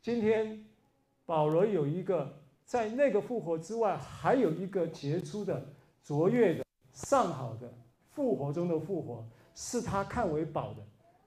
[0.00, 0.64] 今天
[1.26, 7.72] 保罗有一个在那个复活之外，还有一个杰出的、卓越的、上好的
[8.10, 9.24] 复活中的复活，
[9.54, 10.82] 是他看为宝的，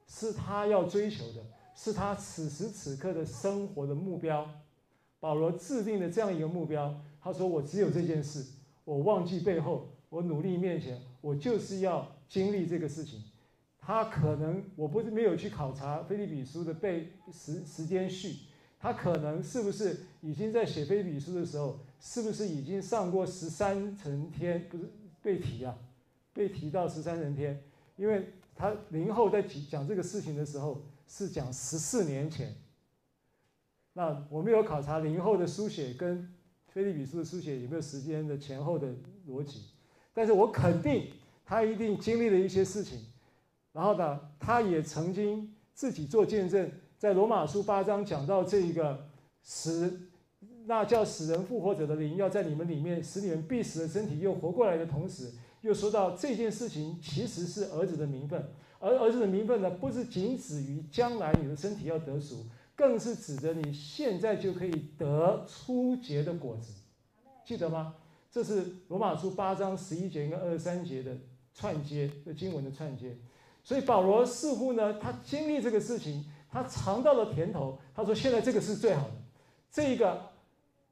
[0.08, 1.44] 是他要追求的，
[1.74, 4.48] 是他此时此刻的生活的目标。
[5.20, 8.44] 保罗制定了这样一个目标，他说：“我只有这件事，
[8.84, 13.22] 我忘记背后，我努力面前，我就是要经历这个事情。”
[13.86, 18.38] 他可能我不是没有去考察腓立比书的背时时间序，
[18.80, 24.66] 他可能是不是已经在写腓立比书的时候，是不是已经上过十三层天？
[24.68, 24.90] 不是
[25.22, 25.78] 被提啊，
[26.32, 27.62] 被提到十三层天，
[27.94, 32.52] 因为他零后在讲这个事情的时候是讲十四年前。
[33.92, 36.28] 那我没有考察零后的书写跟
[36.72, 38.88] 腓立比书的书写有没有时间的前后的
[39.28, 39.62] 逻辑，
[40.12, 41.12] 但是我肯定
[41.44, 42.98] 他一定经历了一些事情。
[43.76, 49.06] 然后呢，他也曾经自己做见证，在罗马书八章讲到这个
[49.42, 50.08] 死，
[50.64, 55.30] 那叫死人复活者的灵要在你们里面，使你们必死的身体又活过来的同时，
[55.60, 58.42] 又说到这件事情其实是儿子的名分，
[58.78, 66.72] 而儿子的名分呢，不是仅止于将来你的身体要得赎，更是指着你现在就可以得初结的果子，
[67.44, 67.96] 记得吗？
[68.32, 71.14] 这是罗马书八章十一节跟二十三节的
[71.52, 73.14] 串接的经文的串接。
[73.66, 77.76] 所以保罗似乎呢，他经历这个事情，他尝到了甜头。
[77.92, 79.14] 他说：“现在这个是最好的，
[79.72, 80.22] 这一个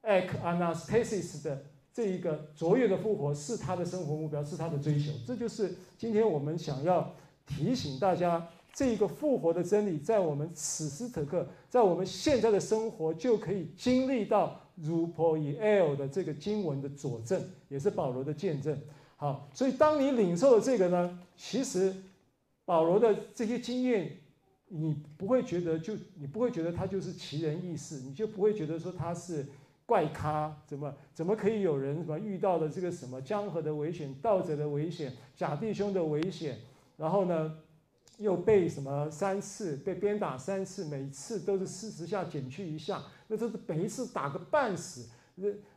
[0.03, 5.13] ek anastasis 的这一个卓越的复活是他的生活目标，是他的追求。
[5.25, 7.15] 这就是今天我们想要
[7.47, 18.77] 提醒大家，这一个复活的真理，在我们此时此刻，在我们现在的生活就可以经历到如 poieo 的这个经文的佐证，也是保罗的见证。
[19.15, 21.95] 好，所以当你领受了这个呢，其实。
[22.65, 24.19] 保罗的这些经验，
[24.69, 29.47] 你不会觉得就你不会觉得他就是奇人异事，你就不会觉得说他是
[29.87, 36.59] 怪咖，怎么怎么可以有人什么遇到了这个什么江河的危险、盗贼的危险、假弟兄的危险，
[36.97, 37.59] 然后呢
[38.19, 45.11] 又被什么三次被鞭打三次，每次都是四十下减去一下，那都是每一次打个半死，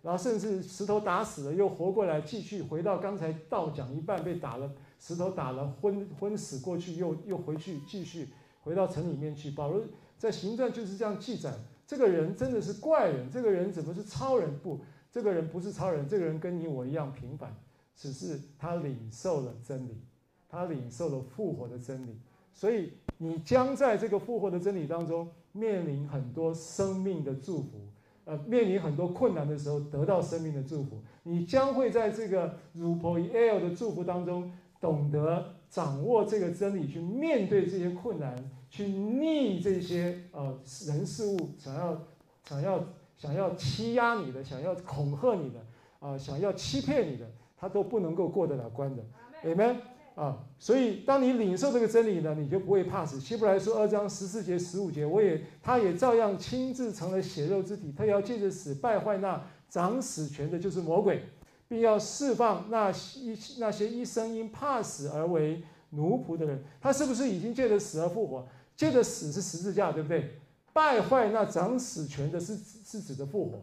[0.01, 4.71] 然后甚至石头打死了又活过来，继续回到刚才道讲一半被打了。
[4.99, 8.29] 石头打了昏昏死过去，又又回去继续
[8.61, 9.51] 回到城里面去。
[9.51, 9.81] 保罗
[10.17, 11.53] 在行传就是这样记载：
[11.85, 14.57] 这个人真的是怪人，这个人怎么是超人？
[14.59, 14.79] 不，
[15.11, 17.55] 这个人不是超人，这个人跟你我一样平凡，
[17.95, 20.01] 只是他领受了真理，
[20.49, 22.17] 他领受了复活的真理。
[22.53, 27.87] 所以你将在这个复活的真理当中面临很多生命的祝福，
[28.25, 30.99] 呃，面临很多困难的时候得到生命的祝福。
[31.21, 34.51] 你将会在这个 rupoieo 的祝福当中。
[34.79, 38.35] 懂得掌握这个真理，去面对这些困难，
[38.69, 42.01] 去逆这些呃人事物想要
[42.47, 42.83] 想要
[43.17, 45.59] 想要欺压你的，想要恐吓你的，
[45.99, 47.25] 啊、呃，想要欺骗你的，
[47.57, 49.03] 他都不能够过得了关的
[49.43, 49.77] ，Amen
[50.15, 50.37] 啊！
[50.59, 53.19] 所以当你领受这个真理呢，你就不会怕死。
[53.19, 61.23] 希伯来书二章十四节、十五节，我也他也照样亲自成了血肉之体，他要借着死败坏那掌死权的，就是魔鬼。
[61.67, 65.61] 并要释放那一那些一生因怕死而为
[65.91, 68.47] 奴仆的人，他是不是已经借着死而复活？
[68.75, 70.39] 借着死是十字架，对不对？
[70.71, 73.61] 败坏那掌死权的是是指的复活，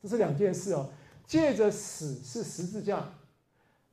[0.00, 0.88] 这是两件事哦。
[1.26, 3.12] 借着死是十字架，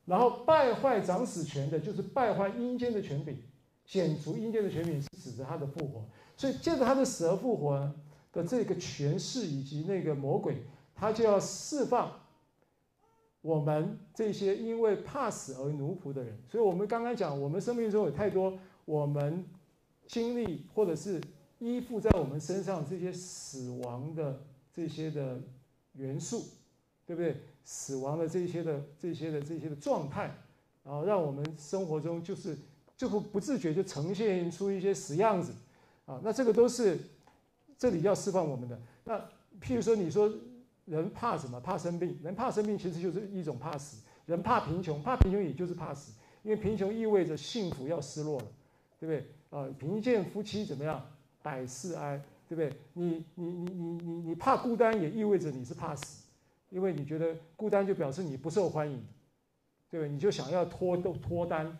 [0.06, 3.36] 然后败坏掌死权的就是败坏阴间的权柄，
[3.84, 6.02] 剪除阴间的权柄是指着他的复活，
[6.34, 7.92] 所以借着他的死而复活
[8.32, 10.62] 的这个权势以及那个魔鬼，
[10.94, 12.10] 他就要释放
[13.46, 16.36] 我们这些因为怕死而奴仆的人。
[16.50, 19.44] 所以我们刚刚讲，我们生命中有太多我们
[20.06, 21.20] 经历或者是
[21.60, 24.42] 依附在我们身上这些死亡的
[24.74, 25.40] 这些的
[25.92, 26.42] 元素，
[27.06, 27.36] 对不对？
[27.62, 30.36] 死亡的这些的这些的这些的状态，
[30.82, 32.58] 然后让我们生活中就是。
[32.96, 35.52] 就会不自觉就呈现出一些死样子，
[36.06, 36.98] 啊，那这个都是
[37.76, 38.80] 这里要释放我们的。
[39.04, 39.18] 那
[39.60, 40.32] 譬如说，你说
[40.86, 41.60] 人怕什么？
[41.60, 42.18] 怕生病。
[42.22, 44.02] 人怕生病其实就是一种怕死。
[44.24, 48.46] 人怕贫穷，怕贫穷也就是怕死，因为贫穷意味着幸福要失落了，
[48.98, 49.26] 对不对？
[49.50, 51.06] 啊，贫贱夫妻怎么样？
[51.42, 52.72] 百事哀，对不对？
[52.94, 56.24] 你你你你你你怕孤单，也意味着你是怕死，
[56.70, 58.96] 因为你觉得孤单就表示你不受欢迎，
[59.90, 60.08] 对不对？
[60.08, 61.78] 你就想要脱脱单。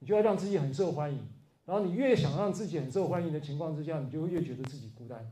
[0.00, 1.18] 你就要让自己很受欢迎，
[1.66, 5.28] 然后你越想让自己很受欢迎的情况之下，你就越觉得自己孤单，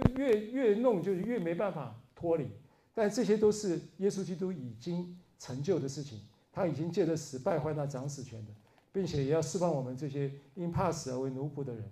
[0.00, 2.48] 就越越弄就是越没办法脱离。
[2.94, 6.20] 但这些都是耶稣基督已经成就的事情，
[6.52, 8.52] 他已经借着死败坏那掌死权的，
[8.92, 11.84] 并且也要释放我们这些因怕死而为奴仆的人。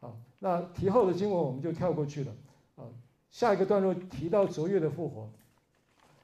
[0.00, 2.32] 啊，那提后的经文我们就跳过去了。
[2.76, 2.84] 啊，
[3.30, 5.30] 下一个段落提到卓越的复活，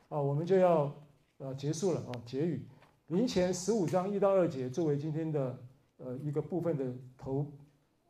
[0.09, 0.93] 啊，我们就要
[1.39, 2.67] 呃结束了啊，结语。
[3.09, 5.59] 林前十五章一到二节作为今天的
[5.99, 7.47] 呃一个部分的头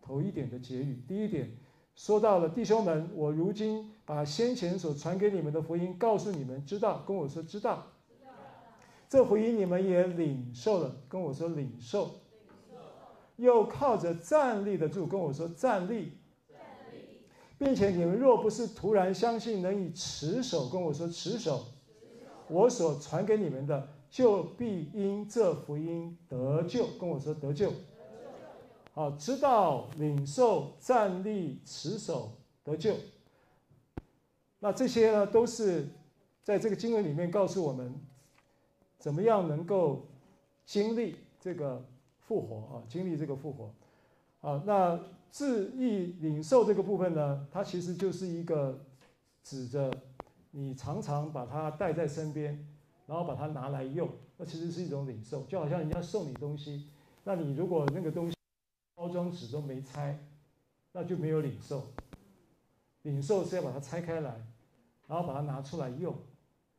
[0.00, 1.02] 头一点的结语。
[1.08, 1.50] 第一点
[1.94, 7.86] 说到了弟兄们，我如今把先前所传给你们的福音告诉你们，知道，跟我说知道。
[9.08, 12.10] 这福音你们也领受了，跟我说领受。
[13.36, 16.18] 又靠着站立的住，跟我说站立。
[17.56, 21.64] 并且你们若不是突然相信，能以持守，跟我说持守。
[22.48, 23.88] 我所传给你们的。
[24.10, 27.72] 就必因这福音得救，跟我说得救。
[28.94, 32.94] 好，知道、领受、站立、持守、得救。
[34.60, 35.88] 那这些呢，都是
[36.42, 37.92] 在这个经文里面告诉我们，
[38.98, 40.06] 怎么样能够
[40.64, 41.84] 经历这个
[42.20, 42.82] 复活啊？
[42.88, 43.74] 经历这个复活。
[44.40, 44.98] 啊，那
[45.28, 48.80] 自意领受这个部分呢，它其实就是一个
[49.42, 49.92] 指着
[50.52, 52.66] 你常常把它带在身边。
[53.06, 54.08] 然后把它拿来用，
[54.38, 56.88] 那其实是一种领受，就好像人家送你东西，
[57.22, 58.33] 那你如果那个东西
[59.04, 60.18] 包装纸都没拆，
[60.92, 61.82] 那就没有领受。
[63.02, 64.30] 领受是要把它拆开来，
[65.06, 66.16] 然后把它拿出来用，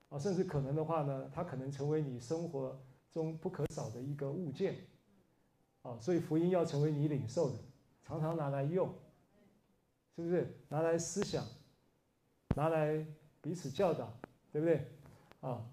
[0.09, 2.81] 啊，甚至可能的话呢，它可能成为你生活
[3.11, 4.75] 中不可少的一个物件，
[5.83, 7.57] 啊，所以福音要成为你领受的，
[8.03, 8.91] 常常拿来用，
[10.15, 10.57] 是不是？
[10.69, 11.45] 拿来思想，
[12.55, 13.05] 拿来
[13.39, 14.11] 彼此教导，
[14.51, 14.87] 对不对？
[15.41, 15.63] 啊。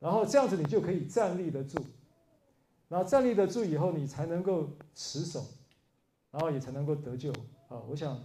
[0.00, 1.78] 然后这样子你就可以站立得住，
[2.88, 5.44] 然后站立得住以后，你才能够持守，
[6.30, 7.32] 然后也才能够得救
[7.68, 7.82] 啊！
[7.88, 8.20] 我想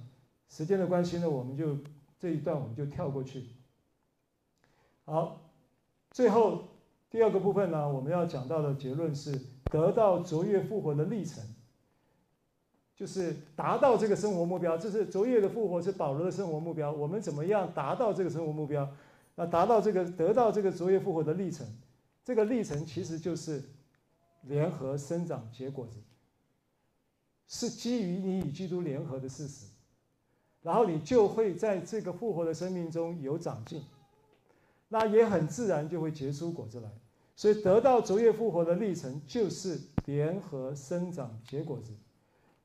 [0.50, 1.78] 时间的关系呢，我们就
[2.20, 3.48] 这一段我们就跳过去。
[5.06, 5.42] 好，
[6.12, 6.64] 最后
[7.10, 11.44] 第二个部分呢，我们要讲到的结论是得到卓越复活的历程，
[12.96, 14.78] 就是达到这个生活目标。
[14.78, 16.92] 这是卓越的复活是保罗的生活目标。
[16.92, 18.88] 我们怎么样达到这个生活目标？
[19.36, 21.68] 那达到这个得到这个卓越复活的历程，
[22.24, 23.62] 这个历程其实就是
[24.44, 26.00] 联合生长结果子，
[27.48, 29.66] 是基于你与基督联合的事实，
[30.62, 33.84] 然后你就会在这个复活的生命中有长进，
[34.88, 36.90] 那也很自然就会结出果子来。
[37.36, 41.92] 所以得到卓越复活的历程就是联合生长结果子。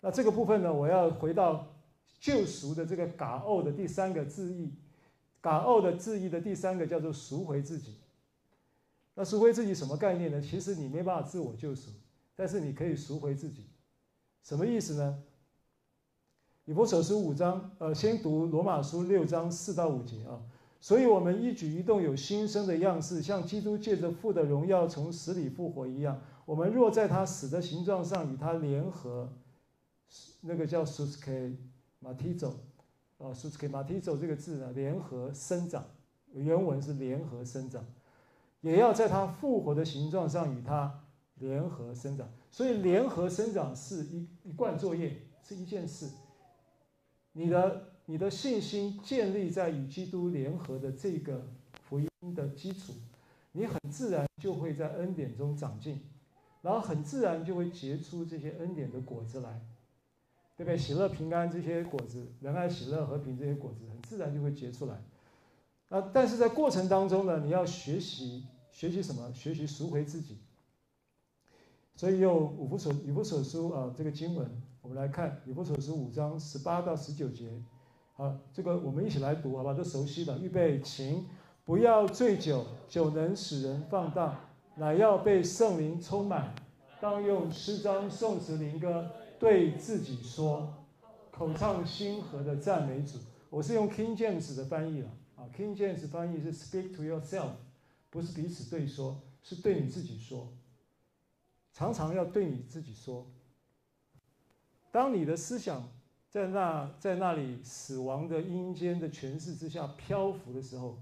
[0.01, 1.67] 那这个部分呢，我要回到
[2.21, 4.73] 救赎的这个嘎欧的第三个字义。
[5.43, 7.97] 嘎奥的字义的第三个叫做赎回自己。
[9.15, 10.39] 那赎回自己什么概念呢？
[10.39, 11.91] 其实你没办法自我救赎，
[12.37, 13.65] 但是你可以赎回自己。
[14.43, 15.23] 什么意思呢？
[16.65, 20.41] 以弗所书五章，呃，先读罗马书六章四到五节啊。
[20.81, 26.19] 所以我们一举一动有新生的样式，像基督借着父的荣耀从死里复活一样。
[26.47, 29.31] 我们若在他死的形状上与他联合，
[30.41, 32.53] 那个叫 susceptizo
[33.19, 35.85] 啊，susceptizo 这个字呢，联合生长，
[36.33, 37.85] 原文是联合生长，
[38.63, 41.05] 也要在他复活的形状上与他
[41.41, 42.27] 联合生长。
[42.51, 46.09] 所以联合生长是一一贯作业，是一件事。
[47.33, 51.47] 你的你的信心建立在与基督联合的这个
[51.83, 52.93] 福音的基础，
[53.53, 56.01] 你很自然就会在恩典中长进，
[56.63, 59.61] 然后很自然就会结出这些恩典的果子来。
[60.57, 60.77] 对不对？
[60.77, 65.03] 喜乐、平安这些果子，仁爱、喜乐、和平这些果子，很自然就会结出来。
[65.89, 69.33] 啊，但是在过程当中呢，你要学习学习什么？
[69.33, 70.37] 学习赎回自己。
[72.01, 74.51] 所以用以弗所以弗所书啊这个经文，
[74.81, 77.63] 我们来看以弗所书五章十八到十九节。
[78.15, 79.75] 好，这个我们一起来读，好吧？
[79.75, 81.27] 都熟悉的，预备，请
[81.63, 84.35] 不要醉酒，酒能使人放荡，
[84.77, 86.55] 乃要被圣灵充满。
[87.03, 90.73] 当用诗章、颂词、灵歌对自己说，
[91.31, 93.19] 口唱心和的赞美主。
[93.51, 97.51] 我是用 King James 的翻译了啊，King James 翻译是 Speak to yourself，
[98.09, 100.49] 不是彼此对说，是对你自己说。
[101.73, 103.27] 常常要对你自己说。
[104.93, 105.89] 当你的思想
[106.29, 110.99] 在那在那里死亡的阴间的权势之下漂浮的时候，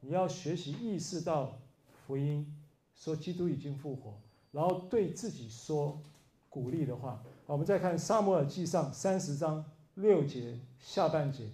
[0.00, 1.58] 你要学习意识到
[2.06, 2.46] 福音，
[2.94, 4.14] 说基督已经复活。
[4.52, 6.00] 然后对自己说
[6.48, 7.22] 鼓励的话。
[7.46, 9.64] 我们再看《撒母耳记上》三十章
[9.94, 11.44] 六节下半节，《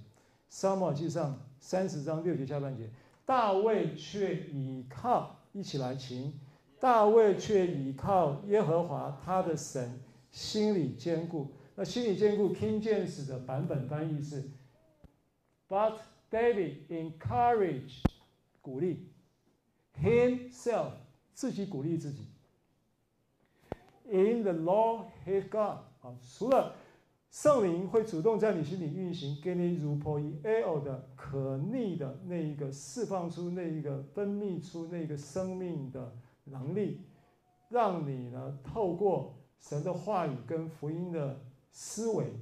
[0.50, 2.90] 撒母耳记上》三十章六节下半节，
[3.24, 6.38] 大卫却倚靠，一起来请，
[6.78, 10.00] 大卫却倚靠耶和华他的神，
[10.30, 11.52] 心里坚固。
[11.74, 14.50] 那心里坚固，King James 的版本翻译是
[15.68, 15.94] ，But
[16.30, 18.02] David encouraged，
[18.60, 19.08] 鼓励
[20.02, 20.92] ，himself，
[21.34, 22.26] 自己鼓励自己。
[24.10, 26.74] In the Lord his God 啊，除了
[27.30, 36.12] 圣灵会主动在你心里运行，给你如破一 L 的可逆的那一个释放出那一个分泌出那个生命的
[36.46, 37.02] 能力，
[37.68, 41.40] 让你呢透过神的话语跟福音的
[41.70, 42.32] 思维，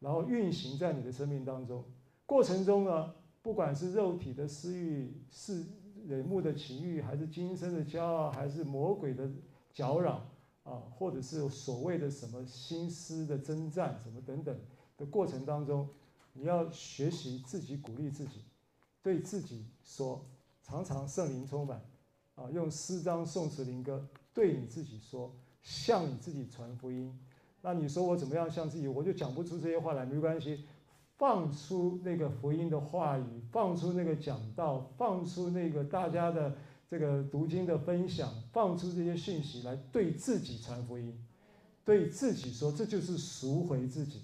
[0.00, 1.84] 然后运行在你的生命当中。
[2.26, 5.64] 过程中呢，不管是肉体的私欲、是
[6.06, 9.30] 人目的情欲，还是今生的骄傲，还是魔鬼的
[9.72, 10.26] 搅扰。
[10.64, 14.54] 啊，或者是所谓的什么心思的征战，什么等等
[14.98, 15.88] 的过程当中，
[16.34, 18.42] 你要学习自己鼓励自己，
[19.02, 20.26] 对自己说，
[20.62, 21.82] 常常圣灵充满，
[22.38, 27.12] 啊，用诗章、宋词、灵歌对你自己说，向你自己传福音。
[27.60, 28.86] 那你说我怎么样向自己？
[28.86, 30.64] 我就讲不出这些话来，没关系，
[31.16, 36.56] 放出那个福音的话语，放出那个讲道，放出那个大家的。
[36.90, 41.14] 这个读经的分享，放出这些讯息来对自己传福音，
[41.84, 44.22] 对自己说，这就是赎回自己，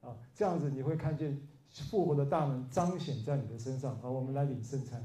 [0.00, 3.98] 啊，这样子你会看见复活的大门彰显在你的身上。
[4.00, 5.04] 好，我们来领圣餐。